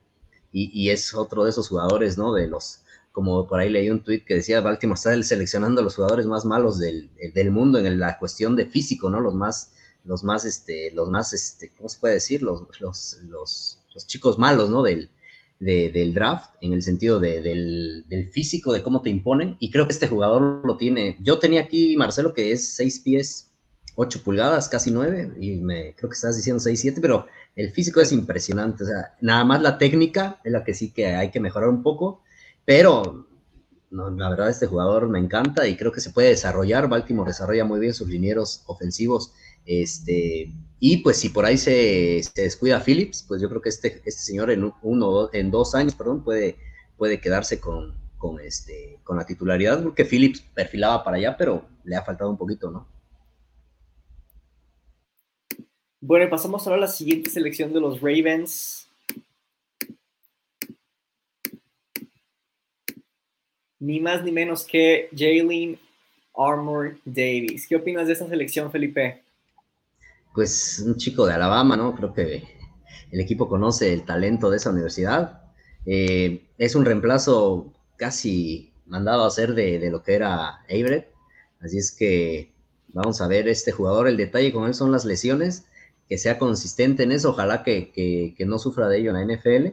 y, 0.51 0.89
es 0.89 1.15
otro 1.15 1.45
de 1.45 1.51
esos 1.51 1.69
jugadores, 1.69 2.17
¿no? 2.17 2.33
De 2.33 2.49
los, 2.49 2.83
como 3.13 3.47
por 3.47 3.61
ahí 3.61 3.71
leí 3.71 3.91
un 3.91 4.03
tweet 4.03 4.25
que 4.25 4.35
decía, 4.35 4.61
Baltimore 4.61 4.97
está 4.97 5.23
seleccionando 5.23 5.81
a 5.81 5.85
los 5.85 5.97
jugadores 5.97 6.27
más 6.27 6.45
malos 6.45 6.79
del, 6.79 7.11
mundo 7.51 7.79
en 7.79 7.99
la 7.99 8.19
cuestión 8.19 8.57
de 8.57 8.67
físico, 8.67 9.11
¿no? 9.11 9.21
Los 9.21 9.35
más, 9.35 9.73
los 10.05 10.25
más, 10.25 10.45
este, 10.45 10.93
los 10.93 11.09
más, 11.11 11.33
este, 11.33 11.73
¿cómo 11.77 11.89
se 11.89 11.99
puede 11.99 12.15
decir? 12.15 12.43
Los, 12.43 12.63
los, 12.81 13.19
los, 13.25 13.79
chicos 14.07 14.39
malos, 14.39 14.71
¿no? 14.71 14.83
Del, 14.83 15.11
del 15.59 16.15
draft, 16.15 16.55
en 16.61 16.73
el 16.73 16.83
sentido 16.83 17.21
del, 17.21 18.05
físico, 18.33 18.73
de 18.73 18.83
cómo 18.83 19.03
te 19.03 19.11
imponen, 19.11 19.57
y 19.59 19.71
creo 19.71 19.87
que 19.87 19.93
este 19.93 20.09
jugador 20.09 20.63
lo 20.65 20.77
tiene. 20.77 21.17
Yo 21.21 21.39
tenía 21.39 21.63
aquí, 21.63 21.97
Marcelo, 21.97 22.33
que 22.33 22.53
es 22.53 22.77
6 22.77 23.01
pies 23.01 23.51
8 23.97 24.23
pulgadas, 24.23 24.69
casi 24.69 24.91
9, 24.91 25.35
y 25.41 25.57
me 25.57 25.95
creo 25.95 26.09
que 26.09 26.15
estás 26.15 26.37
diciendo 26.37 26.61
6, 26.61 26.81
7, 26.81 27.01
pero 27.01 27.27
el 27.57 27.71
físico 27.73 28.01
es 28.01 28.13
impresionante, 28.13 28.85
o 28.85 28.87
sea, 28.87 29.15
nada 29.21 29.45
más 29.45 29.61
la 29.61 29.77
técnica 29.77 30.41
es 30.45 30.53
la 30.53 30.65
que 30.65 30.73
sí 30.73 30.93
que 30.93 31.07
hay 31.07 31.31
que 31.31 31.41
mejorar 31.41 31.69
un 31.69 31.83
poco, 31.83 32.23
pero 32.71 33.27
la 33.91 34.31
verdad 34.31 34.49
este 34.49 34.69
jugador 34.69 35.09
me 35.09 35.19
encanta 35.19 35.67
y 35.67 35.77
creo 35.77 35.91
que 35.91 36.01
se 36.01 36.11
puede 36.11 36.29
desarrollar, 36.29 36.89
Baltimore 36.89 37.29
desarrolla 37.29 37.65
muy 37.65 37.81
bien 37.81 37.93
sus 37.93 38.07
linieros 38.07 38.63
ofensivos, 38.69 39.33
este, 39.67 40.53
y 40.79 40.99
pues 40.99 41.17
si 41.17 41.31
por 41.31 41.45
ahí 41.45 41.59
se, 41.59 42.23
se 42.23 42.43
descuida 42.43 42.79
Phillips, 42.79 43.25
pues 43.27 43.43
yo 43.43 43.49
creo 43.49 43.61
que 43.61 43.71
este, 43.71 44.01
este 44.05 44.23
señor 44.23 44.53
en 44.53 44.73
uno, 44.83 45.31
en 45.33 45.51
dos 45.51 45.75
años, 45.75 45.97
perdón, 45.97 46.23
puede, 46.23 46.59
puede 46.97 47.21
quedarse 47.21 47.59
con, 47.59 47.99
con, 48.17 48.39
este, 48.39 49.01
con 49.03 49.17
la 49.17 49.27
titularidad, 49.27 49.83
porque 49.83 50.05
Phillips 50.05 50.41
perfilaba 50.55 51.03
para 51.03 51.17
allá, 51.17 51.37
pero 51.37 51.67
le 51.83 51.97
ha 51.97 52.05
faltado 52.05 52.31
un 52.31 52.39
poquito, 52.39 52.71
¿no? 52.71 52.87
Bueno, 56.01 56.31
pasamos 56.31 56.65
ahora 56.69 56.77
a 56.77 56.83
la 56.83 56.87
siguiente 56.87 57.31
selección 57.31 57.73
de 57.73 57.81
los 57.81 58.01
Ravens. 58.01 58.80
Ni 63.81 63.99
más 63.99 64.23
ni 64.23 64.31
menos 64.31 64.65
que 64.65 65.09
Jalen 65.17 65.79
Armour 66.37 66.99
Davis. 67.05 67.67
¿Qué 67.67 67.77
opinas 67.77 68.07
de 68.07 68.13
esta 68.13 68.29
selección, 68.29 68.71
Felipe? 68.71 69.23
Pues 70.35 70.83
un 70.87 70.97
chico 70.97 71.27
de 71.27 71.35
Alabama, 71.35 71.77
¿no? 71.77 71.95
Creo 71.95 72.13
que 72.13 72.45
el 73.11 73.21
equipo 73.21 73.49
conoce 73.49 73.93
el 73.93 74.05
talento 74.05 74.51
de 74.51 74.59
esa 74.59 74.71
universidad. 74.71 75.43
Eh, 75.87 76.47
es 76.59 76.75
un 76.75 76.85
reemplazo 76.85 77.73
casi 77.97 78.73
mandado 78.87 79.25
a 79.25 79.29
hacer 79.29 79.55
de, 79.55 79.79
de 79.79 79.91
lo 79.91 80.03
que 80.03 80.15
era 80.15 80.61
Everett. 80.69 81.09
Así 81.61 81.79
es 81.79 81.91
que 81.91 82.53
vamos 82.89 83.21
a 83.21 83.29
ver 83.29 83.49
este 83.49 83.73
jugador. 83.73 84.07
El 84.07 84.17
detalle 84.17 84.53
con 84.53 84.67
él 84.67 84.75
son 84.75 84.93
las 84.93 85.05
lesiones 85.05 85.65
que 86.11 86.19
sea 86.19 86.39
consistente 86.39 87.05
en 87.05 87.13
eso, 87.13 87.31
ojalá 87.31 87.63
que, 87.63 88.35
no 88.45 88.59
sufra 88.59 88.89
de 88.89 88.99
ello 88.99 89.17
en 89.17 89.29
la 89.29 89.37
NFL 89.37 89.69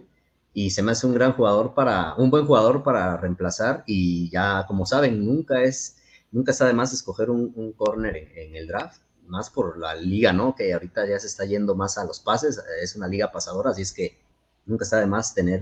y 0.58 0.72
se 0.72 0.82
me 0.82 0.94
hace 0.94 1.06
un 1.06 1.14
gran 1.14 1.34
jugador 1.34 1.76
para, 1.76 2.16
un 2.16 2.32
buen 2.32 2.48
jugador 2.48 2.82
para 2.82 3.16
reemplazar 3.16 3.84
y 3.86 4.28
ya 4.32 4.66
como 4.68 4.88
saben, 4.88 5.24
nunca 5.24 5.62
es, 5.62 5.98
nunca 6.32 6.52
está 6.52 6.66
de 6.66 6.74
más 6.74 6.92
escoger 6.92 7.30
un, 7.30 7.74
corner 7.74 8.16
en, 8.36 8.56
el 8.56 8.66
draft, 8.66 9.00
más 9.28 9.52
por 9.52 9.78
la 9.78 9.94
liga, 9.94 10.34
¿no? 10.34 10.56
Que 10.56 10.74
ahorita 10.74 11.08
ya 11.08 11.20
se 11.20 11.28
está 11.28 11.46
yendo 11.46 11.76
más 11.76 12.00
a 12.00 12.06
los 12.06 12.20
pases, 12.20 12.60
es 12.82 12.96
una 12.96 13.08
liga 13.08 13.32
pasadora, 13.32 13.70
así 13.70 13.84
es 13.84 13.94
que 13.94 14.18
nunca 14.66 14.84
está 14.84 15.00
de 15.00 15.06
más 15.06 15.36
tener 15.36 15.62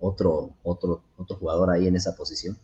otro, 0.00 0.50
otro, 0.64 1.04
otro 1.16 1.36
jugador 1.36 1.70
ahí 1.70 1.86
en 1.86 1.94
esa 1.94 2.16
posición. 2.16 2.58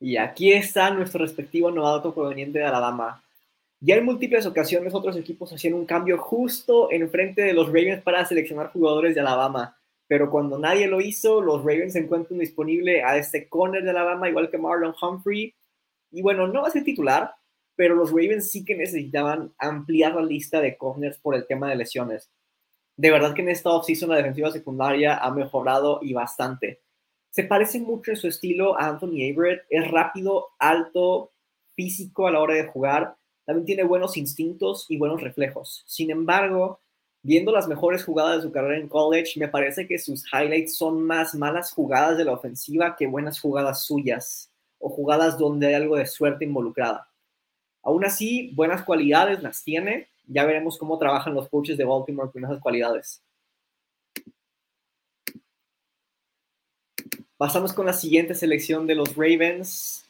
Y 0.00 0.16
aquí 0.16 0.50
está 0.50 0.90
nuestro 0.90 1.20
respectivo 1.20 1.70
novato 1.70 2.14
proveniente 2.14 2.60
de 2.60 2.64
Alabama, 2.64 3.22
ya 3.80 3.96
en 3.96 4.04
múltiples 4.04 4.46
ocasiones 4.46 4.94
otros 4.94 5.16
equipos 5.16 5.52
hacían 5.52 5.74
un 5.74 5.86
cambio 5.86 6.18
justo 6.18 6.90
en 6.90 7.10
frente 7.10 7.42
de 7.42 7.52
los 7.52 7.66
Ravens 7.66 8.02
para 8.02 8.24
seleccionar 8.24 8.72
jugadores 8.72 9.14
de 9.14 9.20
Alabama, 9.20 9.76
pero 10.08 10.30
cuando 10.30 10.58
nadie 10.58 10.86
lo 10.86 11.00
hizo, 11.00 11.40
los 11.40 11.60
Ravens 11.60 11.96
encuentran 11.96 12.38
disponible 12.38 13.02
a 13.02 13.16
este 13.16 13.48
corner 13.48 13.82
de 13.82 13.90
Alabama, 13.90 14.28
igual 14.28 14.50
que 14.50 14.58
Marlon 14.58 14.94
Humphrey. 15.00 15.54
Y 16.12 16.22
bueno, 16.22 16.46
no 16.46 16.62
va 16.62 16.68
a 16.68 16.70
ser 16.70 16.84
titular, 16.84 17.34
pero 17.74 17.94
los 17.96 18.10
Ravens 18.10 18.50
sí 18.50 18.64
que 18.64 18.76
necesitaban 18.76 19.52
ampliar 19.58 20.14
la 20.14 20.22
lista 20.22 20.60
de 20.60 20.76
corners 20.76 21.18
por 21.18 21.34
el 21.34 21.46
tema 21.46 21.68
de 21.68 21.76
lesiones. 21.76 22.30
De 22.96 23.10
verdad 23.10 23.34
que 23.34 23.42
en 23.42 23.48
esta 23.48 23.70
offseason 23.70 24.08
la 24.08 24.16
defensiva 24.16 24.50
secundaria 24.50 25.16
ha 25.18 25.30
mejorado 25.32 25.98
y 26.02 26.14
bastante. 26.14 26.80
Se 27.30 27.44
parece 27.44 27.80
mucho 27.80 28.12
en 28.12 28.16
su 28.16 28.28
estilo 28.28 28.78
a 28.78 28.86
Anthony 28.86 29.22
Everett, 29.22 29.64
es 29.68 29.90
rápido, 29.90 30.48
alto, 30.58 31.32
físico 31.74 32.26
a 32.26 32.30
la 32.30 32.40
hora 32.40 32.54
de 32.54 32.68
jugar 32.68 33.16
también 33.46 33.64
tiene 33.64 33.84
buenos 33.84 34.16
instintos 34.16 34.86
y 34.88 34.98
buenos 34.98 35.22
reflejos. 35.22 35.84
Sin 35.86 36.10
embargo, 36.10 36.80
viendo 37.22 37.52
las 37.52 37.68
mejores 37.68 38.04
jugadas 38.04 38.36
de 38.36 38.42
su 38.42 38.52
carrera 38.52 38.78
en 38.78 38.88
college, 38.88 39.38
me 39.38 39.48
parece 39.48 39.86
que 39.86 39.98
sus 39.98 40.24
highlights 40.32 40.76
son 40.76 41.02
más 41.02 41.34
malas 41.34 41.72
jugadas 41.72 42.18
de 42.18 42.24
la 42.24 42.32
ofensiva 42.32 42.96
que 42.96 43.06
buenas 43.06 43.40
jugadas 43.40 43.84
suyas 43.84 44.50
o 44.80 44.90
jugadas 44.90 45.38
donde 45.38 45.68
hay 45.68 45.74
algo 45.74 45.96
de 45.96 46.06
suerte 46.06 46.44
involucrada. 46.44 47.08
Aún 47.82 48.04
así, 48.04 48.50
buenas 48.54 48.82
cualidades 48.82 49.42
las 49.44 49.62
tiene. 49.62 50.08
Ya 50.26 50.44
veremos 50.44 50.76
cómo 50.76 50.98
trabajan 50.98 51.34
los 51.34 51.48
coaches 51.48 51.78
de 51.78 51.84
Baltimore 51.84 52.32
con 52.32 52.44
esas 52.44 52.60
cualidades. 52.60 53.22
Pasamos 57.36 57.72
con 57.72 57.86
la 57.86 57.92
siguiente 57.92 58.34
selección 58.34 58.88
de 58.88 58.96
los 58.96 59.14
Ravens. 59.14 60.04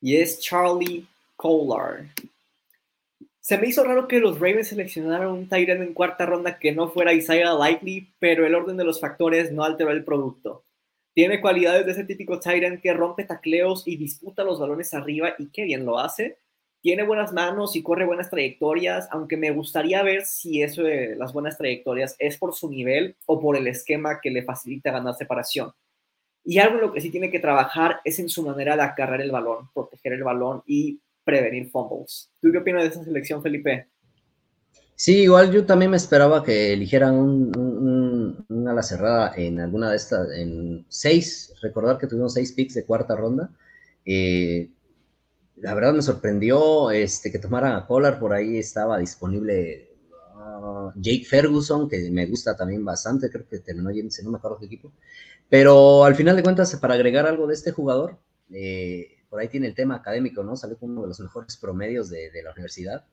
Y 0.00 0.16
es 0.16 0.40
Charlie 0.40 1.06
Kohler. 1.36 2.06
Se 3.40 3.58
me 3.58 3.68
hizo 3.68 3.82
raro 3.84 4.06
que 4.06 4.20
los 4.20 4.36
Ravens 4.38 4.68
seleccionaran 4.68 5.28
un 5.28 5.48
Tyrant 5.48 5.82
en 5.82 5.94
cuarta 5.94 6.26
ronda 6.26 6.58
que 6.58 6.72
no 6.72 6.90
fuera 6.90 7.12
Isaiah 7.12 7.54
Likely, 7.54 8.12
pero 8.18 8.46
el 8.46 8.54
orden 8.54 8.76
de 8.76 8.84
los 8.84 9.00
factores 9.00 9.50
no 9.50 9.64
alteró 9.64 9.90
el 9.90 10.04
producto. 10.04 10.64
Tiene 11.14 11.40
cualidades 11.40 11.84
de 11.86 11.92
ese 11.92 12.04
típico 12.04 12.38
Tyrant 12.38 12.80
que 12.80 12.92
rompe 12.92 13.24
tacleos 13.24 13.86
y 13.86 13.96
disputa 13.96 14.44
los 14.44 14.60
balones 14.60 14.94
arriba 14.94 15.34
y 15.38 15.48
qué 15.48 15.64
bien 15.64 15.84
lo 15.84 15.98
hace. 15.98 16.38
Tiene 16.80 17.02
buenas 17.02 17.32
manos 17.32 17.76
y 17.76 17.82
corre 17.82 18.06
buenas 18.06 18.30
trayectorias, 18.30 19.08
aunque 19.10 19.36
me 19.36 19.50
gustaría 19.50 20.02
ver 20.02 20.24
si 20.24 20.62
eso 20.62 20.82
de 20.82 21.16
las 21.16 21.32
buenas 21.32 21.58
trayectorias 21.58 22.16
es 22.18 22.38
por 22.38 22.54
su 22.54 22.70
nivel 22.70 23.16
o 23.26 23.40
por 23.40 23.56
el 23.56 23.66
esquema 23.66 24.20
que 24.20 24.30
le 24.30 24.44
facilita 24.44 24.90
ganar 24.90 25.14
separación. 25.14 25.72
Y 26.44 26.58
algo 26.58 26.76
en 26.76 26.80
lo 26.82 26.92
que 26.92 27.00
sí 27.00 27.10
tiene 27.10 27.30
que 27.30 27.40
trabajar 27.40 28.00
es 28.04 28.18
en 28.18 28.28
su 28.28 28.42
manera 28.42 28.76
de 28.76 28.82
acarrear 28.82 29.20
el 29.20 29.30
balón, 29.30 29.68
proteger 29.74 30.14
el 30.14 30.24
balón 30.24 30.62
y 30.66 31.00
prevenir 31.24 31.70
fumbles. 31.70 32.30
¿Tú 32.40 32.50
qué 32.50 32.58
opinas 32.58 32.82
de 32.82 32.88
esa 32.88 33.04
selección, 33.04 33.42
Felipe? 33.42 33.88
Sí, 34.94 35.22
igual 35.22 35.50
yo 35.50 35.64
también 35.64 35.90
me 35.90 35.96
esperaba 35.96 36.44
que 36.44 36.74
eligieran 36.74 37.14
un, 37.14 38.44
una 38.48 38.72
ala 38.72 38.82
cerrada 38.82 39.32
en 39.34 39.58
alguna 39.60 39.90
de 39.90 39.96
estas, 39.96 40.30
en 40.32 40.84
seis, 40.88 41.54
recordar 41.62 41.96
que 41.96 42.06
tuvimos 42.06 42.34
seis 42.34 42.52
picks 42.52 42.74
de 42.74 42.84
cuarta 42.84 43.16
ronda. 43.16 43.50
Eh, 44.04 44.68
la 45.56 45.74
verdad 45.74 45.94
me 45.94 46.02
sorprendió 46.02 46.90
este, 46.90 47.32
que 47.32 47.38
tomaran 47.38 47.72
a 47.72 47.86
Pollard, 47.86 48.18
por 48.18 48.32
ahí 48.32 48.58
estaba 48.58 48.98
disponible 48.98 49.89
Jake 50.96 51.24
Ferguson, 51.24 51.88
que 51.88 52.10
me 52.10 52.26
gusta 52.26 52.56
también 52.56 52.84
bastante, 52.84 53.30
creo 53.30 53.46
que 53.48 53.58
terminó 53.58 53.90
yéndose, 53.90 54.22
no 54.22 54.30
me 54.30 54.38
acuerdo 54.38 54.58
qué 54.58 54.66
equipo. 54.66 54.92
Pero 55.48 56.04
al 56.04 56.14
final 56.14 56.36
de 56.36 56.42
cuentas, 56.42 56.74
para 56.76 56.94
agregar 56.94 57.26
algo 57.26 57.46
de 57.46 57.54
este 57.54 57.72
jugador, 57.72 58.18
eh, 58.52 59.18
por 59.28 59.40
ahí 59.40 59.48
tiene 59.48 59.66
el 59.66 59.74
tema 59.74 59.96
académico, 59.96 60.42
¿no? 60.42 60.56
Sale 60.56 60.76
como 60.76 60.92
uno 60.92 61.02
de 61.02 61.08
los 61.08 61.20
mejores 61.20 61.56
promedios 61.56 62.08
de, 62.10 62.30
la 62.42 62.52
universidad 62.52 63.04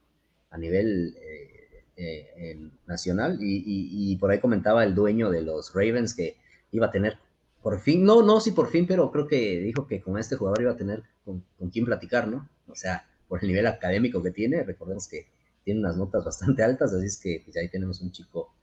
a 0.50 0.58
nivel 0.58 1.16
eh, 1.20 2.32
eh, 2.38 2.70
nacional. 2.86 3.38
Y, 3.42 4.16
por 4.18 4.32
ahí 4.32 4.40
comentaba 4.40 4.84
el 4.84 4.96
dueño 4.96 5.30
de 5.30 5.42
los 5.42 5.74
Ravens 5.74 6.14
que 6.14 6.38
iba 6.72 6.88
a 6.88 6.92
tener 6.92 7.18
por 7.62 7.80
fin, 7.80 8.06
no, 8.06 8.22
no, 8.22 8.40
sí 8.40 8.52
por 8.52 8.70
fin, 8.70 8.88
pero 8.88 9.12
creo 9.12 9.28
que 9.28 9.60
dijo 9.60 9.88
que 9.88 10.02
con 10.02 10.18
este 10.18 10.36
jugador 10.36 10.62
iba 10.62 10.72
a 10.72 10.78
tener 10.78 11.04
con, 11.26 11.44
con 11.58 11.70
quién 11.70 11.86
platicar, 11.86 12.28
¿no? 12.28 12.48
O 12.68 12.76
sea, 12.76 13.06
por 13.28 13.42
el 13.42 13.48
nivel 13.48 13.68
académico 13.68 14.24
que 14.24 14.32
tiene, 14.32 14.64
recordemos 14.64 15.08
que 15.08 15.28
tiene 15.68 15.82
unas 15.82 15.98
notas 15.98 16.24
bastante 16.24 16.64
altas, 16.64 16.94
así 16.94 17.08
es 17.08 17.20
que 17.20 17.42
pues, 17.44 17.58
ahí 17.58 17.68
tenemos 17.68 18.00
un 18.00 18.10
chico 18.10 18.54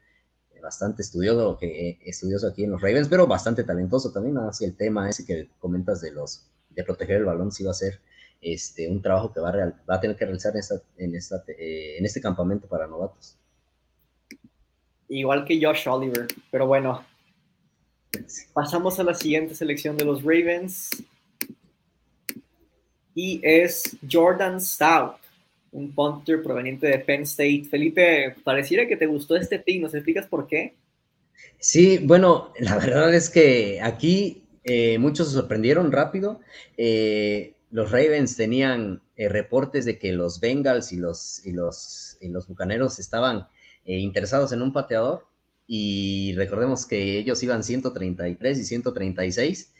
bastante 0.63 1.03
estudioso, 1.03 1.59
que, 1.59 1.91
eh, 1.91 1.99
estudioso 2.07 2.49
aquí 2.49 2.65
en 2.65 2.71
los 2.71 2.81
Ravens, 2.81 3.09
pero 3.09 3.27
bastante 3.27 3.63
talentoso 3.63 4.11
también, 4.11 4.39
así 4.39 4.65
el 4.65 4.75
tema 4.75 5.11
ese 5.11 5.27
que 5.27 5.51
comentas 5.59 6.01
de 6.01 6.13
los 6.13 6.47
de 6.71 6.83
proteger 6.83 7.19
el 7.19 7.27
balón 7.27 7.53
sí 7.53 7.63
va 7.63 7.73
a 7.73 7.75
ser 7.75 8.01
este, 8.41 8.89
un 8.89 9.03
trabajo 9.03 9.35
que 9.35 9.41
va 9.41 9.51
a, 9.51 9.75
va 9.89 9.97
a 9.97 10.01
tener 10.01 10.17
que 10.17 10.25
realizar 10.25 10.53
en, 10.55 10.61
esta, 10.61 10.81
en, 10.97 11.15
esta, 11.15 11.45
eh, 11.47 11.99
en 11.99 12.07
este 12.07 12.23
campamento 12.23 12.67
para 12.67 12.87
novatos. 12.87 13.37
Igual 15.09 15.45
que 15.45 15.61
Josh 15.63 15.87
Oliver, 15.87 16.27
pero 16.51 16.67
bueno. 16.67 17.05
Pasamos 18.55 18.99
a 18.99 19.05
la 19.05 19.13
siguiente 19.13 19.55
selección 19.55 19.99
de 19.99 20.07
los 20.07 20.23
Ravens. 20.23 20.89
Y 23.15 23.41
es 23.45 23.97
Jordan 24.11 24.59
Stout 24.59 25.24
un 25.75 25.93
punter 25.93 26.43
proveniente 26.43 26.87
de 26.87 27.01
Penn 27.01 27.23
State. 27.23 27.67
Felipe, 27.69 28.37
pareciera 28.45 28.87
que 28.87 28.97
te 28.97 29.07
gustó 29.07 29.37
este 29.37 29.59
pick, 29.59 29.83
¿nos 29.83 29.95
explicas 29.95 30.27
por 30.27 30.47
qué? 30.47 30.75
Sí, 31.59 31.99
bueno, 32.03 32.53
la 32.61 32.79
verdad 32.79 33.13
es 33.13 33.29
que 33.29 33.81
aquí 33.83 34.45
eh, 34.63 34.99
muchos 34.99 35.29
se 35.29 35.35
sorprendieron 35.35 35.91
rápido. 35.91 36.41
Eh, 36.77 37.55
los 37.71 37.91
Ravens 37.91 38.37
tenían 38.37 39.03
eh, 39.17 39.29
reportes 39.29 39.85
de 39.85 39.99
que 39.99 40.13
los 40.13 40.41
Bengals 40.41 40.93
y 40.93 40.97
los, 40.97 41.45
y 41.45 41.53
los, 41.53 42.17
y 42.21 42.29
los 42.29 42.47
Bucaneros 42.47 42.99
estaban 42.99 43.49
interesados 43.87 44.51
en 44.53 44.63
un 44.63 44.73
pateador 44.73 45.27
y 45.67 46.33
recordemos 46.37 46.87
que 46.87 47.19
ellos 47.19 47.43
iban 47.43 47.63
133 47.63 48.59
y 48.59 48.65
136 48.65 49.75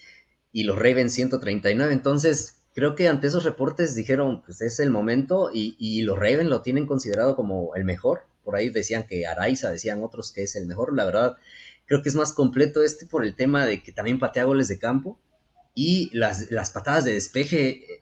y 0.53 0.65
los 0.65 0.77
Ravens 0.77 1.15
139, 1.15 1.91
entonces 1.91 2.64
creo 2.75 2.95
que 2.95 3.09
ante 3.09 3.29
esos 3.29 3.45
reportes 3.45 3.95
dijeron, 3.95 4.43
pues 4.43 4.61
es 4.61 4.81
el 4.81 4.91
momento 4.91 5.51
y, 5.53 6.03
los 6.03 6.19
Ravens 6.19 6.51
lo 6.51 6.61
tienen 6.63 6.87
considerado 6.87 7.37
como 7.37 7.75
el 7.75 7.85
mejor. 7.85 8.27
Por 8.43 8.57
ahí 8.57 8.69
decían 8.69 9.07
que 9.07 9.27
Araiza, 9.27 9.71
decían 9.71 10.03
otros 10.03 10.33
que 10.33 10.43
es 10.43 10.57
el 10.57 10.67
mejor. 10.67 10.95
La 10.95 11.05
verdad, 11.05 11.37
creo 11.87 12.03
que 12.03 12.09
es 12.09 12.15
más 12.15 12.33
completo 12.33 12.83
este 12.83 13.07
por 13.07 13.25
el 13.25 13.35
tema 13.35 13.65
de 13.65 13.83
que 13.83 13.93
también 13.93 14.19
patea 14.19 14.45
goles 14.45 14.69
de 14.69 14.79
campo. 14.79 15.19
y 15.75 16.11
las, 16.17 16.51
las 16.51 16.71
patadas 16.71 17.05
de 17.05 17.15
despeje 17.15 17.69
eh, 17.69 18.01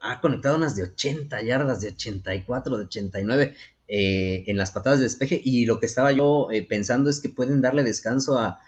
ha 0.00 0.20
conectado 0.20 0.56
unas 0.56 0.74
de 0.76 0.84
80 0.84 1.42
yardas, 1.42 1.80
de 1.80 1.88
84, 1.88 2.78
de 2.78 2.84
89 2.84 3.54
eh, 3.88 4.44
en 4.46 4.56
las 4.56 4.70
patadas 4.70 5.00
de 5.00 5.04
despeje. 5.04 5.40
Y 5.42 5.66
lo 5.66 5.80
que 5.80 5.86
estaba 5.86 6.12
yo 6.12 6.48
eh, 6.50 6.62
pensando 6.66 7.10
es 7.10 7.20
que 7.20 7.28
pueden 7.28 7.60
darle 7.60 7.84
descanso 7.84 8.38
a, 8.38 8.60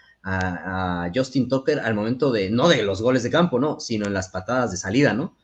Justin 1.13 1.49
Tucker 1.49 1.81
al 1.81 1.95
momento 1.95 2.31
de, 2.31 2.49
no 2.49 2.69
de 2.69 2.81
los 2.83 3.01
goles 3.01 3.23
de 3.23 3.29
campo, 3.29 3.59
no, 3.59 3.81
sino 3.81 4.07
en 4.07 4.13
las 4.13 4.29
patadas 4.29 4.71
de 4.71 4.77
salida, 4.77 5.13
¿no? 5.13 5.35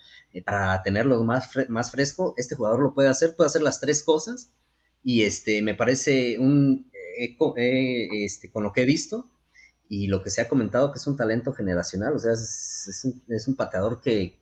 Para 0.45 0.81
tenerlo 0.83 1.23
más, 1.23 1.49
más 1.69 1.91
fresco, 1.91 2.33
este 2.37 2.55
jugador 2.55 2.81
lo 2.81 2.93
puede 2.93 3.09
hacer, 3.09 3.35
puede 3.35 3.47
hacer 3.47 3.61
las 3.61 3.79
tres 3.79 4.03
cosas. 4.03 4.51
Y 5.03 5.23
este, 5.23 5.61
me 5.61 5.75
parece 5.75 6.37
un, 6.39 6.89
este, 7.17 8.51
con 8.51 8.63
lo 8.63 8.71
que 8.73 8.81
he 8.81 8.85
visto, 8.85 9.29
y 9.89 10.07
lo 10.07 10.21
que 10.21 10.29
se 10.29 10.41
ha 10.41 10.47
comentado 10.47 10.91
que 10.91 10.99
es 10.99 11.07
un 11.07 11.17
talento 11.17 11.51
generacional, 11.51 12.15
o 12.15 12.19
sea, 12.19 12.33
es, 12.33 13.47
un, 13.47 13.55
pateador 13.55 13.99
que, 14.01 14.37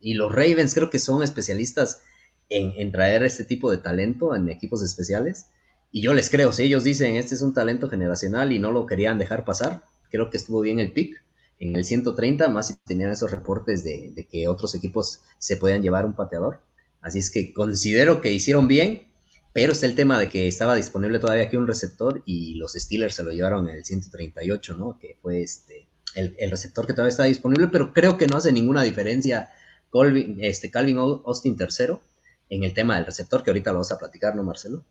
y 0.00 0.14
los 0.14 0.32
Ravens 0.32 0.74
creo 0.74 0.88
que 0.88 0.98
son 0.98 1.22
especialistas 1.22 2.00
en, 2.48 2.90
traer 2.90 3.22
este 3.22 3.44
tipo 3.44 3.70
de 3.70 3.78
talento 3.78 4.34
en 4.34 4.48
equipos 4.48 4.82
especiales, 4.82 5.46
y 5.92 6.00
yo 6.00 6.14
les 6.14 6.30
creo, 6.30 6.52
si 6.52 6.64
ellos 6.64 6.82
dicen, 6.82 7.16
este 7.16 7.34
es 7.34 7.42
un 7.42 7.54
talento 7.54 7.88
generacional 7.88 8.52
y 8.52 8.58
no 8.58 8.72
lo 8.72 8.86
querían 8.86 9.18
dejar 9.18 9.44
pasar, 9.44 9.82
creo 10.10 10.30
que 10.30 10.38
estuvo 10.38 10.62
bien 10.62 10.80
el 10.80 10.92
pick 10.92 11.22
en 11.58 11.76
el 11.76 11.84
130, 11.84 12.48
más 12.48 12.68
si 12.68 12.74
tenían 12.84 13.10
esos 13.10 13.30
reportes 13.30 13.82
de, 13.84 14.26
que 14.30 14.48
otros 14.48 14.74
equipos 14.74 15.20
se 15.38 15.56
podían 15.56 15.82
llevar 15.82 16.04
un 16.04 16.14
pateador, 16.14 16.60
así 17.00 17.18
es 17.18 17.30
que 17.30 17.52
considero 17.52 18.20
que 18.20 18.32
hicieron 18.32 18.68
bien, 18.68 19.08
pero 19.52 19.72
está 19.72 19.86
el 19.86 19.94
tema 19.94 20.18
de 20.18 20.28
que 20.28 20.48
estaba 20.48 20.74
disponible 20.74 21.18
todavía 21.18 21.44
aquí 21.44 21.56
un 21.56 21.66
receptor 21.66 22.22
y 22.26 22.54
los 22.56 22.74
Steelers 22.74 23.14
se 23.14 23.22
lo 23.22 23.30
llevaron 23.30 23.68
en 23.68 23.76
el 23.76 23.84
138, 23.84 24.76
¿no? 24.76 24.98
Que 24.98 25.16
fue 25.22 25.42
este, 25.42 25.86
el, 26.14 26.50
receptor 26.50 26.86
que 26.86 26.92
todavía 26.92 27.10
está 27.10 27.24
disponible, 27.24 27.68
pero 27.68 27.92
creo 27.92 28.18
que 28.18 28.26
no 28.26 28.36
hace 28.36 28.52
ninguna 28.52 28.82
diferencia 28.82 29.50
Colvin, 29.88 30.36
este, 30.40 30.70
Calvin 30.70 30.98
Austin 30.98 31.56
tercero 31.56 32.02
en 32.50 32.64
el 32.64 32.74
tema 32.74 32.96
del 32.96 33.06
receptor, 33.06 33.42
que 33.42 33.50
ahorita 33.50 33.72
lo 33.72 33.78
vas 33.78 33.92
a 33.92 33.98
platicar, 33.98 34.36
¿no, 34.36 34.42
Marcelo? 34.42 34.84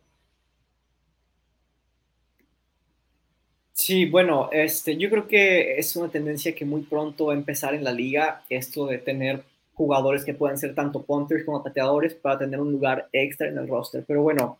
Sí, 3.86 4.04
bueno, 4.06 4.48
este, 4.50 4.96
yo 4.96 5.08
creo 5.08 5.28
que 5.28 5.78
es 5.78 5.94
una 5.94 6.08
tendencia 6.08 6.52
que 6.56 6.64
muy 6.64 6.82
pronto 6.82 7.26
va 7.26 7.34
a 7.34 7.36
empezar 7.36 7.72
en 7.72 7.84
la 7.84 7.92
liga 7.92 8.42
esto 8.48 8.84
de 8.84 8.98
tener 8.98 9.44
jugadores 9.74 10.24
que 10.24 10.34
puedan 10.34 10.58
ser 10.58 10.74
tanto 10.74 11.04
punters 11.04 11.44
como 11.44 11.62
pateadores 11.62 12.14
para 12.14 12.36
tener 12.36 12.58
un 12.58 12.72
lugar 12.72 13.08
extra 13.12 13.46
en 13.46 13.56
el 13.58 13.68
roster. 13.68 14.02
Pero 14.04 14.22
bueno, 14.22 14.58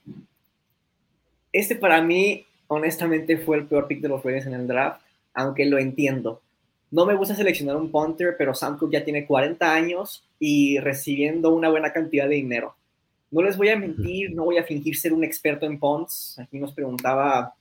este 1.53 1.75
para 1.75 2.01
mí, 2.01 2.47
honestamente, 2.69 3.37
fue 3.37 3.57
el 3.57 3.67
peor 3.67 3.89
pick 3.89 4.01
de 4.01 4.11
los 4.11 4.23
Raiders 4.23 4.47
en 4.47 4.55
el 4.55 4.69
draft, 4.69 5.03
aunque 5.35 5.67
lo 5.67 5.79
entiendo. 5.79 6.41
No 6.93 7.05
me 7.05 7.17
gusta 7.17 7.35
seleccionar 7.35 7.75
un 7.75 7.91
punter, 7.91 8.37
pero 8.39 8.55
Sam 8.55 8.79
Cook 8.79 8.93
ya 8.93 9.03
tiene 9.03 9.27
40 9.27 9.75
años 9.75 10.23
y 10.39 10.79
recibiendo 10.79 11.53
una 11.53 11.69
buena 11.69 11.93
cantidad 11.93 12.29
de 12.29 12.37
dinero. 12.37 12.77
No 13.33 13.43
les 13.43 13.57
voy 13.57 13.71
a 13.71 13.77
mentir, 13.77 14.33
no 14.33 14.45
voy 14.45 14.59
a 14.59 14.63
fingir 14.63 14.97
ser 14.97 15.13
un 15.13 15.25
experto 15.25 15.67
en 15.67 15.81
punts. 15.81 16.39
Aquí 16.39 16.61
nos 16.61 16.73
preguntaba 16.73 17.57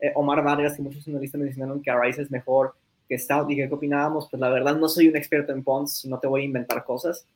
eh, 0.00 0.12
Omar 0.14 0.42
Vargas, 0.42 0.76
que 0.76 0.82
muchos 0.82 1.06
analistas 1.08 1.40
mencionaron 1.40 1.82
que 1.82 1.94
Rice 1.94 2.22
es 2.22 2.30
mejor 2.30 2.74
que 3.08 3.18
Stout 3.18 3.50
y 3.50 3.56
qué 3.56 3.68
opinábamos, 3.70 4.28
pues 4.28 4.40
la 4.40 4.48
verdad 4.48 4.76
no 4.76 4.88
soy 4.88 5.08
un 5.08 5.16
experto 5.16 5.52
en 5.52 5.62
punts, 5.62 6.04
no 6.06 6.18
te 6.18 6.26
voy 6.26 6.42
a 6.42 6.44
inventar 6.44 6.84
cosas. 6.84 7.26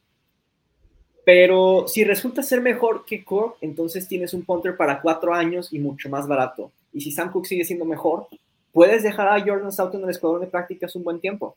Pero 1.25 1.87
si 1.87 2.03
resulta 2.03 2.43
ser 2.43 2.61
mejor 2.61 3.05
que 3.05 3.25
Cook, 3.25 3.57
entonces 3.61 4.09
tienes 4.09 4.35
un 4.35 4.45
punter 4.45 4.77
para 4.77 5.01
cuatro 5.01 5.33
años 5.33 5.73
y 5.73 5.79
mucho 5.79 6.09
más 6.09 6.27
barato. 6.27 6.73
Y 6.93 7.01
si 7.03 7.13
Sam 7.13 7.31
Cook 7.31 7.47
sigue 7.47 7.65
siendo 7.65 7.85
mejor, 7.85 8.27
puedes 8.73 9.03
dejar 9.03 9.29
a 9.29 9.41
Jordan 9.41 9.71
Stout 9.71 9.95
en 9.95 10.05
el 10.05 10.11
escuadrón 10.11 10.41
de 10.41 10.49
prácticas 10.49 10.97
un 10.97 11.05
buen 11.05 11.21
tiempo. 11.21 11.57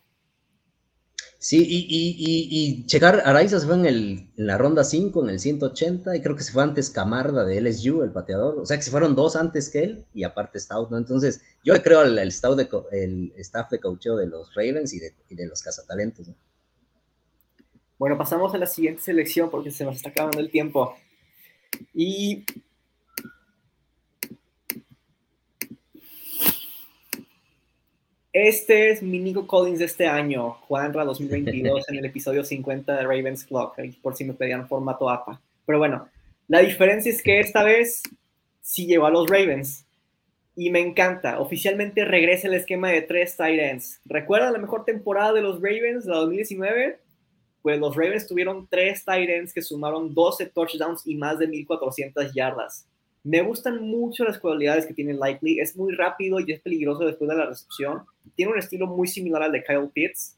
Sí, 1.43 1.57
y, 1.57 1.87
y, 1.89 2.47
y, 2.49 2.85
checar, 2.85 3.21
Araiza 3.25 3.59
se 3.59 3.67
fue 3.67 3.75
en, 3.75 3.85
el, 3.85 4.29
en 4.37 4.47
la 4.47 4.57
ronda 4.57 4.85
5, 4.85 5.23
en 5.25 5.29
el 5.29 5.41
180, 5.41 6.15
y 6.15 6.21
creo 6.21 6.37
que 6.37 6.43
se 6.43 6.53
fue 6.53 6.63
antes 6.63 6.89
Camarda 6.89 7.43
de 7.43 7.59
LSU, 7.59 8.01
el 8.01 8.13
pateador. 8.13 8.59
O 8.59 8.65
sea 8.65 8.77
que 8.77 8.83
se 8.83 8.91
fueron 8.91 9.13
dos 9.13 9.35
antes 9.35 9.69
que 9.69 9.83
él, 9.83 10.05
y 10.13 10.23
aparte 10.23 10.57
Stout, 10.57 10.89
¿no? 10.89 10.97
Entonces, 10.97 11.41
yo 11.65 11.73
creo 11.83 11.99
al 11.99 12.17
el, 12.17 12.31
el 12.91 13.33
staff 13.35 13.69
de 13.69 13.79
coacheo 13.81 14.15
de 14.15 14.27
los 14.27 14.55
Ravens 14.55 14.93
y 14.93 14.99
de, 14.99 15.13
y 15.27 15.35
de 15.35 15.45
los 15.47 15.61
cazatalentos, 15.61 16.29
¿no? 16.29 16.35
Bueno, 17.99 18.17
pasamos 18.17 18.53
a 18.53 18.57
la 18.57 18.65
siguiente 18.65 19.01
selección 19.01 19.51
porque 19.51 19.69
se 19.69 19.83
nos 19.83 19.97
está 19.97 20.11
acabando 20.11 20.39
el 20.39 20.49
tiempo. 20.49 20.95
Y 21.93 22.45
Este 28.33 28.89
es 28.89 29.03
mi 29.03 29.19
Nico 29.19 29.45
Collins 29.45 29.77
de 29.77 29.85
este 29.85 30.07
año, 30.07 30.53
Juanra 30.67 31.05
2022, 31.05 31.87
en 31.89 31.97
el 31.97 32.05
episodio 32.05 32.43
50 32.43 32.97
de 32.97 33.03
Ravens 33.03 33.45
Clock, 33.45 33.77
por 34.01 34.15
si 34.15 34.23
me 34.23 34.33
pedían 34.33 34.67
formato 34.67 35.07
APA. 35.07 35.39
Pero 35.67 35.77
bueno, 35.77 36.09
la 36.47 36.61
diferencia 36.61 37.11
es 37.11 37.21
que 37.21 37.39
esta 37.39 37.63
vez 37.63 38.01
sí 38.59 38.87
llevó 38.87 39.05
a 39.05 39.11
los 39.11 39.29
Ravens. 39.29 39.85
Y 40.55 40.71
me 40.71 40.79
encanta, 40.79 41.39
oficialmente 41.39 42.05
regresa 42.05 42.47
el 42.47 42.55
esquema 42.55 42.89
de 42.89 43.03
tres 43.03 43.37
tight 43.37 43.59
ends. 43.59 44.01
¿Recuerda 44.05 44.49
la 44.49 44.57
mejor 44.57 44.83
temporada 44.83 45.31
de 45.33 45.41
los 45.41 45.57
Ravens, 45.57 46.05
la 46.05 46.15
2019? 46.15 46.97
Pues 47.61 47.79
los 47.79 47.95
Ravens 47.95 48.25
tuvieron 48.25 48.67
tres 48.67 49.05
tight 49.05 49.29
ends 49.29 49.53
que 49.53 49.61
sumaron 49.61 50.11
12 50.11 50.47
touchdowns 50.47 51.05
y 51.05 51.13
más 51.13 51.37
de 51.37 51.45
1400 51.45 52.33
yardas. 52.33 52.87
Me 53.23 53.41
gustan 53.41 53.81
mucho 53.81 54.25
las 54.25 54.37
cualidades 54.37 54.85
que 54.85 54.93
tiene 54.93 55.13
Likely. 55.13 55.59
Es 55.61 55.77
muy 55.77 55.93
rápido 55.93 56.39
y 56.41 56.51
es 56.51 56.59
peligroso 56.59 57.05
después 57.05 57.29
de 57.29 57.37
la 57.37 57.45
recepción. 57.45 58.03
Tiene 58.35 58.51
un 58.51 58.59
estilo 58.59 58.85
muy 58.85 59.07
similar 59.07 59.43
al 59.43 59.53
de 59.53 59.63
Kyle 59.63 59.89
Pitts. 59.93 60.37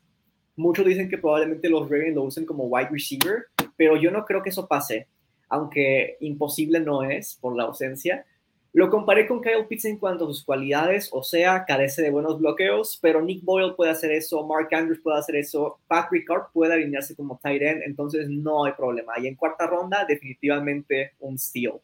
Muchos 0.55 0.85
dicen 0.85 1.09
que 1.09 1.17
probablemente 1.17 1.67
los 1.67 1.89
Ravens 1.89 2.15
lo 2.15 2.23
usen 2.23 2.45
como 2.45 2.65
wide 2.65 2.89
receiver, 2.91 3.45
pero 3.75 3.97
yo 3.97 4.11
no 4.11 4.23
creo 4.23 4.43
que 4.43 4.51
eso 4.51 4.67
pase, 4.67 5.07
aunque 5.49 6.17
imposible 6.19 6.79
no 6.79 7.03
es 7.03 7.35
por 7.41 7.57
la 7.57 7.63
ausencia. 7.63 8.23
Lo 8.71 8.89
comparé 8.89 9.27
con 9.27 9.41
Kyle 9.41 9.65
Pitts 9.67 9.85
en 9.85 9.97
cuanto 9.97 10.25
a 10.25 10.27
sus 10.27 10.43
cualidades, 10.45 11.09
o 11.11 11.23
sea, 11.23 11.65
carece 11.65 12.01
de 12.01 12.11
buenos 12.11 12.37
bloqueos, 12.37 12.99
pero 13.01 13.21
Nick 13.21 13.43
Boyle 13.43 13.73
puede 13.73 13.91
hacer 13.91 14.11
eso, 14.11 14.45
Mark 14.45 14.67
Andrews 14.73 14.99
puede 15.01 15.17
hacer 15.17 15.37
eso, 15.37 15.79
Patrick 15.87 16.29
Ricard 16.29 16.51
puede 16.53 16.73
alinearse 16.73 17.15
como 17.15 17.39
tight 17.41 17.61
end, 17.61 17.83
entonces 17.83 18.29
no 18.29 18.65
hay 18.65 18.73
problema. 18.73 19.13
Y 19.17 19.27
en 19.27 19.35
cuarta 19.35 19.65
ronda, 19.65 20.05
definitivamente 20.05 21.13
un 21.19 21.39
steal. 21.39 21.79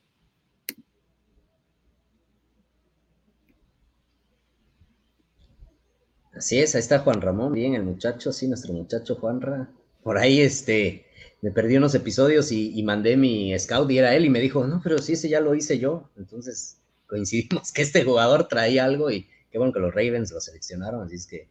Así 6.34 6.60
es, 6.60 6.76
ahí 6.76 6.80
está 6.80 7.00
Juan 7.00 7.22
Ramón, 7.22 7.54
bien, 7.54 7.76
el 7.76 7.84
muchacho, 7.84 8.32
sí, 8.32 8.48
nuestro 8.48 8.74
muchacho 8.74 9.16
Juanra. 9.16 9.70
Por 10.02 10.18
ahí, 10.18 10.40
este, 10.42 11.06
me 11.42 11.52
perdí 11.52 11.78
unos 11.78 11.94
episodios 11.96 12.52
y, 12.52 12.82
mandé 12.84 13.18
mi 13.18 13.58
scout 13.60 13.90
y 13.92 13.98
era 13.98 14.16
él 14.16 14.26
y 14.26 14.30
me 14.30 14.40
dijo, 14.40 14.66
no, 14.66 14.80
pero 14.84 15.00
sí, 15.00 15.14
ese 15.14 15.28
ya 15.28 15.42
lo 15.42 15.56
hice 15.56 15.80
yo. 15.80 16.10
Entonces 16.18 16.78
coincidimos 17.08 17.72
que 17.74 17.82
este 17.82 18.04
jugador 18.04 18.48
traía 18.48 18.86
algo 18.86 19.12
y 19.12 19.28
qué 19.52 19.58
bueno 19.58 19.74
que 19.74 19.80
los 19.80 19.94
Ravens 19.94 20.32
lo 20.32 20.40
seleccionaron, 20.40 21.04
así 21.04 21.16
es 21.16 21.28
que 21.28 21.48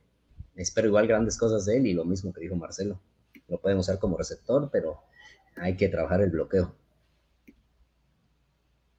espero 0.56 0.88
igual 0.88 1.06
grandes 1.06 1.36
cosas 1.36 1.66
de 1.66 1.76
él 1.76 1.86
y 1.86 1.92
lo 1.92 2.04
mismo 2.04 2.32
que 2.32 2.40
dijo 2.40 2.56
Marcelo. 2.56 3.00
Lo 3.48 3.60
podemos 3.60 3.86
usar 3.86 3.98
como 3.98 4.16
receptor, 4.16 4.70
pero 4.72 5.00
hay 5.56 5.76
que 5.76 5.88
trabajar 5.88 6.22
el 6.22 6.30
bloqueo. 6.30 6.74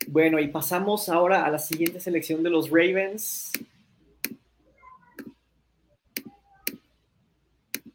Bueno, 0.08 0.40
y 0.40 0.48
pasamos 0.50 1.10
ahora 1.10 1.46
a 1.46 1.50
la 1.50 1.60
siguiente 1.60 2.00
selección 2.00 2.44
de 2.44 2.50
los 2.50 2.70
Ravens. 2.70 3.52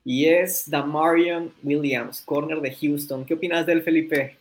Y 0.08 0.26
es 0.26 0.70
Damarion 0.70 1.52
Williams, 1.64 2.22
corner 2.24 2.60
de 2.60 2.72
Houston. 2.72 3.24
¿Qué 3.24 3.34
opinas 3.34 3.66
del 3.66 3.82
Felipe? 3.82 4.38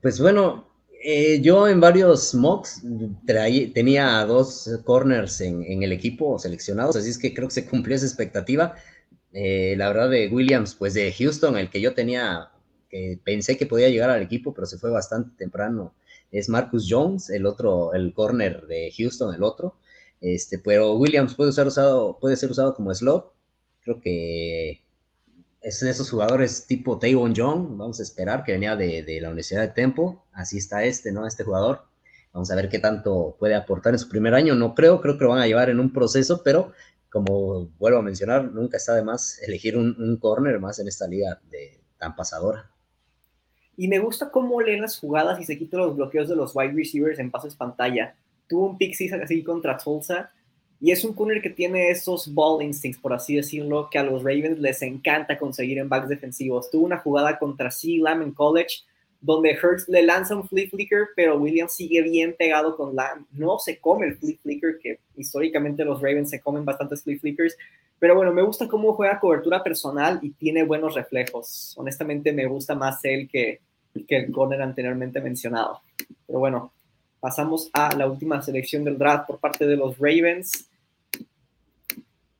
Pues 0.00 0.18
bueno, 0.18 0.66
eh, 1.04 1.42
yo 1.42 1.68
en 1.68 1.78
varios 1.78 2.34
mocks 2.34 2.82
tenía 3.26 4.24
dos 4.24 4.80
corners 4.84 5.42
en, 5.42 5.82
el 5.82 5.92
equipo 5.92 6.38
seleccionados, 6.38 6.96
así 6.96 7.10
es 7.10 7.18
que 7.18 7.34
creo 7.34 7.48
que 7.48 7.54
se 7.54 7.66
cumplió 7.66 7.96
esa 7.96 8.06
expectativa. 8.06 8.74
Eh, 9.34 9.74
la 9.76 9.88
verdad 9.88 10.08
de 10.08 10.28
Williams, 10.28 10.74
pues 10.74 10.94
de 10.94 11.12
Houston, 11.12 11.58
el 11.58 11.68
que 11.68 11.82
yo 11.82 11.92
tenía, 11.92 12.48
que 12.88 13.20
pensé 13.22 13.58
que 13.58 13.66
podía 13.66 13.90
llegar 13.90 14.08
al 14.08 14.22
equipo, 14.22 14.54
pero 14.54 14.66
se 14.66 14.78
fue 14.78 14.88
bastante 14.90 15.36
temprano, 15.36 15.94
es 16.32 16.48
Marcus 16.48 16.86
Jones, 16.88 17.28
el 17.28 17.44
otro, 17.44 17.92
el 17.92 18.14
corner 18.14 18.66
de 18.66 18.90
Houston, 18.96 19.34
el 19.34 19.42
otro. 19.42 19.76
Este, 20.22 20.58
pero 20.58 20.94
Williams 20.94 21.34
puede 21.34 21.52
ser 21.52 21.66
usado, 21.66 22.18
puede 22.18 22.36
ser 22.36 22.50
usado 22.50 22.74
como 22.74 22.94
slot 22.94 23.35
Creo 23.86 24.00
que 24.00 24.82
es 25.60 25.78
de 25.78 25.90
esos 25.90 26.10
jugadores 26.10 26.66
tipo 26.66 26.98
Tavon 26.98 27.32
Young, 27.32 27.76
vamos 27.76 28.00
a 28.00 28.02
esperar, 28.02 28.42
que 28.42 28.50
venía 28.50 28.74
de, 28.74 29.20
la 29.20 29.28
Universidad 29.28 29.60
de 29.60 29.68
Tempo. 29.68 30.24
Así 30.32 30.58
está 30.58 30.82
este, 30.82 31.12
¿no? 31.12 31.24
Este 31.24 31.44
jugador. 31.44 31.82
Vamos 32.32 32.50
a 32.50 32.56
ver 32.56 32.68
qué 32.68 32.80
tanto 32.80 33.36
puede 33.38 33.54
aportar 33.54 33.92
en 33.92 34.00
su 34.00 34.08
primer 34.08 34.34
año. 34.34 34.56
No 34.56 34.74
creo, 34.74 35.00
creo 35.00 35.16
que 35.16 35.22
lo 35.22 35.30
van 35.30 35.38
a 35.38 35.46
llevar 35.46 35.70
en 35.70 35.78
un 35.78 35.92
proceso, 35.92 36.42
pero 36.42 36.72
como 37.12 37.68
vuelvo 37.78 38.00
a 38.00 38.02
mencionar, 38.02 38.50
nunca 38.52 38.76
está 38.76 38.92
de 38.96 39.04
más 39.04 39.40
elegir 39.40 39.76
un, 39.76 40.16
corner 40.20 40.58
más 40.58 40.80
en 40.80 40.88
esta 40.88 41.06
liga 41.06 41.40
de, 41.48 41.78
tan 41.96 42.16
pasadora. 42.16 42.68
Y 43.76 43.86
me 43.86 44.00
gusta 44.00 44.32
cómo 44.32 44.60
leen 44.60 44.82
las 44.82 44.98
jugadas 44.98 45.38
y 45.38 45.44
se 45.44 45.56
quitan 45.56 45.78
los 45.78 45.94
bloqueos 45.94 46.28
de 46.28 46.34
los 46.34 46.56
wide 46.56 46.72
receivers 46.72 47.20
en 47.20 47.30
pases 47.30 47.54
pantalla. 47.54 48.16
Tuvo 48.48 48.66
un 48.66 48.78
pick 48.78 48.96
así 49.22 49.44
contra 49.44 49.78
Tulsa 49.78 50.32
Y 50.80 50.90
es 50.90 51.04
un 51.04 51.14
corner 51.14 51.40
que 51.40 51.50
tiene 51.50 51.90
esos 51.90 52.32
ball 52.32 52.62
instincts, 52.62 53.00
por 53.00 53.14
así 53.14 53.36
decirlo, 53.36 53.88
que 53.90 53.98
a 53.98 54.02
los 54.02 54.22
Ravens 54.22 54.58
les 54.58 54.82
encanta 54.82 55.38
conseguir 55.38 55.78
en 55.78 55.88
backs 55.88 56.08
defensivos. 56.08 56.70
Tuvo 56.70 56.84
una 56.84 56.98
jugada 56.98 57.38
contra 57.38 57.70
C. 57.70 57.96
Lamb 57.98 58.22
en 58.22 58.32
college, 58.32 58.82
donde 59.20 59.58
Hurts 59.60 59.88
le 59.88 60.02
lanza 60.02 60.36
un 60.36 60.46
flip 60.46 60.70
flicker, 60.70 61.08
pero 61.16 61.38
Williams 61.38 61.74
sigue 61.74 62.02
bien 62.02 62.34
pegado 62.38 62.76
con 62.76 62.94
Lamb. 62.94 63.26
No 63.32 63.58
se 63.58 63.78
come 63.78 64.06
el 64.06 64.16
flip 64.18 64.38
flicker, 64.42 64.78
que 64.78 65.00
históricamente 65.16 65.84
los 65.84 66.00
Ravens 66.02 66.30
se 66.30 66.40
comen 66.40 66.64
bastantes 66.64 67.02
flip 67.02 67.20
flickers. 67.20 67.56
Pero 67.98 68.14
bueno, 68.14 68.32
me 68.32 68.42
gusta 68.42 68.68
cómo 68.68 68.92
juega 68.92 69.18
cobertura 69.18 69.64
personal 69.64 70.18
y 70.22 70.30
tiene 70.30 70.62
buenos 70.64 70.94
reflejos. 70.94 71.74
Honestamente, 71.78 72.32
me 72.32 72.46
gusta 72.46 72.74
más 72.74 73.02
él 73.04 73.28
que, 73.30 73.60
que 74.06 74.16
el 74.16 74.30
corner 74.30 74.60
anteriormente 74.60 75.20
mencionado. 75.22 75.80
Pero 76.26 76.38
bueno, 76.38 76.72
pasamos 77.26 77.68
a 77.72 77.92
la 77.96 78.06
última 78.06 78.40
selección 78.40 78.84
del 78.84 78.98
draft 78.98 79.26
por 79.26 79.40
parte 79.40 79.66
de 79.66 79.76
los 79.76 79.98
Ravens. 79.98 80.70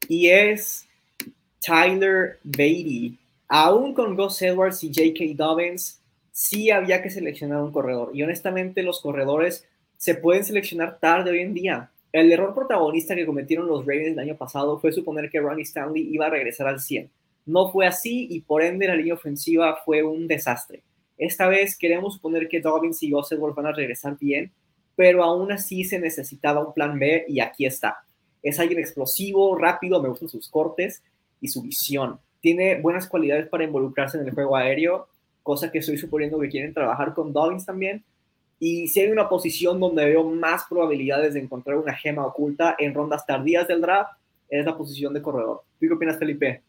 Y 0.08 0.28
es 0.28 0.86
Tyler 1.60 2.38
Beatty. 2.44 3.18
Aún 3.48 3.94
con 3.94 4.14
Gus 4.14 4.40
Edwards 4.42 4.84
y 4.84 4.94
J.K. 4.94 5.34
Dobbins, 5.34 6.00
sí 6.30 6.70
había 6.70 7.02
que 7.02 7.10
seleccionar 7.10 7.62
un 7.62 7.72
corredor. 7.72 8.12
Y 8.14 8.22
honestamente, 8.22 8.84
los 8.84 9.00
corredores 9.00 9.66
se 9.96 10.14
pueden 10.14 10.44
seleccionar 10.44 11.00
tarde 11.00 11.32
hoy 11.32 11.40
en 11.40 11.54
día. 11.54 11.90
El 12.12 12.30
error 12.30 12.54
protagonista 12.54 13.16
que 13.16 13.26
cometieron 13.26 13.66
los 13.66 13.84
Ravens 13.84 14.12
el 14.12 14.20
año 14.20 14.36
pasado 14.36 14.78
fue 14.78 14.92
suponer 14.92 15.28
que 15.30 15.40
Ronnie 15.40 15.64
Stanley 15.64 16.14
iba 16.14 16.26
a 16.26 16.30
regresar 16.30 16.68
al 16.68 16.78
100. 16.78 17.10
No 17.46 17.72
fue 17.72 17.88
así 17.88 18.28
y 18.30 18.40
por 18.42 18.62
ende 18.62 18.86
la 18.86 18.94
línea 18.94 19.14
ofensiva 19.14 19.80
fue 19.84 20.04
un 20.04 20.28
desastre. 20.28 20.84
Esta 21.18 21.48
vez 21.48 21.76
queremos 21.76 22.14
suponer 22.14 22.46
que 22.46 22.60
Dobbins 22.60 23.02
y 23.02 23.10
Gus 23.10 23.32
Edwards 23.32 23.56
van 23.56 23.66
a 23.66 23.72
regresar 23.72 24.16
bien, 24.16 24.52
pero 24.96 25.22
aún 25.22 25.52
así 25.52 25.84
se 25.84 26.00
necesitaba 26.00 26.66
un 26.66 26.74
plan 26.74 26.98
B 26.98 27.26
y 27.28 27.40
aquí 27.40 27.66
está. 27.66 27.98
Es 28.42 28.58
alguien 28.58 28.80
explosivo, 28.80 29.56
rápido, 29.56 30.02
me 30.02 30.08
gustan 30.08 30.28
sus 30.28 30.48
cortes 30.48 31.02
y 31.40 31.48
su 31.48 31.62
visión. 31.62 32.18
Tiene 32.40 32.80
buenas 32.80 33.06
cualidades 33.06 33.48
para 33.48 33.64
involucrarse 33.64 34.18
en 34.18 34.26
el 34.26 34.34
juego 34.34 34.56
aéreo, 34.56 35.08
cosa 35.42 35.70
que 35.70 35.78
estoy 35.78 35.98
suponiendo 35.98 36.40
que 36.40 36.48
quieren 36.48 36.72
trabajar 36.72 37.14
con 37.14 37.32
Dobbins 37.32 37.66
también. 37.66 38.04
Y 38.58 38.88
si 38.88 39.00
hay 39.00 39.10
una 39.10 39.28
posición 39.28 39.78
donde 39.78 40.06
veo 40.06 40.24
más 40.24 40.64
probabilidades 40.68 41.34
de 41.34 41.40
encontrar 41.40 41.76
una 41.76 41.94
gema 41.94 42.24
oculta 42.24 42.74
en 42.78 42.94
rondas 42.94 43.26
tardías 43.26 43.68
del 43.68 43.82
draft, 43.82 44.12
es 44.48 44.64
la 44.64 44.76
posición 44.76 45.12
de 45.12 45.20
corredor. 45.20 45.62
¿Tú 45.78 45.86
qué 45.88 45.92
opinas, 45.92 46.18
Felipe? 46.18 46.62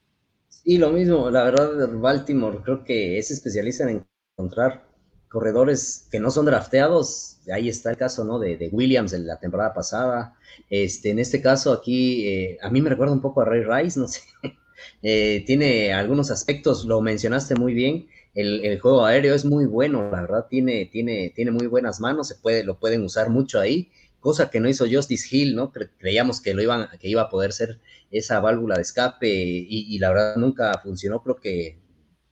Sí, 0.49 0.77
lo 0.77 0.89
mismo. 0.89 1.29
La 1.29 1.45
verdad, 1.45 1.89
Baltimore 1.93 2.59
creo 2.63 2.83
que 2.83 3.17
es 3.17 3.31
especialista 3.31 3.89
en 3.89 4.03
encontrar 4.35 4.86
corredores 5.29 6.07
que 6.11 6.19
no 6.19 6.31
son 6.31 6.45
drafteados. 6.45 7.37
Ahí 7.51 7.69
está 7.69 7.91
el 7.91 7.97
caso, 7.97 8.23
¿no? 8.23 8.39
De, 8.39 8.69
Williams 8.71 9.13
en 9.13 9.27
la 9.27 9.39
temporada 9.39 9.73
pasada. 9.73 10.35
Este, 10.69 11.11
en 11.11 11.19
este 11.19 11.41
caso 11.41 11.71
aquí, 11.71 12.27
eh, 12.27 12.57
a 12.61 12.69
mí 12.69 12.81
me 12.81 12.89
recuerda 12.89 13.13
un 13.13 13.21
poco 13.21 13.41
a 13.41 13.45
Ray 13.45 13.63
Rice, 13.63 13.99
no 13.99 14.07
sé. 14.07 14.21
Eh, 15.01 15.43
tiene 15.47 15.91
algunos 15.91 16.29
aspectos, 16.29 16.85
lo 16.85 17.01
mencionaste 17.01 17.55
muy 17.55 17.73
bien. 17.73 18.07
El, 18.35 18.79
juego 18.79 19.05
aéreo 19.05 19.33
es 19.33 19.43
muy 19.43 19.65
bueno, 19.65 20.09
la 20.11 20.21
verdad, 20.21 20.45
tiene, 20.47 20.85
tiene, 20.85 21.31
tiene 21.35 21.49
muy 21.49 21.65
buenas 21.65 21.99
manos, 21.99 22.27
se 22.27 22.35
puede, 22.35 22.63
lo 22.63 22.79
pueden 22.79 23.03
usar 23.03 23.29
mucho 23.29 23.59
ahí, 23.59 23.89
cosa 24.19 24.51
que 24.51 24.59
no 24.59 24.69
hizo 24.69 24.85
Justice 24.89 25.27
Hill, 25.35 25.55
¿no? 25.55 25.71
creíamos 25.97 26.41
que, 26.41 26.53
lo 26.53 26.61
iban, 26.61 26.87
que 26.99 27.09
iba 27.09 27.23
a 27.23 27.29
poder 27.29 27.51
ser 27.51 27.79
esa 28.11 28.39
válvula 28.39 28.75
de 28.75 28.83
escape 28.83 29.27
y, 29.27 29.97
la 29.97 30.09
verdad 30.09 30.35
nunca 30.35 30.79
funcionó, 30.83 31.23
creo 31.23 31.37
que 31.37 31.79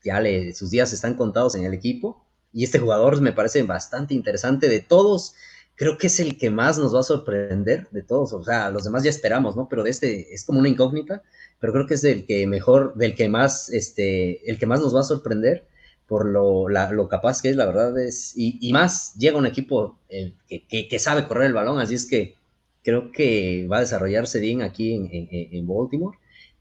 ya 0.03 0.19
le, 0.19 0.53
sus 0.53 0.69
días 0.69 0.93
están 0.93 1.15
contados 1.15 1.55
en 1.55 1.65
el 1.65 1.73
equipo 1.73 2.24
y 2.55 2.63
este 2.63 2.79
jugador 2.79 3.19
me 3.21 3.33
parece 3.33 3.61
bastante 3.63 4.13
interesante 4.13 4.69
de 4.69 4.79
todos. 4.79 5.35
Creo 5.75 5.97
que 5.97 6.07
es 6.07 6.21
el 6.21 6.37
que 6.37 6.49
más 6.49 6.77
nos 6.77 6.95
va 6.95 7.01
a 7.01 7.03
sorprender 7.03 7.89
de 7.91 8.01
todos. 8.01 8.31
O 8.31 8.41
sea, 8.45 8.69
los 8.71 8.85
demás 8.85 9.03
ya 9.03 9.09
esperamos, 9.09 9.57
¿no? 9.57 9.67
Pero 9.67 9.83
de 9.83 9.89
este 9.89 10.33
es 10.33 10.45
como 10.45 10.59
una 10.59 10.69
incógnita, 10.69 11.21
pero 11.59 11.73
creo 11.73 11.85
que 11.85 11.95
es 11.95 12.03
el 12.05 12.25
que 12.25 12.47
mejor, 12.47 12.95
del 12.95 13.13
que 13.13 13.27
más, 13.27 13.69
este, 13.69 14.49
el 14.49 14.57
que 14.57 14.67
más 14.67 14.79
nos 14.79 14.95
va 14.95 15.01
a 15.01 15.03
sorprender 15.03 15.67
por 16.07 16.25
lo, 16.25 16.69
lo 16.69 17.09
capaz 17.09 17.41
que 17.41 17.49
es, 17.49 17.57
la 17.57 17.65
verdad 17.65 17.99
es, 17.99 18.33
y, 18.37 18.71
más 18.71 19.15
llega 19.15 19.37
un 19.37 19.47
equipo 19.47 19.99
eh, 20.07 20.33
que, 20.47 20.87
que, 20.87 20.99
sabe 20.99 21.27
correr 21.27 21.47
el 21.47 21.53
balón, 21.53 21.79
así 21.79 21.95
es 21.95 22.05
que 22.05 22.35
creo 22.83 23.11
que 23.11 23.67
va 23.69 23.77
a 23.77 23.81
desarrollarse 23.81 24.39
bien 24.39 24.61
aquí 24.61 24.93
en, 24.93 25.09
en 25.11 25.67
Baltimore 25.67 26.17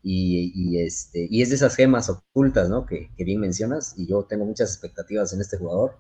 y, 0.06 0.78
este, 0.78 1.26
y 1.30 1.40
es 1.40 1.48
de 1.48 1.56
esas 1.56 1.74
gemas 1.74 2.10
ocultas, 2.10 2.68
¿no? 2.68 2.84
Que, 2.84 3.08
bien 3.16 3.40
mencionas, 3.40 3.94
y 3.96 4.06
yo 4.06 4.24
tengo 4.24 4.44
muchas 4.44 4.70
expectativas 4.70 5.32
en 5.32 5.40
este 5.40 5.56
jugador, 5.56 5.96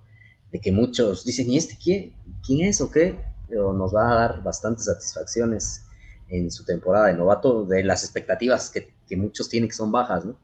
de 0.52 0.60
que 0.60 0.70
muchos 0.70 1.24
dicen, 1.24 1.50
¿y 1.50 1.56
este 1.56 1.78
quién, 1.82 2.12
quién 2.46 2.68
es 2.68 2.80
o 2.82 2.90
qué? 2.90 3.18
Pero 3.48 3.72
nos 3.72 3.94
va 3.94 4.12
a 4.12 4.14
dar 4.14 4.42
bastantes 4.42 4.84
satisfacciones 4.84 5.86
en 6.28 6.50
su 6.50 6.64
temporada 6.64 7.06
de 7.06 7.14
novato, 7.14 7.64
de 7.64 7.82
las 7.82 8.04
expectativas 8.04 8.70
que, 8.70 8.92
que 9.08 9.16
muchos 9.16 9.48
tienen 9.48 9.68
que 9.68 9.74
son 9.74 9.90
bajas, 9.90 10.24
¿no? 10.26 10.36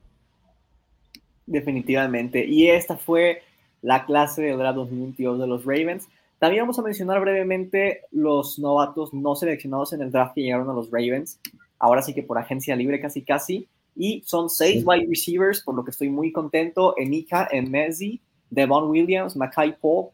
Definitivamente, 1.46 2.46
y 2.46 2.68
esta 2.68 2.96
fue 2.96 3.42
la 3.82 4.06
clase 4.06 4.42
del 4.42 4.58
draft 4.58 4.76
2022 4.76 5.38
de 5.38 5.46
los 5.46 5.64
Ravens. 5.64 6.08
También 6.38 6.62
vamos 6.62 6.78
a 6.78 6.82
mencionar 6.82 7.20
brevemente 7.20 8.02
los 8.10 8.58
novatos 8.58 9.12
no 9.12 9.34
seleccionados 9.34 9.92
en 9.92 10.00
el 10.00 10.10
draft 10.10 10.34
que 10.34 10.42
llegaron 10.42 10.70
a 10.70 10.72
los 10.72 10.90
Ravens 10.90 11.38
ahora 11.80 12.02
sí 12.02 12.14
que 12.14 12.22
por 12.22 12.38
agencia 12.38 12.76
libre 12.76 13.00
casi 13.00 13.22
casi. 13.22 13.66
Y 13.96 14.22
son 14.24 14.48
seis 14.48 14.84
wide 14.86 15.06
receivers, 15.08 15.62
por 15.62 15.74
lo 15.74 15.84
que 15.84 15.90
estoy 15.90 16.08
muy 16.10 16.30
contento. 16.30 16.94
Emika 16.96 17.48
Messi, 17.68 18.20
Devon 18.48 18.88
Williams, 18.88 19.34
Mackay 19.34 19.76
Polk, 19.80 20.12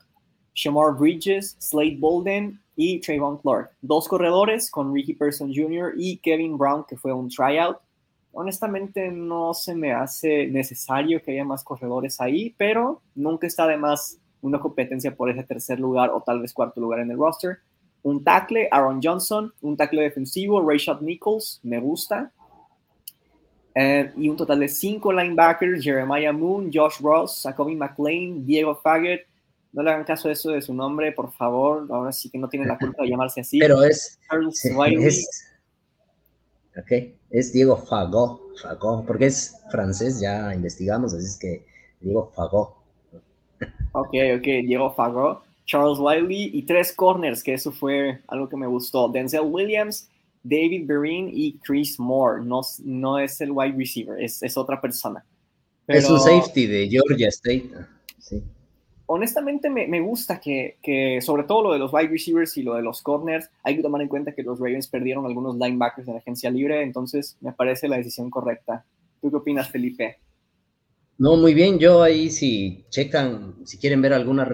Shamar 0.55 0.97
Bridges, 0.97 1.57
Slade 1.59 1.99
Bolden 1.99 2.59
y 2.75 3.01
Trayvon 3.01 3.37
Clark. 3.39 3.71
Dos 3.83 4.09
corredores 4.09 4.71
con 4.71 4.95
Ricky 4.95 5.13
Person 5.13 5.53
Jr. 5.55 5.93
y 5.97 6.17
Kevin 6.19 6.57
Brown, 6.57 6.85
que 6.89 6.97
fue 6.97 7.13
un 7.13 7.29
tryout. 7.29 7.77
Honestamente 8.33 9.11
no 9.11 9.53
se 9.53 9.75
me 9.75 9.93
hace 9.93 10.47
necesario 10.47 11.23
que 11.23 11.33
haya 11.33 11.45
más 11.45 11.65
corredores 11.65 12.21
ahí, 12.21 12.55
pero 12.57 13.03
nunca 13.15 13.47
está 13.47 13.67
de 13.67 13.77
más 13.77 14.19
una 14.41 14.61
competencia 14.61 15.15
por 15.15 15.31
ese 15.31 15.43
tercer 15.43 15.81
lugar 15.81 16.11
o 16.11 16.23
tal 16.23 16.41
vez 16.41 16.53
cuarto 16.53 16.81
lugar 16.81 17.01
en 17.01 17.11
el 17.11 17.17
roster 17.17 17.59
un 18.07 18.23
tackle, 18.23 18.69
Aaron 18.71 19.01
Johnson, 19.03 19.53
un 19.63 19.77
tackle 19.77 20.03
defensivo, 20.03 20.65
Rayshad 20.65 21.01
Nichols, 21.01 21.59
me 21.65 21.81
gusta. 21.81 22.31
Eh, 23.75 24.13
y 24.17 24.29
un 24.29 24.37
total 24.37 24.61
de 24.61 24.69
cinco 24.69 25.13
linebackers, 25.13 25.83
Jeremiah 25.83 26.33
Moon, 26.33 26.71
Josh 26.73 27.01
Ross, 27.01 27.43
Jacoby 27.43 27.75
McLean, 27.75 28.47
Diego 28.47 28.77
Faggett. 28.77 29.27
No 29.73 29.83
le 29.83 29.91
hagan 29.91 30.05
caso 30.05 30.29
a 30.29 30.33
eso 30.33 30.53
de 30.53 30.63
su 30.63 30.73
nombre, 30.73 31.11
por 31.11 31.33
favor. 31.33 31.89
Ahora 31.91 32.13
sí 32.13 32.31
que 32.31 32.39
no 32.39 32.49
tiene 32.49 32.67
la 32.67 32.79
culpa 32.79 33.03
de 33.03 33.09
llamarse 33.09 33.41
así. 33.41 33.59
Pero 33.59 33.83
es... 33.83 34.21
es 34.31 35.57
ok, 36.79 36.93
es 37.31 37.53
Diego 37.53 37.77
Fagot, 37.77 38.41
Fagot, 38.63 39.05
porque 39.05 39.27
es 39.27 39.61
francés, 39.69 40.21
ya 40.21 40.55
investigamos, 40.55 41.13
así 41.13 41.27
es 41.27 41.37
que 41.37 41.67
Diego 42.01 42.31
Fagot. 42.37 42.71
Ok, 43.91 44.15
ok, 44.37 44.45
Diego 44.65 44.95
Fagot. 44.95 45.46
Charles 45.67 45.99
Wiley 45.99 46.51
y 46.55 46.63
tres 46.63 46.93
corners, 46.93 47.43
que 47.43 47.55
eso 47.55 47.73
fue 47.73 48.21
algo 48.29 48.49
que 48.49 48.57
me 48.57 48.67
gustó. 48.67 49.09
Denzel 49.09 49.43
Williams, 49.43 50.09
David 50.43 50.87
Berin 50.87 51.29
y 51.33 51.59
Chris 51.59 51.99
Moore. 51.99 52.45
No, 52.45 52.63
no 52.85 53.19
es 53.19 53.41
el 53.41 53.51
wide 53.51 53.75
receiver, 53.77 54.23
es, 54.23 54.43
es 54.43 54.57
otra 54.57 54.81
persona. 54.81 55.25
es 55.89 56.09
un 56.09 56.21
safety 56.21 56.67
de 56.67 56.89
Georgia 56.89 57.29
State. 57.29 57.71
Sí. 58.19 58.43
Honestamente 59.07 59.69
me, 59.69 59.87
me 59.87 60.01
gusta 60.01 60.41
que, 60.41 60.79
que, 60.83 61.21
sobre 61.21 61.45
todo 61.45 61.63
lo 61.63 61.73
de 61.73 61.79
los 61.79 61.93
wide 61.93 62.09
receivers 62.09 62.57
y 62.57 62.63
lo 62.63 62.75
de 62.75 62.83
los 62.83 63.03
corners, 63.03 63.51
hay 63.63 63.77
que 63.77 63.83
tomar 63.83 64.03
en 64.03 64.09
cuenta 64.09 64.35
que 64.35 64.43
los 64.43 64.59
Ravens 64.59 64.89
perdieron 64.89 65.27
algunos 65.27 65.57
linebackers 65.57 66.09
en 66.09 66.15
la 66.15 66.21
agencia 66.21 66.51
libre, 66.51 66.83
entonces 66.83 67.37
me 67.41 67.53
parece 67.53 67.89
la 67.89 67.99
decisión 67.99 68.31
correcta. 68.31 68.85
¿Tú 69.21 69.31
qué 69.31 69.37
opinas, 69.37 69.69
Felipe? 69.69 70.19
No, 71.19 71.37
muy 71.37 71.55
bien. 71.55 71.79
Yo 71.79 72.03
ahí 72.03 72.31
si 72.31 72.85
checan, 72.91 73.55
si 73.65 73.79
quieren 73.79 74.03
ver 74.03 74.13
alguna 74.13 74.45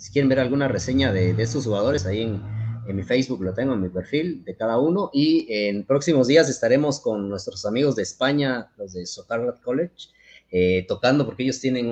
si 0.00 0.12
quieren 0.12 0.30
ver 0.30 0.40
alguna 0.40 0.66
reseña 0.66 1.12
de, 1.12 1.30
estos 1.42 1.64
jugadores, 1.64 2.06
ahí 2.06 2.22
en, 2.22 2.60
mi 2.96 3.02
Facebook 3.04 3.42
lo 3.42 3.54
tengo, 3.54 3.74
en 3.74 3.82
mi 3.82 3.88
perfil 3.88 4.42
de 4.44 4.56
cada 4.56 4.78
uno. 4.78 5.10
Y 5.12 5.46
en 5.48 5.84
próximos 5.84 6.26
días 6.26 6.48
estaremos 6.48 6.98
con 7.00 7.28
nuestros 7.28 7.64
amigos 7.66 7.94
de 7.94 8.02
España, 8.02 8.72
los 8.78 8.94
de 8.94 9.06
Socarrat 9.06 9.60
College, 9.60 10.08
eh, 10.50 10.86
tocando 10.88 11.24
porque 11.26 11.44
ellos 11.44 11.60
tienen 11.60 11.86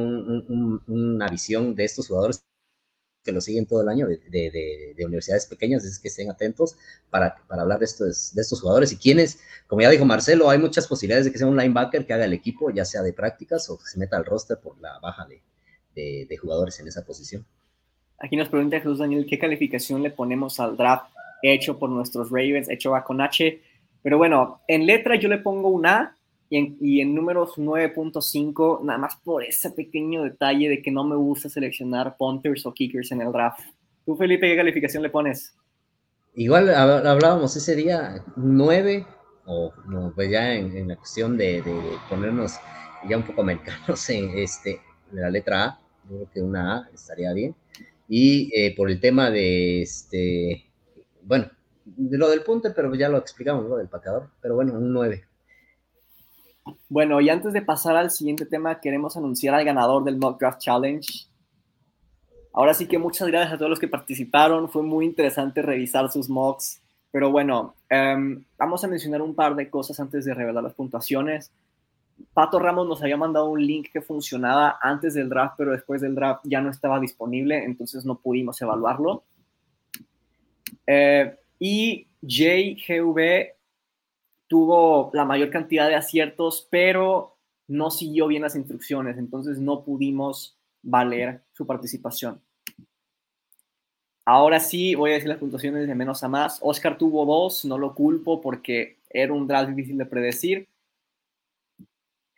una 0.89 1.29
visión 1.29 1.77
de 1.77 1.85
estos 1.85 2.09
jugadores 2.09 2.43
que 3.23 3.31
lo 3.31 3.41
siguen 3.43 3.67
todo 3.67 3.83
el 3.83 3.89
año 3.91 4.07
de, 4.09 5.05
universidades 5.05 5.47
pequeñas, 5.47 5.85
es 5.85 5.99
que 5.99 6.09
estén 6.09 6.31
atentos 6.31 6.77
para, 7.11 7.37
para 7.47 7.63
hablar 7.63 7.79
de 7.79 7.85
estos, 7.85 8.35
de 8.35 8.41
estos 8.41 8.61
jugadores 8.61 8.91
y 8.91 8.97
quienes, 8.97 9.39
como 9.67 9.83
ya 9.83 9.91
dijo 9.91 10.07
Marcelo, 10.07 10.49
hay 10.49 10.59
muchas 10.59 10.87
posibilidades 10.87 11.27
de 11.27 11.33
que 11.33 11.39
sea 11.39 11.47
un 11.47 11.57
linebacker 11.57 12.07
que 12.07 12.15
haga 12.15 12.25
el 12.25 12.33
equipo, 12.33 12.71
ya 12.71 12.87
sea 12.87 13.03
de 13.03 13.13
prácticas 13.13 13.69
o 13.69 13.79
que 13.79 13.85
se 13.85 13.99
meta 13.99 14.17
al 14.17 14.25
roster 14.25 14.59
por 14.59 14.81
la 14.81 14.99
baja 14.99 15.29
de 15.95 16.39
jugadores 16.41 16.81
en 16.81 16.89
esa 16.89 17.05
posición. 17.05 17.47
Aquí 18.19 18.37
nos 18.37 18.49
pregunta 18.49 18.79
Jesús 18.79 18.99
Daniel 18.99 19.27
qué 19.29 19.39
calificación 19.39 20.03
le 20.03 20.11
ponemos 20.11 20.59
al 20.61 20.77
draft 20.77 21.11
hecho 21.43 21.79
por 21.79 21.89
nuestros 21.91 22.31
Ravens, 22.31 22.69
hecho 22.69 22.95
a 22.95 23.05
con 23.05 23.21
H. 23.21 23.61
Pero 24.03 24.19
bueno, 24.19 24.61
en 24.67 24.87
letra 24.87 25.17
yo 25.17 25.29
le 25.29 25.39
pongo 25.39 25.69
un 25.69 25.87
A 25.87 26.17
y 26.51 27.01
en, 27.01 27.15
números 27.15 27.57
9.5, 27.57 28.83
nada 28.83 28.99
más 28.99 29.17
por 29.17 29.45
ese 29.45 29.71
pequeño 29.71 30.25
detalle 30.25 30.69
de 30.69 30.83
que 30.83 30.91
no 30.91 31.05
me 31.05 31.15
gusta 31.15 31.49
seleccionar 31.49 32.17
punters 32.17 32.65
o 32.65 32.73
kickers 32.73 33.13
en 33.13 33.21
el 33.21 33.33
draft. 33.33 33.61
¿Tú, 34.07 34.17
Felipe, 34.17 34.49
qué 34.49 34.57
calificación 34.57 35.03
le 35.03 35.11
pones? 35.11 35.55
igual 36.35 36.71
hablábamos 36.71 37.57
ese 37.57 37.75
día, 37.75 38.25
nueve, 38.37 39.05
o 39.45 39.73
pues 40.15 40.31
ya 40.31 40.55
en, 40.55 40.89
la 40.89 40.97
cuestión 40.97 41.37
de, 41.37 41.63
ponernos 42.09 42.59
ya 43.09 43.17
un 43.17 43.25
poco 43.25 43.43
americanos 43.43 44.09
en 44.11 44.31
este, 44.39 44.81
de 45.11 45.21
la 45.21 45.31
letra 45.31 45.65
A, 45.65 45.81
creo 46.07 46.31
que 46.33 46.41
una 46.41 46.77
A 46.77 46.89
estaría 46.95 47.33
bien. 47.33 47.55
Y 48.09 48.51
eh, 48.55 48.75
por 48.75 48.91
el 48.91 49.01
tema 49.01 49.31
de 49.31 49.83
este, 49.83 50.65
bueno, 51.23 51.51
de 51.85 52.19
lo 52.19 52.29
del 52.31 52.43
punte, 52.43 52.71
pero 52.71 52.95
ya 52.95 53.09
lo 53.09 53.19
explicamos, 53.19 53.67
lo 53.67 53.77
del 53.77 53.89
pacador, 53.89 54.31
pero 54.41 54.55
bueno, 54.55 54.75
un 54.75 54.93
9. 54.93 55.25
Bueno, 56.89 57.21
y 57.21 57.29
antes 57.29 57.53
de 57.53 57.63
pasar 57.63 57.97
al 57.97 58.11
siguiente 58.11 58.47
tema, 58.47 58.81
queremos 58.81 59.17
anunciar 59.17 59.55
al 59.55 59.65
ganador 59.65 60.05
del 60.05 60.19
Mock 60.19 60.41
Draft 60.41 60.61
Challenge. 60.61 61.09
Ahora 62.53 62.75
sí 62.75 62.87
que 62.87 62.99
muchas 62.99 63.29
gracias 63.29 63.55
a 63.55 63.59
todos 63.59 63.71
los 63.71 63.79
que 63.79 63.89
participaron, 63.89 64.69
fue 64.69 64.83
muy 64.83 65.05
interesante 65.05 65.63
revisar 65.63 66.11
sus 66.11 66.29
mocks, 66.29 66.83
pero 67.11 67.31
bueno, 67.31 67.75
em, 67.89 68.45
vamos 68.59 68.85
a 68.85 68.89
mencionar 68.89 69.23
un 69.23 69.35
par 69.35 69.55
de 69.55 69.71
cosas 69.71 69.99
antes 70.01 70.25
de 70.25 70.35
revelar 70.35 70.63
las 70.63 70.75
puntuaciones. 70.75 71.53
Pato 72.33 72.59
Ramos 72.59 72.87
nos 72.87 73.03
había 73.03 73.17
mandado 73.17 73.51
un 73.51 73.65
link 73.65 73.89
que 73.93 74.01
funcionaba 74.01 74.79
antes 74.81 75.15
del 75.15 75.29
draft, 75.29 75.55
pero 75.59 75.73
después 75.73 76.01
del 76.01 76.15
draft 76.15 76.43
ya 76.45 76.61
no 76.61 76.71
estaba 76.71 77.01
disponible, 77.01 77.65
entonces 77.65 78.05
no 78.05 78.19
pudimos 78.19 78.61
evaluarlo. 78.61 79.25
Eh, 80.87 81.37
y 81.59 82.07
JGV 82.23 83.55
tuvo 84.47 85.11
la 85.13 85.25
mayor 85.25 85.51
cantidad 85.51 85.89
de 85.89 85.95
aciertos, 85.95 86.67
pero 86.71 87.37
no 87.67 87.91
siguió 87.91 88.27
bien 88.27 88.43
las 88.43 88.57
instrucciones, 88.57 89.19
entonces 89.19 89.59
no 89.59 89.85
pudimos 89.85 90.57
valer 90.83 91.43
su 91.53 91.67
participación. 91.67 92.41
Ahora 94.25 94.61
sí, 94.61 94.95
voy 94.95 95.11
a 95.11 95.15
decir 95.15 95.29
las 95.29 95.39
puntuaciones 95.39 95.87
de 95.87 95.95
menos 95.95 96.23
a 96.23 96.29
más. 96.29 96.59
Oscar 96.63 96.99
tuvo 96.99 97.25
dos, 97.25 97.65
no 97.65 97.79
lo 97.79 97.95
culpo 97.95 98.41
porque 98.41 98.99
era 99.09 99.33
un 99.33 99.47
draft 99.47 99.71
difícil 99.71 99.97
de 99.97 100.07
predecir. 100.07 100.69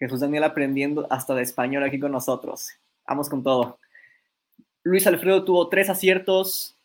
Jesús 0.01 0.21
Daniel 0.21 0.45
aprendiendo 0.45 1.07
hasta 1.11 1.35
de 1.35 1.43
español 1.43 1.85
aquí 1.85 2.01
con 2.01 2.11
nosotros. 2.11 2.71
Vamos 3.07 3.29
con 3.29 3.45
todo. 3.45 3.79
Luis 4.83 5.07
Alfredo 5.07 5.45
tuvo 5.45 5.69
tres 5.69 5.89
aciertos, 5.89 6.77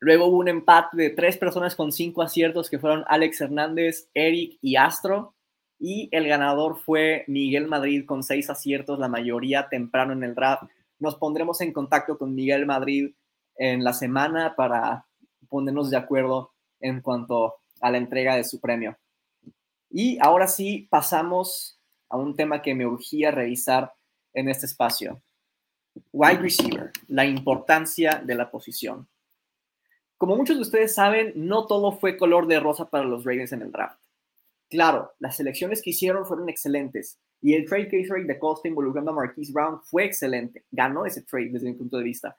Luego 0.00 0.26
hubo 0.26 0.38
un 0.38 0.48
empate 0.48 0.96
de 0.96 1.10
tres 1.10 1.36
personas 1.36 1.74
con 1.74 1.90
cinco 1.90 2.22
aciertos 2.22 2.70
que 2.70 2.78
fueron 2.78 3.04
Alex 3.08 3.40
Hernández, 3.40 4.08
Eric 4.14 4.58
y 4.62 4.76
Astro. 4.76 5.34
Y 5.80 6.08
el 6.12 6.26
ganador 6.28 6.78
fue 6.78 7.24
Miguel 7.26 7.66
Madrid 7.66 8.04
con 8.06 8.22
seis 8.22 8.50
aciertos, 8.50 8.98
la 8.98 9.08
mayoría 9.08 9.68
temprano 9.68 10.12
en 10.12 10.22
el 10.22 10.34
draft. 10.34 10.64
Nos 10.98 11.16
pondremos 11.16 11.60
en 11.60 11.72
contacto 11.72 12.18
con 12.18 12.34
Miguel 12.34 12.66
Madrid 12.66 13.12
en 13.56 13.82
la 13.82 13.92
semana 13.92 14.54
para 14.56 15.06
ponernos 15.48 15.90
de 15.90 15.96
acuerdo 15.96 16.52
en 16.80 17.00
cuanto 17.00 17.56
a 17.80 17.90
la 17.90 17.98
entrega 17.98 18.36
de 18.36 18.44
su 18.44 18.60
premio. 18.60 18.96
Y 19.90 20.18
ahora 20.20 20.46
sí 20.46 20.86
pasamos 20.90 21.77
a 22.08 22.16
un 22.16 22.36
tema 22.36 22.62
que 22.62 22.74
me 22.74 22.86
urgía 22.86 23.30
revisar 23.30 23.92
en 24.32 24.48
este 24.48 24.66
espacio. 24.66 25.22
Wide 26.12 26.38
receiver, 26.38 26.90
la 27.08 27.24
importancia 27.24 28.22
de 28.24 28.34
la 28.34 28.50
posición. 28.50 29.08
Como 30.16 30.36
muchos 30.36 30.56
de 30.56 30.62
ustedes 30.62 30.94
saben, 30.94 31.32
no 31.34 31.66
todo 31.66 31.92
fue 31.92 32.16
color 32.16 32.46
de 32.46 32.60
rosa 32.60 32.90
para 32.90 33.04
los 33.04 33.24
Ravens 33.24 33.52
en 33.52 33.62
el 33.62 33.72
draft. 33.72 34.00
Claro, 34.68 35.14
las 35.18 35.36
selecciones 35.36 35.80
que 35.80 35.90
hicieron 35.90 36.26
fueron 36.26 36.48
excelentes 36.48 37.18
y 37.40 37.54
el 37.54 37.66
trade 37.66 37.88
case 37.88 38.08
rate 38.08 38.24
de 38.24 38.38
Costa 38.38 38.68
involucrando 38.68 39.12
a 39.12 39.14
Marquise 39.14 39.52
Brown 39.52 39.80
fue 39.82 40.04
excelente. 40.04 40.64
Ganó 40.70 41.06
ese 41.06 41.22
trade 41.22 41.50
desde 41.50 41.68
mi 41.68 41.74
punto 41.74 41.96
de 41.96 42.04
vista. 42.04 42.36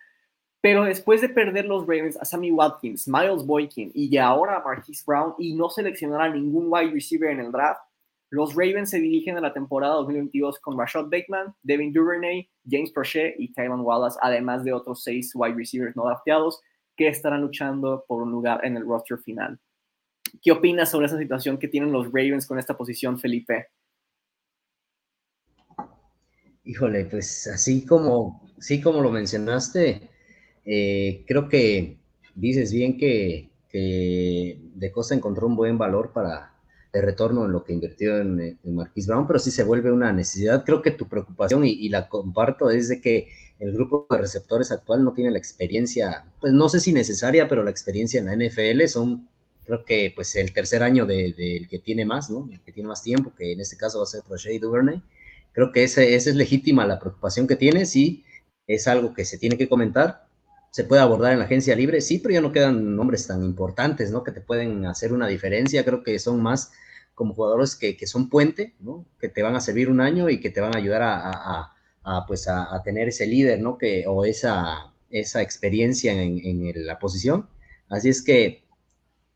Pero 0.61 0.83
después 0.83 1.21
de 1.21 1.29
perder 1.29 1.65
los 1.65 1.83
Ravens 1.83 2.17
a 2.17 2.25
Sammy 2.25 2.51
Watkins, 2.51 3.07
Miles 3.07 3.45
Boykin 3.45 3.91
y 3.93 4.15
ahora 4.17 4.57
a 4.57 4.63
Marquise 4.63 5.03
Brown 5.07 5.33
y 5.37 5.53
no 5.53 5.69
seleccionar 5.69 6.21
a 6.21 6.29
ningún 6.29 6.65
wide 6.67 6.91
receiver 6.91 7.29
en 7.29 7.39
el 7.39 7.51
draft, 7.51 7.81
los 8.31 8.53
Ravens 8.53 8.91
se 8.91 8.99
dirigen 8.99 9.37
a 9.37 9.41
la 9.41 9.53
temporada 9.53 9.95
2022 9.95 10.59
con 10.59 10.77
Rashad 10.77 11.05
Bateman, 11.05 11.53
Devin 11.63 11.91
Duvernay, 11.91 12.49
James 12.69 12.91
Prochet 12.91 13.35
y 13.39 13.51
Tylan 13.53 13.81
Wallace, 13.81 14.19
además 14.21 14.63
de 14.63 14.73
otros 14.73 15.03
seis 15.03 15.31
wide 15.33 15.55
receivers 15.55 15.95
no 15.95 16.05
drafteados 16.05 16.61
que 16.95 17.07
estarán 17.07 17.41
luchando 17.41 18.05
por 18.07 18.21
un 18.21 18.31
lugar 18.31 18.63
en 18.63 18.77
el 18.77 18.85
roster 18.85 19.17
final. 19.17 19.59
¿Qué 20.43 20.51
opinas 20.51 20.91
sobre 20.91 21.07
esa 21.07 21.17
situación 21.17 21.57
que 21.57 21.67
tienen 21.67 21.91
los 21.91 22.05
Ravens 22.07 22.45
con 22.45 22.59
esta 22.59 22.77
posición, 22.77 23.19
Felipe? 23.19 23.67
Híjole, 26.63 27.05
pues 27.05 27.47
así 27.47 27.83
como, 27.83 28.47
sí 28.59 28.79
como 28.79 29.01
lo 29.01 29.09
mencionaste, 29.09 30.09
eh, 30.65 31.23
creo 31.27 31.49
que 31.49 31.97
dices 32.35 32.71
bien 32.71 32.97
que, 32.97 33.49
De 33.71 34.91
Costa 34.91 35.15
encontró 35.15 35.47
un 35.47 35.55
buen 35.55 35.77
valor 35.77 36.11
para 36.11 36.58
de 36.91 37.01
retorno 37.01 37.45
en 37.45 37.51
lo 37.51 37.63
que 37.63 37.73
invirtió 37.73 38.17
en, 38.17 38.39
en 38.63 38.75
Marquis 38.75 39.07
Brown, 39.07 39.27
pero 39.27 39.39
sí 39.39 39.51
se 39.51 39.63
vuelve 39.63 39.91
una 39.91 40.11
necesidad. 40.11 40.63
Creo 40.65 40.81
que 40.81 40.91
tu 40.91 41.07
preocupación, 41.07 41.65
y, 41.65 41.71
y 41.71 41.89
la 41.89 42.09
comparto, 42.09 42.69
es 42.69 42.89
de 42.89 43.01
que 43.01 43.29
el 43.59 43.73
grupo 43.73 44.07
de 44.09 44.17
receptores 44.17 44.71
actual 44.71 45.03
no 45.03 45.13
tiene 45.13 45.31
la 45.31 45.37
experiencia, 45.37 46.25
pues 46.39 46.53
no 46.53 46.69
sé 46.69 46.79
si 46.79 46.93
necesaria, 46.93 47.47
pero 47.47 47.63
la 47.63 47.71
experiencia 47.71 48.19
en 48.19 48.25
la 48.27 48.35
NFL 48.35 48.87
son, 48.87 49.27
creo 49.65 49.83
que 49.83 50.13
pues 50.15 50.35
el 50.35 50.53
tercer 50.53 50.81
año 50.81 51.05
del 51.05 51.35
de, 51.35 51.67
que 51.69 51.79
tiene 51.79 52.05
más, 52.05 52.29
¿no? 52.29 52.47
El 52.51 52.61
que 52.61 52.71
tiene 52.71 52.87
más 52.87 53.03
tiempo, 53.03 53.33
que 53.37 53.51
en 53.51 53.59
este 53.59 53.75
caso 53.75 53.97
va 53.99 54.03
a 54.03 54.07
ser 54.07 54.21
Roger 54.27 54.59
Duvernay. 54.59 55.03
Creo 55.51 55.71
que 55.71 55.83
esa, 55.83 56.01
es 56.03 56.25
legítima 56.35 56.87
la 56.87 56.99
preocupación 56.99 57.47
que 57.47 57.57
tiene, 57.57 57.85
sí, 57.85 58.23
es 58.65 58.87
algo 58.87 59.13
que 59.13 59.25
se 59.25 59.37
tiene 59.37 59.57
que 59.57 59.67
comentar. 59.67 60.28
Se 60.71 60.83
puede 60.83 61.01
abordar 61.01 61.33
en 61.33 61.39
la 61.39 61.45
agencia 61.45 61.75
libre, 61.75 62.01
sí, 62.01 62.19
pero 62.19 62.33
ya 62.33 62.41
no 62.41 62.51
quedan 62.51 62.95
nombres 62.95 63.27
tan 63.27 63.43
importantes, 63.43 64.11
¿no? 64.11 64.23
Que 64.23 64.31
te 64.31 64.41
pueden 64.41 64.85
hacer 64.85 65.13
una 65.13 65.27
diferencia. 65.27 65.83
Creo 65.83 66.03
que 66.03 66.19
son 66.19 66.41
más 66.41 66.71
como 67.15 67.33
jugadores 67.33 67.75
que, 67.75 67.97
que 67.97 68.07
son 68.07 68.29
puente, 68.29 68.75
¿no? 68.79 69.05
Que 69.19 69.29
te 69.29 69.41
van 69.41 69.55
a 69.55 69.61
servir 69.61 69.89
un 69.89 69.99
año 69.99 70.29
y 70.29 70.39
que 70.39 70.51
te 70.51 70.61
van 70.61 70.75
a 70.75 70.79
ayudar 70.79 71.01
a 71.01 71.73
a, 72.03 72.25
pues 72.25 72.47
a, 72.47 72.81
tener 72.83 73.07
ese 73.07 73.27
líder, 73.27 73.61
¿no? 73.61 73.77
Que, 73.77 74.05
o 74.07 74.25
esa, 74.25 74.93
esa 75.09 75.41
experiencia 75.41 76.13
en, 76.13 76.85
la 76.85 76.99
posición. 76.99 77.49
Así 77.89 78.09
es 78.09 78.21
que, 78.21 78.63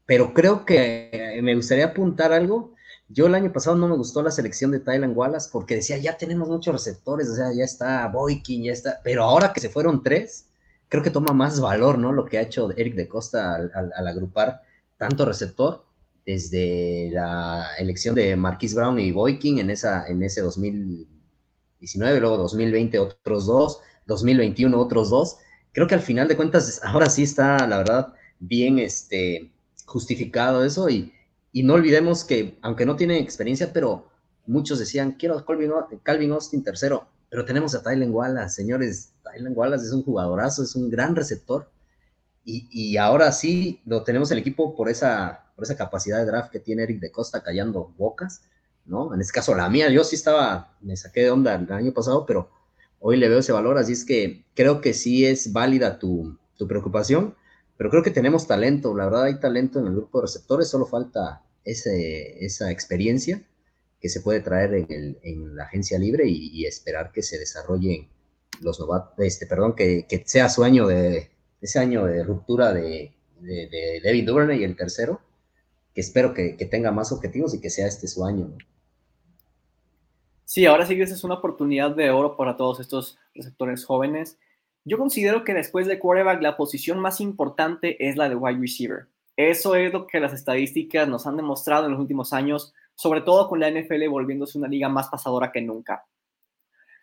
pero 0.05 0.33
creo 0.33 0.65
que 0.65 1.39
me 1.43 1.55
gustaría 1.55 1.85
apuntar 1.85 2.31
algo. 2.33 2.73
Yo 3.09 3.27
el 3.27 3.35
año 3.35 3.51
pasado 3.51 3.75
no 3.75 3.87
me 3.87 3.97
gustó 3.97 4.23
la 4.23 4.31
selección 4.31 4.71
de 4.71 4.79
Thailand 4.79 5.15
Wallace 5.15 5.49
porque 5.51 5.75
decía, 5.75 5.97
ya 5.97 6.17
tenemos 6.17 6.49
muchos 6.49 6.73
receptores, 6.73 7.29
o 7.29 7.35
sea, 7.35 7.53
ya 7.53 7.63
está 7.63 8.07
Boykin, 8.07 8.63
ya 8.63 8.71
está, 8.71 9.01
pero 9.03 9.23
ahora 9.23 9.53
que 9.53 9.59
se 9.59 9.69
fueron 9.69 10.01
tres, 10.01 10.47
creo 10.93 11.01
que 11.01 11.09
toma 11.09 11.33
más 11.33 11.59
valor, 11.59 11.97
¿no? 11.97 12.11
Lo 12.11 12.23
que 12.23 12.37
ha 12.37 12.41
hecho 12.41 12.69
Eric 12.77 12.93
de 12.93 13.07
Costa 13.07 13.55
al, 13.55 14.07
agrupar 14.07 14.61
tanto 14.95 15.25
receptor 15.25 15.87
desde 16.23 17.09
la 17.11 17.65
elección 17.79 18.13
de 18.13 18.35
Marquis 18.35 18.75
Brown 18.75 18.99
y 18.99 19.11
Boykin 19.11 19.57
en, 19.57 19.71
esa, 19.71 20.05
en 20.05 20.21
ese 20.21 20.41
2000, 20.41 21.07
luego 21.97 22.37
2020 22.37 22.99
otros 22.99 23.47
dos, 23.47 23.79
2021 24.05 24.79
otros 24.79 25.09
dos. 25.09 25.37
Creo 25.71 25.87
que 25.87 25.95
al 25.95 26.01
final 26.01 26.27
de 26.27 26.35
cuentas 26.35 26.79
ahora 26.83 27.09
sí 27.09 27.23
está, 27.23 27.67
la 27.67 27.77
verdad, 27.79 28.13
bien 28.37 28.77
este, 28.77 29.51
justificado 29.87 30.63
eso 30.63 30.91
y, 30.91 31.11
y 31.51 31.63
no 31.63 31.73
olvidemos 31.73 32.23
que, 32.23 32.59
aunque 32.61 32.85
no 32.85 32.95
tiene 32.95 33.17
experiencia, 33.17 33.73
pero 33.73 34.11
muchos 34.45 34.77
decían, 34.77 35.13
quiero 35.13 35.39
a 35.39 35.43
Calvin, 36.03 36.33
Austin 36.33 36.63
tercero, 36.63 37.07
pero 37.33 37.45
tenemos 37.45 37.73
a 37.73 37.81
Tylen 37.81 38.13
Wallace, 38.13 38.53
señores, 38.53 39.11
Tylen 39.23 39.53
Wallace 39.55 39.87
es 39.87 39.91
un 39.91 40.03
jugadorazo, 40.03 40.61
es 40.61 40.75
un 40.75 40.87
gran 40.91 41.15
receptor. 41.15 41.67
Y, 42.45 42.67
y, 42.69 42.97
ahora 42.97 43.31
sí 43.31 43.81
lo 43.87 44.03
tenemos 44.03 44.29
el 44.29 44.37
equipo 44.37 44.75
por 44.75 44.87
esa, 44.87 45.51
por 45.55 45.63
esa 45.63 45.75
capacidad 45.75 46.19
de 46.19 46.25
draft 46.27 46.51
que 46.51 46.59
tiene 46.59 46.83
Eric 46.83 46.99
de 46.99 47.11
Costa 47.11 47.41
callando 47.41 47.91
bocas 47.97 48.43
¿no? 48.85 49.15
En 49.15 49.21
este 49.21 49.33
caso 49.33 49.55
la 49.55 49.67
mía, 49.67 49.89
yo 49.89 50.03
sí 50.03 50.15
estaba, 50.15 50.77
me 50.81 50.95
saqué 50.95 51.21
de 51.21 51.31
onda 51.31 51.55
el 51.55 51.71
año 51.71 51.91
pasado, 51.91 52.27
pero 52.27 52.51
hoy 52.99 53.17
le 53.17 53.29
veo 53.29 53.39
ese 53.39 53.51
valor, 53.51 53.79
así 53.79 53.93
es 53.93 54.05
que 54.05 54.45
creo 54.53 54.79
que 54.79 54.93
sí 54.93 55.25
es 55.25 55.51
válida 55.51 55.97
tu, 55.97 56.37
preocupación, 56.67 57.35
pero 57.77 57.89
creo 57.89 58.03
que 58.03 58.11
tenemos 58.11 58.45
talento, 58.45 58.95
la 58.95 59.05
verdad 59.05 59.23
hay 59.23 59.39
talento 59.39 59.79
en 59.79 59.87
el 59.87 59.95
grupo 59.95 60.19
de 60.19 60.27
receptores, 60.27 60.69
solo 60.69 60.85
falta 60.85 61.41
ese, 61.65 62.45
esa 62.45 62.69
experiencia 62.69 63.41
que 64.03 64.09
se 64.09 64.19
puede 64.19 64.41
traer 64.41 64.85
en, 64.89 65.55
la 65.55 65.63
agencia 65.63 65.97
libre 65.97 66.25
y, 66.27 66.65
esperar 66.65 67.13
que 67.13 67.23
se 67.23 67.39
desarrollen 67.39 68.09
los 68.59 68.77
novatos, 68.77 69.13
este, 69.19 69.47
perdón, 69.47 69.75
que, 69.77 70.05
sea 70.25 70.49
su 70.49 70.65
año 70.65 70.87
de, 70.87 71.29
ese 71.61 71.79
año 71.79 72.05
de 72.05 72.21
ruptura 72.21 72.73
de, 72.73 73.13
de, 73.39 73.69
de 73.69 74.01
David 74.03 74.27
Duvernay 74.27 74.59
y 74.59 74.65
el 74.65 74.75
tercero, 74.75 75.21
que 75.95 76.01
espero 76.01 76.33
que, 76.33 76.57
que, 76.57 76.65
tenga 76.65 76.91
más 76.91 77.13
objetivos 77.13 77.53
y 77.53 77.61
que 77.61 77.69
sea 77.69 77.87
este 77.87 78.09
su 78.09 78.25
año. 78.25 78.49
¿no? 78.49 78.57
Sí, 80.43 80.65
ahora 80.65 80.85
sí 80.85 80.97
que 80.97 81.03
esa 81.03 81.13
es 81.13 81.23
una 81.23 81.35
oportunidad 81.35 81.95
de 81.95 82.11
oro 82.11 82.35
para 82.35 82.57
todos 82.57 82.81
estos 82.81 83.17
receptores 83.33 83.85
jóvenes. 83.85 84.37
Yo 84.83 84.97
considero 84.97 85.45
que 85.45 85.53
después 85.53 85.87
de 85.87 85.97
quarterback 85.97 86.41
la 86.41 86.57
posición 86.57 86.99
más 86.99 87.21
importante 87.21 88.05
es 88.05 88.17
la 88.17 88.27
de 88.27 88.35
wide 88.35 88.59
receiver. 88.59 89.07
Eso 89.37 89.75
es 89.75 89.93
lo 89.93 90.07
que 90.07 90.19
las 90.19 90.33
estadísticas 90.33 91.07
nos 91.07 91.25
han 91.25 91.37
demostrado 91.37 91.85
en 91.85 91.93
los 91.93 92.01
últimos 92.01 92.33
años, 92.33 92.73
sobre 92.95 93.21
todo 93.21 93.47
con 93.47 93.59
la 93.59 93.69
NFL 93.69 94.07
volviéndose 94.09 94.57
una 94.57 94.67
liga 94.67 94.89
más 94.89 95.09
pasadora 95.09 95.51
que 95.51 95.61
nunca. 95.61 96.05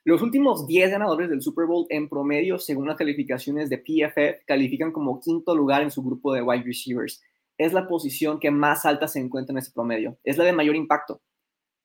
Los 0.05 0.23
últimos 0.23 0.67
10 0.67 0.93
ganadores 0.93 1.29
del 1.29 1.43
Super 1.43 1.67
Bowl 1.67 1.87
en 1.91 2.09
promedio, 2.09 2.59
según 2.59 2.89
las 2.89 2.97
calificaciones 2.97 3.69
de 3.69 3.79
PFF, 3.79 4.45
califican 4.47 4.93
como 4.93 5.21
quinto 5.21 5.55
lugar 5.55 5.83
en 5.83 5.91
su 5.91 6.03
grupo 6.03 6.33
de 6.33 6.41
wide 6.41 6.65
receivers. 6.65 7.23
es 7.59 7.75
la 7.75 7.87
posición 7.87 8.41
que 8.41 8.51
más 8.51 8.87
alta 8.87 9.07
se 9.07 9.21
encuentra 9.21 9.53
en 9.53 9.59
ese 9.59 9.73
promedio. 9.73 10.17
Es 10.25 10.39
la 10.39 10.45
de 10.45 10.55
mayor 10.55 10.75
impacto. 10.75 11.21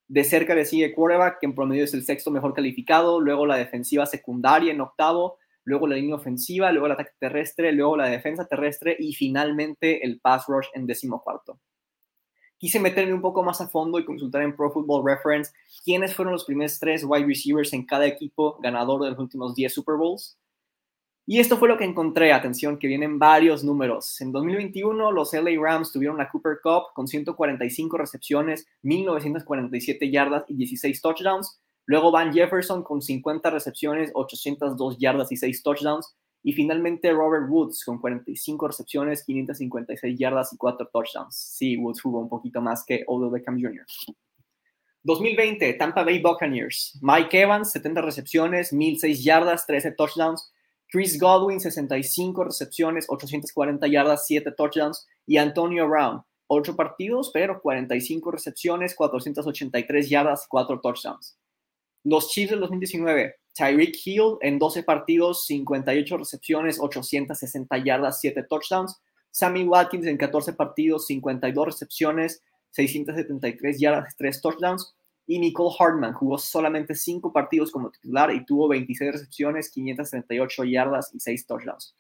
De 0.08 0.24
cerca 0.24 0.56
le 0.56 0.64
sigue 0.64 0.94
quarterback, 0.94 1.40
que 1.40 1.48
en 1.48 1.56
promedio 1.56 1.84
es 1.84 1.94
el 1.94 2.06
sexto 2.06 2.32
mejor 2.32 2.54
calificado, 2.54 3.20
luego 3.20 3.46
la 3.46 3.58
defensiva 3.58 4.06
secundaria 4.06 4.72
en 4.72 4.80
octavo, 4.80 5.38
luego 5.66 5.88
la 5.88 5.96
línea 5.96 6.16
ofensiva, 6.16 6.72
luego 6.72 6.86
el 6.86 6.94
ataque 6.94 7.12
terrestre, 7.20 7.74
luego 7.74 7.98
la 7.98 8.08
defensa 8.08 8.48
terrestre 8.48 8.96
y 8.98 9.14
finalmente 9.14 10.06
el 10.06 10.22
pass 10.22 10.46
rush 10.48 10.68
en 10.74 10.88
décimo 10.88 11.22
cuarto. 11.22 11.60
Quise 12.66 12.80
meterme 12.80 13.14
un 13.14 13.22
poco 13.22 13.44
más 13.44 13.62
a 13.62 13.68
fondo 13.68 14.00
y 14.00 14.06
consultar 14.06 14.42
en 14.42 14.56
Pro 14.56 14.72
Football 14.72 15.06
Reference 15.06 15.52
quiénes 15.84 16.16
fueron 16.16 16.34
los 16.34 16.46
primeros 16.46 16.80
tres 16.80 17.04
wide 17.04 17.28
receivers 17.28 17.72
en 17.74 17.86
cada 17.86 18.08
equipo 18.08 18.58
ganador 18.60 19.04
de 19.04 19.12
los 19.12 19.20
últimos 19.20 19.54
10 19.54 19.72
Super 19.72 19.98
Bowls. 19.98 20.36
Y 21.28 21.40
esto 21.40 21.58
fue 21.58 21.68
lo 21.68 21.78
que 21.78 21.84
encontré, 21.84 22.34
atención, 22.34 22.80
que 22.80 22.88
vienen 22.88 23.20
varios 23.20 23.64
números. 23.64 24.20
En 24.20 24.32
2021 24.32 25.12
los 25.12 25.32
LA 25.32 25.62
Rams 25.62 25.92
tuvieron 25.92 26.18
la 26.18 26.28
Cooper 26.28 26.58
Cup 26.64 26.86
con 26.96 27.08
145 27.08 28.00
recepciones, 28.00 28.66
1947 28.82 30.10
yardas 30.10 30.46
y 30.48 30.56
16 30.56 31.00
touchdowns. 31.04 31.60
Luego 31.86 32.10
Van 32.10 32.34
Jefferson 32.34 32.82
con 32.82 33.00
50 33.00 33.48
recepciones, 33.52 34.10
802 34.16 34.98
yardas 34.98 35.32
y 35.32 35.38
6 35.38 35.62
touchdowns. 35.62 36.16
Y 36.48 36.54
finalmente 36.54 37.12
Robert 37.12 37.50
Woods 37.50 37.84
con 37.84 38.00
45 38.00 38.68
recepciones, 38.68 39.24
556 39.24 40.16
yardas 40.16 40.54
y 40.54 40.58
4 40.58 40.90
touchdowns. 40.94 41.36
Sí, 41.36 41.76
Woods 41.76 42.00
jugó 42.00 42.20
un 42.20 42.30
poquito 42.30 42.62
más 42.62 42.86
que 42.86 43.04
Odell 43.08 43.32
Beckham 43.32 43.60
Jr. 43.60 43.84
2020, 45.02 45.74
Tampa 45.74 46.04
Bay 46.04 46.22
Buccaneers. 46.22 47.00
Mike 47.02 47.42
Evans, 47.42 47.72
70 47.72 48.00
recepciones, 48.04 48.72
1006 48.72 49.24
yardas, 49.24 49.66
13 49.66 49.94
touchdowns. 49.94 50.54
Chris 50.88 51.20
Godwin, 51.20 51.60
65 51.60 52.44
recepciones, 52.44 53.08
840 53.10 53.88
yardas, 53.88 54.28
7 54.28 54.52
touchdowns. 54.52 55.08
Y 55.26 55.38
Antonio 55.38 55.90
Brown, 55.90 56.22
8 56.46 56.76
partidos, 56.76 57.32
pero 57.34 57.60
45 57.60 58.30
recepciones, 58.30 58.94
483 58.94 60.08
yardas, 60.08 60.46
4 60.48 60.80
touchdowns. 60.80 61.40
Los 62.04 62.30
Chiefs 62.30 62.52
del 62.52 62.60
2019, 62.60 63.34
Tyreek 63.56 63.96
Hill 64.06 64.38
en 64.42 64.60
12 64.60 64.84
partidos, 64.84 65.46
58 65.46 66.18
recepciones, 66.18 66.78
860 66.80 67.78
yardas, 67.78 68.20
7 68.20 68.44
touchdowns. 68.50 69.02
Sammy 69.32 69.64
Watkins 69.64 70.06
en 70.06 70.18
14 70.18 70.54
partidos, 70.54 71.08
52 71.08 71.66
recepciones, 71.66 72.44
673 72.72 73.80
yardas, 73.80 74.16
3 74.18 74.42
touchdowns 74.42 74.96
y 75.28 75.40
Nicole 75.40 75.76
Hartman 75.78 76.14
jugó 76.14 76.38
solamente 76.38 76.94
5 76.94 77.34
partidos 77.34 77.72
como 77.72 77.90
titular 77.90 78.32
y 78.34 78.46
tuvo 78.46 78.68
26 78.68 79.12
recepciones, 79.14 79.72
538 79.72 80.64
yardas 80.66 81.14
y 81.14 81.20
6 81.20 81.48
touchdowns. 81.48 81.96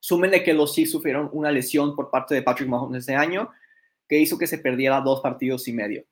Súmenle 0.00 0.42
que 0.42 0.52
los 0.52 0.74
Chiefs 0.74 0.90
sufrieron 0.90 1.30
una 1.32 1.50
lesión 1.50 1.94
por 1.94 2.10
parte 2.10 2.34
de 2.34 2.42
Patrick 2.42 2.68
Mahomes 2.68 3.00
este 3.00 3.14
año 3.14 3.50
que 4.08 4.18
hizo 4.18 4.36
que 4.36 4.46
se 4.46 4.58
perdiera 4.58 5.00
dos 5.00 5.20
partidos 5.20 5.66
y 5.68 5.72
medio. 5.72 6.04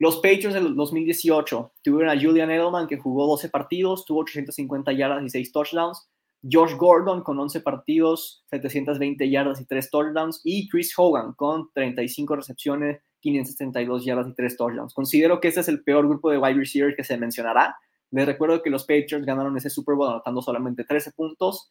Los 0.00 0.16
Patriots 0.16 0.54
del 0.54 0.76
2018 0.76 1.72
tuvieron 1.82 2.16
a 2.16 2.20
Julian 2.20 2.50
Edelman 2.50 2.86
que 2.86 2.98
jugó 2.98 3.26
12 3.26 3.48
partidos, 3.48 4.04
tuvo 4.04 4.20
850 4.20 4.92
yardas 4.92 5.24
y 5.24 5.30
6 5.30 5.52
touchdowns. 5.52 6.08
Josh 6.48 6.76
Gordon 6.76 7.22
con 7.22 7.36
11 7.40 7.60
partidos, 7.62 8.44
720 8.50 9.28
yardas 9.28 9.60
y 9.60 9.66
3 9.66 9.90
touchdowns. 9.90 10.40
Y 10.44 10.68
Chris 10.68 10.94
Hogan 10.96 11.32
con 11.32 11.70
35 11.74 12.36
recepciones, 12.36 13.00
572 13.20 14.04
yardas 14.04 14.28
y 14.28 14.34
3 14.34 14.56
touchdowns. 14.56 14.94
Considero 14.94 15.40
que 15.40 15.48
este 15.48 15.60
es 15.60 15.68
el 15.68 15.82
peor 15.82 16.06
grupo 16.06 16.30
de 16.30 16.38
wide 16.38 16.54
receivers 16.54 16.94
que 16.96 17.02
se 17.02 17.16
mencionará. 17.16 17.76
Les 18.12 18.24
recuerdo 18.24 18.62
que 18.62 18.70
los 18.70 18.84
Patriots 18.84 19.26
ganaron 19.26 19.56
ese 19.56 19.68
Super 19.68 19.96
Bowl 19.96 20.10
anotando 20.10 20.40
solamente 20.42 20.84
13 20.84 21.10
puntos 21.12 21.68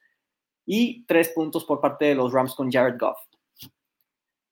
y 0.65 1.05
3 1.05 1.29
puntos 1.29 1.63
por 1.63 1.79
parte 1.79 2.05
de 2.05 2.15
los 2.15 2.33
Rams 2.33 2.53
con 2.53 2.69
Jared 2.69 2.99
Goff. 2.99 3.17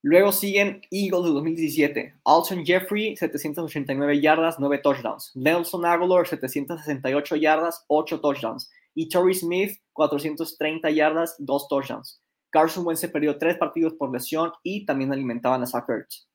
Luego 0.06 0.32
siguen 0.32 0.82
Eagles 0.91 1.24
de 1.24 1.32
2017. 1.32 2.14
Alton 2.26 2.64
Jeffrey, 2.64 3.18
789 3.18 4.22
yardas, 4.22 4.60
9 4.60 4.78
touchdowns. 4.84 5.32
Nelson 5.34 5.84
Aguilar, 5.84 6.28
768 6.28 7.36
yardas, 7.38 7.84
8 7.88 8.22
touchdowns. 8.22 8.70
Y 8.93 9.10
Torrey 9.10 9.34
Smith, 9.34 9.80
430 9.93 10.91
yardas, 10.91 11.36
2 11.39 11.68
touchdowns. 11.68 12.22
Carson 12.51 12.86
Wentz 12.86 13.01
se 13.01 13.10
perdió 13.10 13.39
3 13.39 13.58
partidos 13.58 13.93
por 13.93 14.14
lesión 14.14 14.51
y 14.62 14.86
también 14.86 15.12
alimentaban 15.12 15.64
a 15.64 15.66
Zach 15.66 15.89
Ertz. 15.89 16.28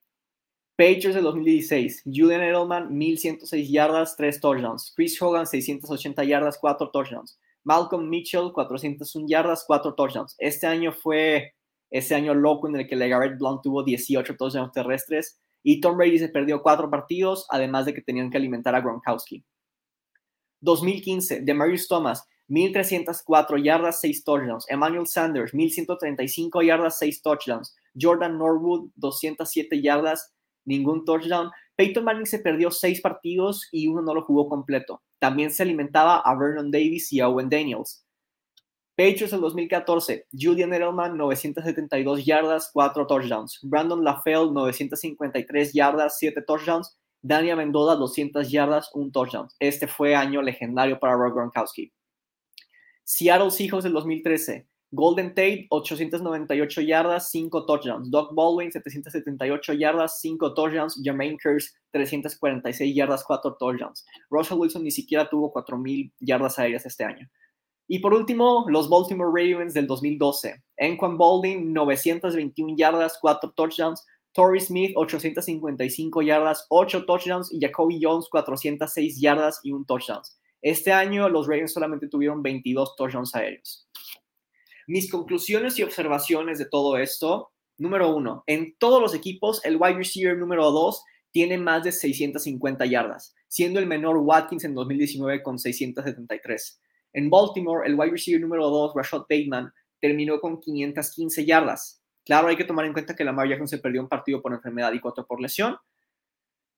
Patriots 0.77 1.14
de 1.14 1.21
2016. 1.21 2.03
Julian 2.07 2.43
Edelman, 2.43 2.93
1106 2.93 3.71
yardas, 3.71 4.16
3 4.16 4.41
touchdowns. 4.41 4.93
Chris 4.97 5.23
Hogan, 5.23 5.47
680 5.47 6.25
yardas, 6.25 6.59
4 6.59 6.91
touchdowns. 6.91 7.39
Malcolm 7.62 8.09
Mitchell, 8.09 8.51
401 8.53 9.29
yardas, 9.29 9.64
4 9.64 9.95
touchdowns. 9.95 10.35
Este 10.39 10.66
año 10.66 10.91
fue 10.91 11.55
ese 11.91 12.14
año 12.14 12.34
loco 12.34 12.68
en 12.68 12.76
el 12.76 12.86
que 12.86 12.97
LeGarrette 12.97 13.38
Blount 13.38 13.62
tuvo 13.62 13.82
18 13.82 14.36
touchdowns 14.36 14.72
terrestres 14.72 15.41
y 15.62 15.80
Tom 15.80 15.97
Brady 15.97 16.18
se 16.18 16.28
perdió 16.28 16.62
4 16.62 16.88
partidos, 16.91 17.47
además 17.51 17.86
de 17.86 17.95
que 17.95 18.03
tenían 18.03 18.30
que 18.30 18.38
alimentar 18.38 18.74
a 18.74 18.80
Gronkowski. 18.80 19.45
2015, 20.61 21.41
Demarius 21.41 21.88
Thomas, 21.88 22.26
1304 22.49 23.59
yardas, 23.59 24.01
6 24.01 24.24
touchdowns. 24.24 24.66
Emmanuel 24.68 25.07
Sanders, 25.07 25.53
1135 25.53 26.62
yardas, 26.62 26.99
6 26.99 27.22
touchdowns. 27.22 27.76
Jordan 28.01 28.38
Norwood, 28.38 28.91
207 28.97 29.80
yardas, 29.82 30.32
ningún 30.64 31.05
touchdown. 31.05 31.51
Peyton 31.76 32.05
Manning 32.05 32.26
se 32.26 32.38
perdió 32.38 32.70
seis 32.70 33.01
partidos 33.01 33.68
y 33.72 33.88
uno 33.88 34.03
no 34.03 34.14
lo 34.14 34.24
jugó 34.24 34.49
completo. 34.49 35.03
También 35.18 35.51
se 35.51 35.62
alimentaba 35.62 36.20
a 36.20 36.34
Vernon 36.34 36.70
Davis 36.70 37.12
y 37.12 37.20
a 37.20 37.28
Owen 37.28 37.49
Daniels. 37.49 38.05
Patriots 39.01 39.32
en 39.32 39.40
2014, 39.40 40.26
Julian 40.30 40.74
Edelman 40.74 41.16
972 41.16 42.22
yardas, 42.22 42.70
4 42.70 43.07
touchdowns. 43.07 43.59
Brandon 43.62 44.05
LaFell 44.05 44.53
953 44.53 45.72
yardas, 45.72 46.18
7 46.18 46.44
touchdowns. 46.46 46.98
Daniel 47.22 47.57
Mendoza 47.57 47.96
200 47.96 48.51
yardas, 48.51 48.90
1 48.92 49.11
touchdown. 49.11 49.48
Este 49.59 49.86
fue 49.86 50.14
año 50.14 50.42
legendario 50.42 51.01
para 51.01 51.14
Rob 51.14 51.32
Gronkowski. 51.32 51.90
Seattle 53.03 53.51
Seahawks 53.51 53.84
del 53.84 53.94
2013, 53.94 54.68
Golden 54.90 55.30
Tate, 55.30 55.66
898 55.70 56.82
yardas, 56.82 57.30
5 57.30 57.64
touchdowns. 57.64 58.11
Doug 58.11 58.34
Baldwin, 58.34 58.70
778 58.70 59.72
yardas, 59.78 60.20
5 60.20 60.53
touchdowns. 60.53 61.01
Jermaine 61.03 61.38
Kearse, 61.38 61.70
346 61.92 62.94
yardas, 62.94 63.24
4 63.24 63.57
touchdowns. 63.59 64.05
Russell 64.28 64.59
Wilson 64.59 64.82
ni 64.82 64.90
siquiera 64.90 65.26
tuvo 65.26 65.51
4.000 65.55 66.12
yardas 66.20 66.59
aéreas 66.59 66.84
este 66.84 67.03
año. 67.03 67.30
Y 67.93 67.99
por 67.99 68.14
último, 68.14 68.66
los 68.68 68.88
Baltimore 68.88 69.32
Ravens 69.34 69.74
del 69.74 69.88
2012. 69.88 70.62
Enquan 70.76 71.18
Baldwin, 71.18 71.72
921 71.72 72.76
yardas, 72.76 73.18
4 73.20 73.53
touchdowns. 73.57 74.07
Torrey 74.32 74.61
Smith, 74.61 74.93
855 74.95 76.22
yardas, 76.22 76.64
8 76.68 77.05
touchdowns. 77.05 77.53
Y 77.53 77.59
Jacoby 77.61 77.99
Jones, 78.01 78.28
406 78.30 79.20
yardas 79.20 79.59
y 79.64 79.72
un 79.72 79.84
touchdown. 79.84 80.22
Este 80.62 80.93
año 80.93 81.28
los 81.28 81.49
Ravens 81.49 81.72
solamente 81.72 82.07
tuvieron 82.07 82.45
22 82.45 82.95
touchdowns 82.95 83.34
aéreos. 83.34 83.88
Mis 84.86 85.11
conclusiones 85.11 85.76
y 85.80 85.82
observaciones 85.82 86.61
de 86.61 86.66
todo 86.66 86.97
esto. 86.97 87.51
Número 87.76 88.14
uno, 88.14 88.45
en 88.47 88.76
todos 88.78 89.03
los 89.03 89.14
equipos, 89.14 89.64
el 89.64 89.76
wide 89.76 89.95
receiver 89.95 90.38
número 90.38 90.70
dos 90.70 91.03
tiene 91.32 91.59
más 91.59 91.82
de 91.82 91.91
650 91.91 92.86
yardas, 92.86 93.34
siendo 93.49 93.80
el 93.80 93.86
menor 93.86 94.18
Watkins 94.18 94.62
en 94.62 94.74
2019 94.76 95.43
con 95.43 95.59
673. 95.59 96.80
En 97.13 97.31
Baltimore, 97.31 97.87
el 97.87 97.99
wide 97.99 98.13
receiver 98.13 98.41
número 98.41 98.69
2, 98.69 98.95
Rashad 98.95 99.21
Bateman, 99.29 99.73
terminó 100.01 100.41
con 100.41 100.61
515 100.61 101.45
yardas. 101.45 102.03
Claro, 102.25 102.49
hay 102.49 102.57
que 102.57 102.65
tomar 102.65 102.87
en 102.87 102.93
cuenta 102.93 103.17
que 103.17 103.25
Lamar 103.25 103.49
Jackson 103.49 103.69
se 103.69 103.79
perdió 103.79 104.03
un 104.03 104.09
partido 104.09 104.41
por 104.41 104.53
enfermedad 104.53 104.93
y 104.93 105.01
cuatro 105.01 105.27
por 105.27 105.41
lesión. 105.41 105.77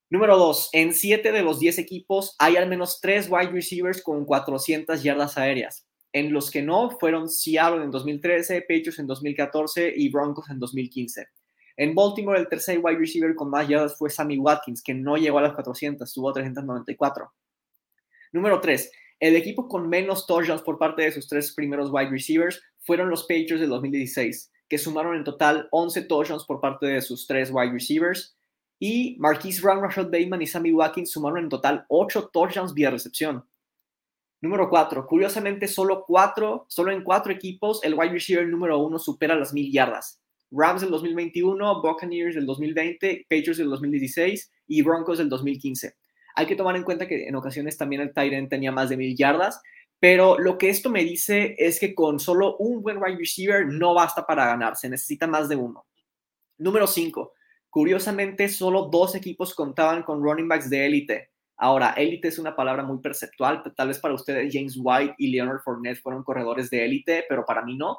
Número 0.08 0.36
2, 0.36 0.70
en 0.72 0.92
7 0.92 1.32
de 1.32 1.42
los 1.42 1.58
10 1.58 1.78
equipos 1.78 2.36
hay 2.38 2.56
al 2.56 2.68
menos 2.68 3.00
3 3.00 3.28
wide 3.30 3.50
receivers 3.50 4.02
con 4.02 4.24
400 4.26 5.02
yardas 5.02 5.38
aéreas. 5.38 5.86
En 6.12 6.32
los 6.32 6.50
que 6.50 6.60
no 6.60 6.90
fueron 6.90 7.30
Seattle 7.30 7.82
en 7.82 7.90
2013, 7.90 8.60
Patriots 8.60 8.98
en 8.98 9.06
2014 9.06 9.94
y 9.96 10.10
Broncos 10.10 10.50
en 10.50 10.58
2015. 10.58 11.26
En 11.78 11.94
Baltimore, 11.94 12.38
el 12.38 12.48
tercer 12.48 12.78
wide 12.82 12.98
receiver 12.98 13.34
con 13.34 13.48
más 13.48 13.66
yardas 13.66 13.96
fue 13.96 14.10
Sammy 14.10 14.36
Watkins, 14.36 14.82
que 14.82 14.92
no 14.92 15.16
llegó 15.16 15.38
a 15.38 15.42
las 15.42 15.54
400, 15.54 16.12
tuvo 16.12 16.32
394. 16.32 17.32
Número 18.32 18.60
3. 18.60 18.92
El 19.22 19.36
equipo 19.36 19.68
con 19.68 19.88
menos 19.88 20.26
touchdowns 20.26 20.62
por 20.62 20.80
parte 20.80 21.02
de 21.02 21.12
sus 21.12 21.28
tres 21.28 21.52
primeros 21.52 21.92
wide 21.92 22.10
receivers 22.10 22.60
fueron 22.80 23.08
los 23.08 23.22
Patriots 23.22 23.60
de 23.60 23.68
2016, 23.68 24.50
que 24.68 24.78
sumaron 24.78 25.14
en 25.14 25.22
total 25.22 25.68
11 25.70 26.02
touchdowns 26.06 26.44
por 26.44 26.60
parte 26.60 26.86
de 26.86 27.00
sus 27.00 27.24
tres 27.28 27.48
wide 27.52 27.70
receivers. 27.70 28.36
Y 28.80 29.14
Marquise 29.20 29.62
Brown, 29.62 29.80
Rashad 29.80 30.06
Bateman 30.06 30.42
y 30.42 30.48
Sammy 30.48 30.72
Watkins 30.72 31.12
sumaron 31.12 31.44
en 31.44 31.48
total 31.50 31.86
8 31.88 32.30
touchdowns 32.32 32.74
vía 32.74 32.90
recepción. 32.90 33.44
Número 34.40 34.68
cuatro, 34.68 35.06
curiosamente, 35.06 35.68
solo, 35.68 36.02
cuatro, 36.04 36.66
solo 36.68 36.90
en 36.90 37.04
cuatro 37.04 37.32
equipos 37.32 37.78
el 37.84 37.94
wide 37.94 38.10
receiver 38.10 38.48
número 38.48 38.80
uno 38.80 38.98
supera 38.98 39.36
las 39.36 39.52
mil 39.52 39.70
yardas. 39.70 40.20
Rams 40.50 40.80
del 40.80 40.90
2021, 40.90 41.80
Buccaneers 41.80 42.34
del 42.34 42.46
2020, 42.46 43.26
Patriots 43.30 43.58
del 43.58 43.70
2016 43.70 44.50
y 44.66 44.82
Broncos 44.82 45.18
del 45.18 45.28
2015. 45.28 45.94
Hay 46.34 46.46
que 46.46 46.56
tomar 46.56 46.76
en 46.76 46.82
cuenta 46.82 47.06
que 47.06 47.26
en 47.26 47.34
ocasiones 47.34 47.76
también 47.76 48.02
el 48.02 48.12
Tyrant 48.12 48.48
tenía 48.48 48.72
más 48.72 48.88
de 48.88 48.96
mil 48.96 49.16
yardas, 49.16 49.60
pero 49.98 50.38
lo 50.38 50.58
que 50.58 50.68
esto 50.68 50.90
me 50.90 51.04
dice 51.04 51.54
es 51.58 51.78
que 51.78 51.94
con 51.94 52.18
solo 52.18 52.56
un 52.56 52.82
buen 52.82 52.96
wide 53.00 53.18
receiver 53.18 53.66
no 53.66 53.94
basta 53.94 54.26
para 54.26 54.46
ganar, 54.46 54.76
se 54.76 54.88
necesita 54.88 55.26
más 55.26 55.48
de 55.48 55.56
uno. 55.56 55.86
Número 56.58 56.86
5. 56.86 57.32
Curiosamente, 57.70 58.48
solo 58.48 58.88
dos 58.90 59.14
equipos 59.14 59.54
contaban 59.54 60.02
con 60.02 60.22
running 60.22 60.48
backs 60.48 60.68
de 60.68 60.86
élite. 60.86 61.30
Ahora, 61.56 61.92
élite 61.92 62.28
es 62.28 62.38
una 62.38 62.56
palabra 62.56 62.82
muy 62.82 62.98
perceptual. 62.98 63.62
Tal 63.76 63.88
vez 63.88 63.98
para 63.98 64.14
ustedes 64.14 64.52
James 64.52 64.76
White 64.76 65.14
y 65.18 65.30
Leonard 65.30 65.60
Fournette 65.62 66.02
fueron 66.02 66.24
corredores 66.24 66.68
de 66.68 66.84
élite, 66.84 67.24
pero 67.28 67.44
para 67.44 67.62
mí 67.62 67.76
no. 67.76 67.98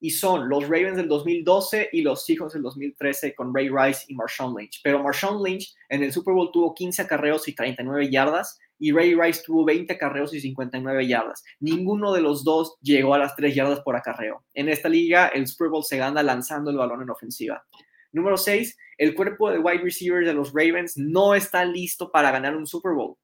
Y 0.00 0.10
son 0.10 0.48
los 0.48 0.64
Ravens 0.64 0.96
del 0.96 1.08
2012 1.08 1.90
y 1.92 2.02
los 2.02 2.24
Seahawks 2.24 2.52
del 2.52 2.62
2013 2.62 3.34
con 3.34 3.54
Ray 3.54 3.68
Rice 3.68 4.04
y 4.08 4.14
Marshawn 4.14 4.54
Lynch. 4.54 4.80
Pero 4.82 5.02
Marshawn 5.02 5.42
Lynch 5.42 5.74
en 5.88 6.02
el 6.02 6.12
Super 6.12 6.34
Bowl 6.34 6.50
tuvo 6.52 6.74
15 6.74 7.02
acarreos 7.02 7.48
y 7.48 7.54
39 7.54 8.10
yardas 8.10 8.58
y 8.78 8.92
Ray 8.92 9.14
Rice 9.14 9.42
tuvo 9.44 9.64
20 9.64 9.92
acarreos 9.92 10.34
y 10.34 10.40
59 10.40 11.06
yardas. 11.06 11.42
Ninguno 11.60 12.12
de 12.12 12.20
los 12.20 12.44
dos 12.44 12.76
llegó 12.82 13.14
a 13.14 13.18
las 13.18 13.34
3 13.36 13.54
yardas 13.54 13.80
por 13.80 13.96
acarreo. 13.96 14.44
En 14.54 14.68
esta 14.68 14.88
liga, 14.88 15.28
el 15.28 15.46
Super 15.46 15.68
Bowl 15.68 15.84
se 15.84 15.96
gana 15.96 16.22
lanzando 16.22 16.70
el 16.70 16.76
balón 16.76 17.02
en 17.02 17.10
ofensiva. 17.10 17.64
Número 18.12 18.36
6, 18.36 18.76
el 18.98 19.14
cuerpo 19.14 19.50
de 19.50 19.58
wide 19.58 19.82
receivers 19.82 20.26
de 20.26 20.34
los 20.34 20.52
Ravens 20.52 20.96
no 20.96 21.34
está 21.34 21.64
listo 21.64 22.10
para 22.10 22.30
ganar 22.30 22.56
un 22.56 22.66
Super 22.66 22.92
Bowl. 22.92 23.16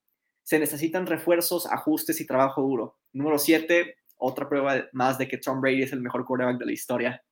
Se 0.42 0.58
necesitan 0.58 1.06
refuerzos, 1.06 1.66
ajustes 1.66 2.20
y 2.20 2.26
trabajo 2.26 2.62
duro. 2.62 2.98
Número 3.12 3.38
7, 3.38 3.96
otra 4.22 4.48
prueba 4.48 4.84
más 4.92 5.18
de 5.18 5.28
que 5.28 5.38
Tom 5.38 5.60
Brady 5.60 5.82
es 5.82 5.92
el 5.92 6.00
mejor 6.00 6.24
quarterback 6.24 6.58
de 6.58 6.66
la 6.66 6.72
historia. 6.72 7.22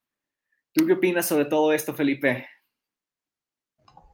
¿Tú 0.72 0.86
qué 0.86 0.94
opinas 0.94 1.26
sobre 1.26 1.44
todo 1.44 1.72
esto, 1.72 1.94
Felipe? 1.94 2.46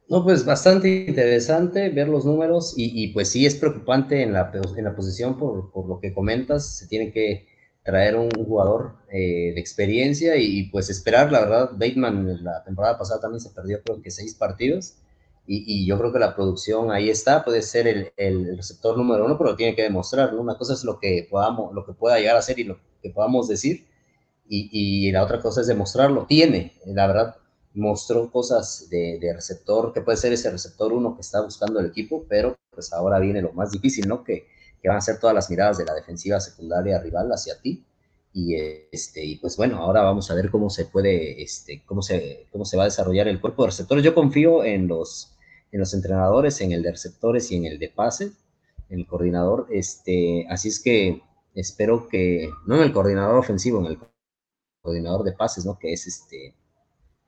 No, 0.09 0.23
pues 0.23 0.45
bastante 0.45 0.89
interesante 0.89 1.89
ver 1.89 2.09
los 2.09 2.25
números 2.25 2.75
y, 2.77 3.09
pues 3.09 3.31
sí 3.31 3.45
es 3.45 3.57
preocupante 3.57 4.23
en 4.23 4.33
la, 4.33 4.53
en 4.77 4.85
la 4.85 4.95
posición 4.95 5.37
por, 5.37 5.73
por, 5.73 5.89
lo 5.89 5.99
que 5.99 6.15
comentas. 6.15 6.77
Se 6.79 6.87
tiene 6.87 7.11
que 7.13 7.49
traer 7.83 8.17
un 8.17 8.31
jugador 8.31 8.97
eh, 9.11 9.53
de 9.55 9.61
experiencia 9.61 10.37
y, 10.37 10.71
pues 10.71 10.91
esperar, 10.91 11.33
la 11.33 11.41
verdad, 11.41 11.71
Bateman 11.73 12.45
la 12.45 12.63
temporada 12.63 12.99
pasada 12.99 13.21
también 13.21 13.41
se 13.41 13.51
perdió 13.51 13.83
creo 13.83 14.01
que 14.01 14.11
seis 14.11 14.35
partidos 14.35 14.99
y, 15.47 15.83
y 15.83 15.87
yo 15.87 15.99
creo 15.99 16.13
que 16.13 16.19
la 16.19 16.35
producción 16.35 16.91
ahí 16.91 17.09
está, 17.11 17.45
puede 17.45 17.63
ser 17.63 17.87
el, 17.87 18.13
el, 18.17 18.57
receptor 18.57 18.97
número 18.97 19.25
uno, 19.25 19.39
pero 19.39 19.57
tiene 19.57 19.77
que 19.77 19.83
demostrar, 19.83 20.33
¿no? 20.33 20.41
Una 20.41 20.59
cosa 20.59 20.75
es 20.75 20.85
lo 20.85 20.99
que, 20.99 21.27
podamos, 21.31 21.73
lo 21.75 21.85
que 21.87 21.93
pueda 21.93 22.19
llegar 22.19 22.37
a 22.37 22.43
ser 22.43 22.59
y 22.59 22.65
lo 22.65 22.79
que 23.03 23.11
podamos 23.11 23.49
decir 23.49 23.87
y, 24.49 24.69
y 25.09 25.13
la 25.13 25.23
otra 25.23 25.41
cosa 25.41 25.61
es 25.61 25.67
demostrarlo. 25.67 26.27
Tiene, 26.27 26.75
la 26.87 27.07
verdad, 27.07 27.37
mostró 27.77 28.31
cosas 28.31 28.89
de, 28.91 29.19
receptor, 29.35 29.93
que 29.93 30.01
puede 30.01 30.17
ser 30.17 30.33
ese 30.33 30.51
receptor 30.51 30.93
uno 30.93 31.15
que 31.15 31.21
está 31.21 31.43
buscando 31.43 31.79
el 31.79 31.87
equipo, 31.87 32.25
pero 32.29 32.57
pues 32.71 32.93
ahora 32.93 33.19
viene 33.19 33.43
lo 33.43 33.53
más 33.53 33.71
difícil, 33.71 34.09
¿no? 34.09 34.25
Que, 34.25 34.47
que 34.81 34.89
van 34.89 34.99
a 34.99 35.01
ser 35.01 35.21
todas 35.21 35.35
las 35.35 35.51
miradas 35.51 35.79
de 35.79 35.85
la 35.85 35.95
defensiva 35.95 36.41
secundaria 36.41 36.99
rival 37.01 37.31
hacia 37.33 37.61
ti. 37.61 37.85
Y, 38.33 38.55
este, 38.93 39.25
y 39.25 39.37
pues 39.37 39.57
bueno, 39.57 39.79
ahora 39.79 40.03
vamos 40.03 40.31
a 40.31 40.35
ver 40.35 40.51
cómo 40.51 40.69
se 40.69 40.87
puede, 40.87 41.43
este, 41.43 41.83
cómo 41.87 42.03
se, 42.03 42.47
cómo 42.51 42.65
se 42.65 42.77
va 42.77 42.83
a 42.83 42.87
desarrollar 42.87 43.29
el 43.29 43.41
cuerpo 43.41 43.63
de 43.63 43.69
receptores. 43.69 44.05
Yo 44.05 44.15
confío 44.15 44.65
en 44.65 44.89
los, 44.89 45.36
en 45.73 45.81
los 45.81 45.95
entrenadores, 45.95 46.61
en 46.61 46.73
el 46.73 46.83
de 46.83 46.93
receptores 46.93 47.51
y 47.51 47.57
en 47.57 47.67
el 47.67 47.79
de 47.79 47.89
pases, 47.89 48.33
en 48.89 49.01
el 49.01 49.07
coordinador. 49.07 49.67
Este, 49.71 50.47
así 50.49 50.69
es 50.69 50.81
que 50.81 51.23
espero 51.55 52.09
que, 52.09 52.51
no 52.67 52.77
en 52.77 52.83
el 52.83 52.93
coordinador 52.93 53.37
ofensivo, 53.39 53.81
en 53.81 53.87
el 53.87 53.99
coordinador 54.83 55.25
de 55.25 55.33
pases, 55.33 55.65
¿no? 55.65 55.79
Que 55.79 55.93
es 55.93 56.07
este, 56.07 56.55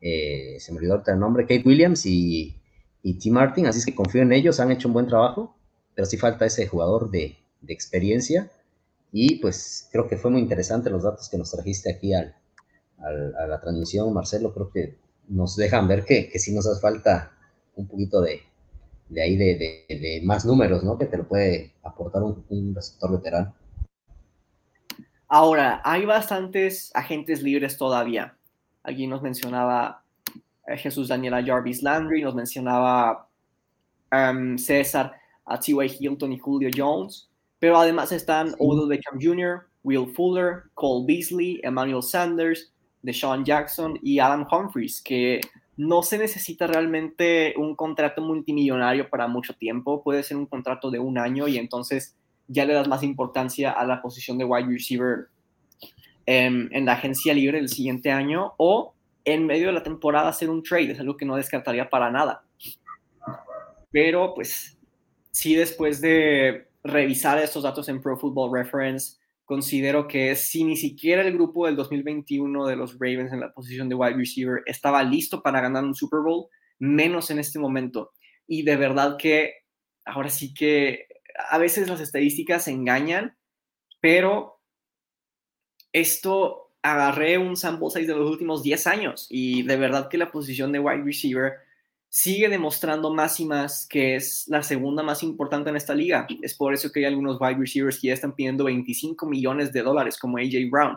eh, 0.01 0.57
se 0.61 0.73
me 0.73 0.79
olvidó 0.79 1.03
el 1.07 1.19
nombre, 1.19 1.45
Kate 1.45 1.65
Williams 1.67 2.07
y, 2.07 2.61
y 3.03 3.15
Tim 3.15 3.35
Martin, 3.35 3.67
así 3.67 3.81
es 3.81 3.87
que 3.87 3.95
confío 3.95 4.23
en 4.23 4.33
ellos, 4.33 4.61
han 4.61 4.71
hecho 4.71 4.89
un 4.89 4.95
buen 4.95 5.09
trabajo, 5.09 5.57
pero 5.95 6.07
sí 6.07 6.17
falta 6.17 6.47
ese 6.47 6.67
jugador 6.69 7.11
de, 7.11 7.37
de 7.61 7.73
experiencia 7.73 8.51
y 9.13 9.37
pues 9.37 9.89
creo 9.91 10.07
que 10.07 10.17
fue 10.17 10.31
muy 10.31 10.41
interesante 10.41 10.91
los 10.91 11.03
datos 11.03 11.29
que 11.29 11.39
nos 11.39 11.51
trajiste 11.51 11.91
aquí 11.91 12.15
al, 12.15 12.37
al, 12.99 13.35
a 13.37 13.47
la 13.47 13.61
transmisión, 13.61 14.13
Marcelo, 14.13 14.53
creo 14.53 14.71
que 14.71 14.99
nos 15.29 15.57
dejan 15.57 15.89
ver 15.89 16.05
que, 16.05 16.29
que 16.29 16.39
sí 16.39 16.55
nos 16.55 16.67
hace 16.67 16.81
falta 16.81 17.33
un 17.79 17.87
poquito 17.87 18.21
de, 18.21 18.43
de 19.09 19.23
ahí 19.23 19.37
de, 19.37 19.85
de, 19.89 19.99
de, 19.99 20.21
más 20.25 20.45
números, 20.45 20.83
¿no? 20.85 20.99
Que 20.99 21.07
te 21.07 21.17
lo 21.17 21.27
puede 21.27 21.73
aportar 21.83 22.23
un, 22.23 22.45
un 22.49 22.75
receptor 22.75 23.13
veterano. 23.13 23.55
Ahora, 25.29 25.81
hay 25.85 26.05
bastantes 26.05 26.91
agentes 26.95 27.43
libres 27.43 27.77
todavía. 27.77 28.37
Aquí 28.83 29.07
nos 29.07 29.23
mencionaba 29.23 30.03
eh, 30.67 30.77
Jesús 30.77 31.09
Daniela 31.09 31.45
Jarvis 31.45 31.83
Landry, 31.83 32.23
nos 32.23 32.35
mencionaba 32.35 33.29
um, 34.13 34.57
César 34.57 35.13
a 35.45 35.59
T.Y. 35.59 35.97
Hilton 36.01 36.33
y 36.33 36.39
Julio 36.39 36.71
Jones, 36.75 37.29
pero 37.59 37.79
además 37.79 38.13
están 38.13 38.51
sí. 38.51 38.55
Odell 38.59 38.89
Beckham 38.89 39.19
Jr., 39.21 39.67
Will 39.85 40.13
Fuller, 40.15 40.65
Cole 40.75 41.07
Beasley, 41.07 41.61
Emmanuel 41.63 42.03
Sanders, 42.03 42.73
Deshaun 43.03 43.45
Jackson 43.45 43.99
y 44.03 44.19
Adam 44.19 44.47
Humphries, 44.51 45.01
que 45.01 45.41
no 45.79 46.03
se 46.03 46.19
necesita 46.19 46.67
realmente 46.67 47.55
un 47.57 47.77
contrato 47.77 48.21
multimillonario 48.21 49.09
para 49.09 49.29
mucho 49.29 49.55
tiempo, 49.55 50.03
puede 50.03 50.25
ser 50.25 50.37
un 50.37 50.47
contrato 50.47 50.91
de 50.91 50.99
un 50.99 51.19
año 51.19 51.47
y 51.47 51.57
entonces 51.57 52.17
ya 52.49 52.65
le 52.65 52.75
das 52.75 52.89
más 52.89 53.05
importancia 53.05 53.71
a 53.71 53.87
la 53.87 54.03
posición 54.03 54.39
de 54.39 54.45
wide 54.45 54.67
receiver 54.67 55.29
en, 56.27 56.69
en 56.73 56.85
la 56.85 56.95
agencia 56.95 57.33
libre 57.33 57.61
el 57.61 57.69
siguiente 57.69 58.11
año 58.11 58.55
o 58.57 58.93
en 59.25 59.47
medio 59.47 59.69
de 59.69 59.73
la 59.73 59.85
temporada 59.85 60.29
hacer 60.29 60.51
un 60.51 60.65
trade, 60.65 60.91
es 60.91 61.01
algo 61.01 61.17
que 61.17 61.25
no 61.25 61.37
descartaría 61.37 61.89
para 61.89 62.11
nada. 62.11 62.43
Pero 63.93 64.35
pues 64.35 64.77
sí, 65.31 65.55
después 65.55 66.01
de 66.01 66.67
revisar 66.83 67.39
estos 67.39 67.63
datos 67.63 67.89
en 67.89 68.03
Pro 68.03 68.17
Football 68.17 68.53
Reference, 68.53 69.18
considero 69.49 70.07
que 70.07 70.37
si 70.37 70.63
ni 70.63 70.77
siquiera 70.77 71.23
el 71.23 71.33
grupo 71.33 71.65
del 71.65 71.75
2021 71.75 72.67
de 72.67 72.77
los 72.77 72.99
Ravens 72.99 73.33
en 73.33 73.41
la 73.41 73.51
posición 73.51 73.89
de 73.89 73.95
wide 73.95 74.15
receiver 74.15 74.61
estaba 74.67 75.03
listo 75.03 75.43
para 75.43 75.63
ganar 75.63 75.85
un 75.85 75.95
Super 75.95 76.21
Bowl, 76.21 76.49
menos 76.79 77.31
en 77.31 77.39
este 77.39 77.59
momento. 77.59 78.13
Y 78.47 78.63
de 78.63 78.77
verdad 78.77 79.17
que 79.17 79.55
ahora 80.05 80.29
sí 80.29 80.53
que 80.53 81.07
a 81.49 81.57
veces 81.57 81.89
las 81.89 82.03
estadísticas 82.03 82.69
engañan, 82.69 83.39
pero 84.01 84.61
esto 85.95 86.75
agarré 86.83 87.39
un 87.39 87.57
sample 87.57 87.89
size 87.89 88.07
de 88.07 88.19
los 88.19 88.31
últimos 88.31 88.63
10 88.63 88.87
años 88.87 89.29
y 89.31 89.63
de 89.63 89.79
verdad 89.79 90.11
que 90.11 90.19
la 90.19 90.31
posición 90.31 90.73
de 90.73 90.79
wide 90.79 91.05
receiver 91.05 91.55
sigue 92.09 92.49
demostrando 92.49 93.13
más 93.13 93.39
y 93.41 93.45
más 93.45 93.87
que 93.87 94.17
es 94.17 94.45
la 94.49 94.63
segunda 94.63 95.03
más 95.03 95.23
importante 95.23 95.71
en 95.71 95.77
esta 95.77 95.95
liga. 95.95 96.27
Es 96.43 96.55
por 96.55 96.73
eso 96.73 96.91
que 96.91 97.01
hay 97.01 97.07
algunos 97.07 97.41
wide 97.41 97.59
receivers 97.59 98.01
que 98.01 98.09
ya 98.09 98.15
están 98.15 98.35
pidiendo 98.35 98.65
25 98.65 99.27
millones 99.27 99.73
de 99.73 99.83
dólares 99.83 100.19
como 100.19 100.39
AJ 100.39 100.71
Brown. 100.71 100.97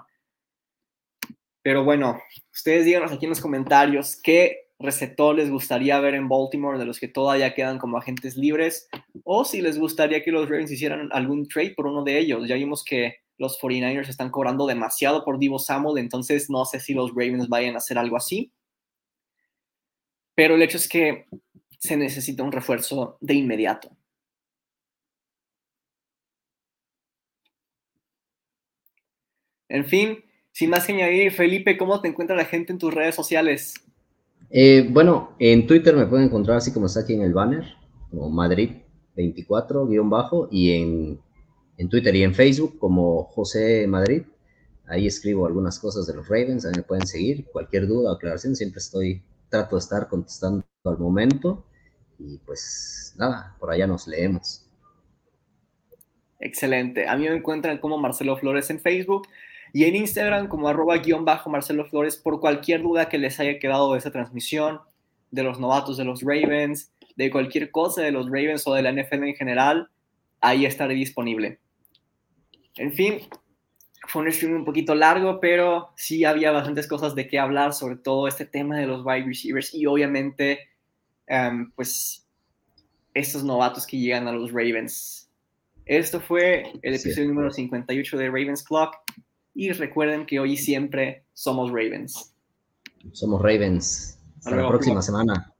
Pero 1.63 1.83
bueno, 1.83 2.19
ustedes 2.53 2.85
díganos 2.85 3.11
aquí 3.11 3.25
en 3.25 3.31
los 3.31 3.41
comentarios 3.41 4.19
qué 4.21 4.69
receptor 4.79 5.35
les 5.35 5.49
gustaría 5.49 5.99
ver 5.99 6.15
en 6.15 6.27
Baltimore 6.27 6.79
de 6.79 6.85
los 6.85 6.99
que 6.99 7.07
todavía 7.07 7.53
quedan 7.53 7.77
como 7.77 7.97
agentes 7.97 8.35
libres 8.35 8.89
o 9.23 9.45
si 9.45 9.61
les 9.61 9.77
gustaría 9.77 10.23
que 10.23 10.31
los 10.31 10.49
Ravens 10.49 10.71
hicieran 10.71 11.09
algún 11.11 11.47
trade 11.47 11.75
por 11.75 11.85
uno 11.85 12.03
de 12.03 12.17
ellos. 12.17 12.47
Ya 12.47 12.55
vimos 12.55 12.83
que 12.83 13.17
los 13.37 13.59
49ers 13.59 14.09
están 14.09 14.31
cobrando 14.31 14.65
demasiado 14.65 15.23
por 15.23 15.37
Divo 15.37 15.59
Samuel, 15.59 15.99
entonces 15.99 16.49
no 16.49 16.65
sé 16.65 16.79
si 16.79 16.93
los 16.93 17.11
Ravens 17.11 17.47
vayan 17.47 17.75
a 17.75 17.79
hacer 17.79 17.97
algo 17.97 18.17
así. 18.17 18.51
Pero 20.41 20.55
el 20.55 20.63
hecho 20.63 20.77
es 20.77 20.89
que 20.89 21.27
se 21.77 21.95
necesita 21.95 22.41
un 22.41 22.51
refuerzo 22.51 23.15
de 23.21 23.35
inmediato. 23.35 23.91
En 29.69 29.85
fin, 29.85 30.17
sin 30.51 30.71
más 30.71 30.87
que 30.87 30.93
añadir, 30.93 31.31
Felipe, 31.31 31.77
¿cómo 31.77 32.01
te 32.01 32.07
encuentra 32.07 32.35
la 32.35 32.45
gente 32.45 32.73
en 32.73 32.79
tus 32.79 32.91
redes 32.91 33.13
sociales? 33.13 33.75
Eh, 34.49 34.87
bueno, 34.89 35.35
en 35.37 35.67
Twitter 35.67 35.95
me 35.95 36.07
pueden 36.07 36.25
encontrar 36.25 36.57
así 36.57 36.73
como 36.73 36.87
está 36.87 37.01
aquí 37.01 37.13
en 37.13 37.21
el 37.21 37.33
banner, 37.33 37.75
como 38.09 38.31
Madrid24, 38.31 39.87
guion 39.87 40.09
bajo, 40.09 40.49
y 40.49 40.71
en 40.71 41.19
en 41.77 41.87
Twitter 41.87 42.15
y 42.15 42.23
en 42.23 42.33
Facebook 42.33 42.79
como 42.79 43.25
José 43.25 43.85
Madrid. 43.85 44.23
Ahí 44.87 45.05
escribo 45.05 45.45
algunas 45.45 45.77
cosas 45.77 46.07
de 46.07 46.15
los 46.15 46.27
Ravens, 46.27 46.65
ahí 46.65 46.73
me 46.75 46.81
pueden 46.81 47.05
seguir. 47.05 47.45
Cualquier 47.45 47.87
duda 47.87 48.11
o 48.11 48.15
aclaración, 48.15 48.55
siempre 48.55 48.79
estoy, 48.79 49.21
trato 49.51 49.75
de 49.75 49.81
estar 49.81 50.07
contestando 50.07 50.65
al 50.85 50.97
momento. 50.97 51.63
Y 52.17 52.39
pues 52.39 53.13
nada, 53.17 53.55
por 53.59 53.71
allá 53.71 53.85
nos 53.85 54.07
leemos. 54.07 54.65
Excelente. 56.39 57.07
A 57.07 57.15
mí 57.15 57.29
me 57.29 57.35
encuentran 57.35 57.77
como 57.77 57.99
Marcelo 57.99 58.35
Flores 58.37 58.69
en 58.71 58.79
Facebook 58.79 59.27
y 59.73 59.83
en 59.83 59.95
Instagram 59.95 60.47
como 60.47 60.67
arroba 60.67 60.97
guion 60.97 61.23
bajo 61.23 61.49
Marcelo 61.49 61.85
Flores 61.85 62.17
por 62.17 62.39
cualquier 62.39 62.81
duda 62.81 63.09
que 63.09 63.19
les 63.19 63.39
haya 63.39 63.59
quedado 63.59 63.91
de 63.91 63.99
esta 63.99 64.11
transmisión, 64.11 64.81
de 65.29 65.43
los 65.43 65.59
novatos 65.59 65.97
de 65.97 66.05
los 66.05 66.21
Ravens, 66.21 66.91
de 67.15 67.29
cualquier 67.29 67.71
cosa 67.71 68.01
de 68.01 68.11
los 68.11 68.25
Ravens 68.25 68.65
o 68.65 68.73
de 68.73 68.81
la 68.81 68.91
NFL 68.91 69.23
en 69.23 69.35
general, 69.35 69.89
ahí 70.41 70.65
estaré 70.65 70.95
disponible. 70.95 71.59
En 72.77 72.91
fin, 72.93 73.19
fue 74.11 74.23
un 74.23 74.31
stream 74.31 74.55
un 74.55 74.65
poquito 74.65 74.93
largo, 74.93 75.39
pero 75.39 75.91
sí 75.95 76.25
había 76.25 76.51
bastantes 76.51 76.85
cosas 76.85 77.15
de 77.15 77.27
qué 77.27 77.39
hablar, 77.39 77.73
sobre 77.73 77.95
todo 77.95 78.27
este 78.27 78.45
tema 78.45 78.77
de 78.77 78.85
los 78.85 79.05
wide 79.05 79.25
receivers 79.25 79.73
y 79.73 79.85
obviamente, 79.85 80.67
um, 81.29 81.71
pues, 81.71 82.27
estos 83.13 83.43
novatos 83.45 83.87
que 83.87 83.97
llegan 83.97 84.27
a 84.27 84.33
los 84.33 84.51
Ravens. 84.51 85.29
Esto 85.85 86.19
fue 86.19 86.63
el 86.81 86.93
episodio 86.93 87.23
sí. 87.23 87.27
número 87.27 87.51
58 87.51 88.17
de 88.17 88.27
Ravens 88.27 88.63
Clock 88.63 88.95
y 89.53 89.71
recuerden 89.71 90.25
que 90.25 90.39
hoy 90.39 90.53
y 90.53 90.57
siempre 90.57 91.23
somos 91.33 91.69
Ravens. 91.71 92.33
Somos 93.13 93.41
Ravens. 93.41 94.19
Hasta 94.39 94.55
la 94.57 94.67
próxima 94.67 95.01
semana. 95.01 95.53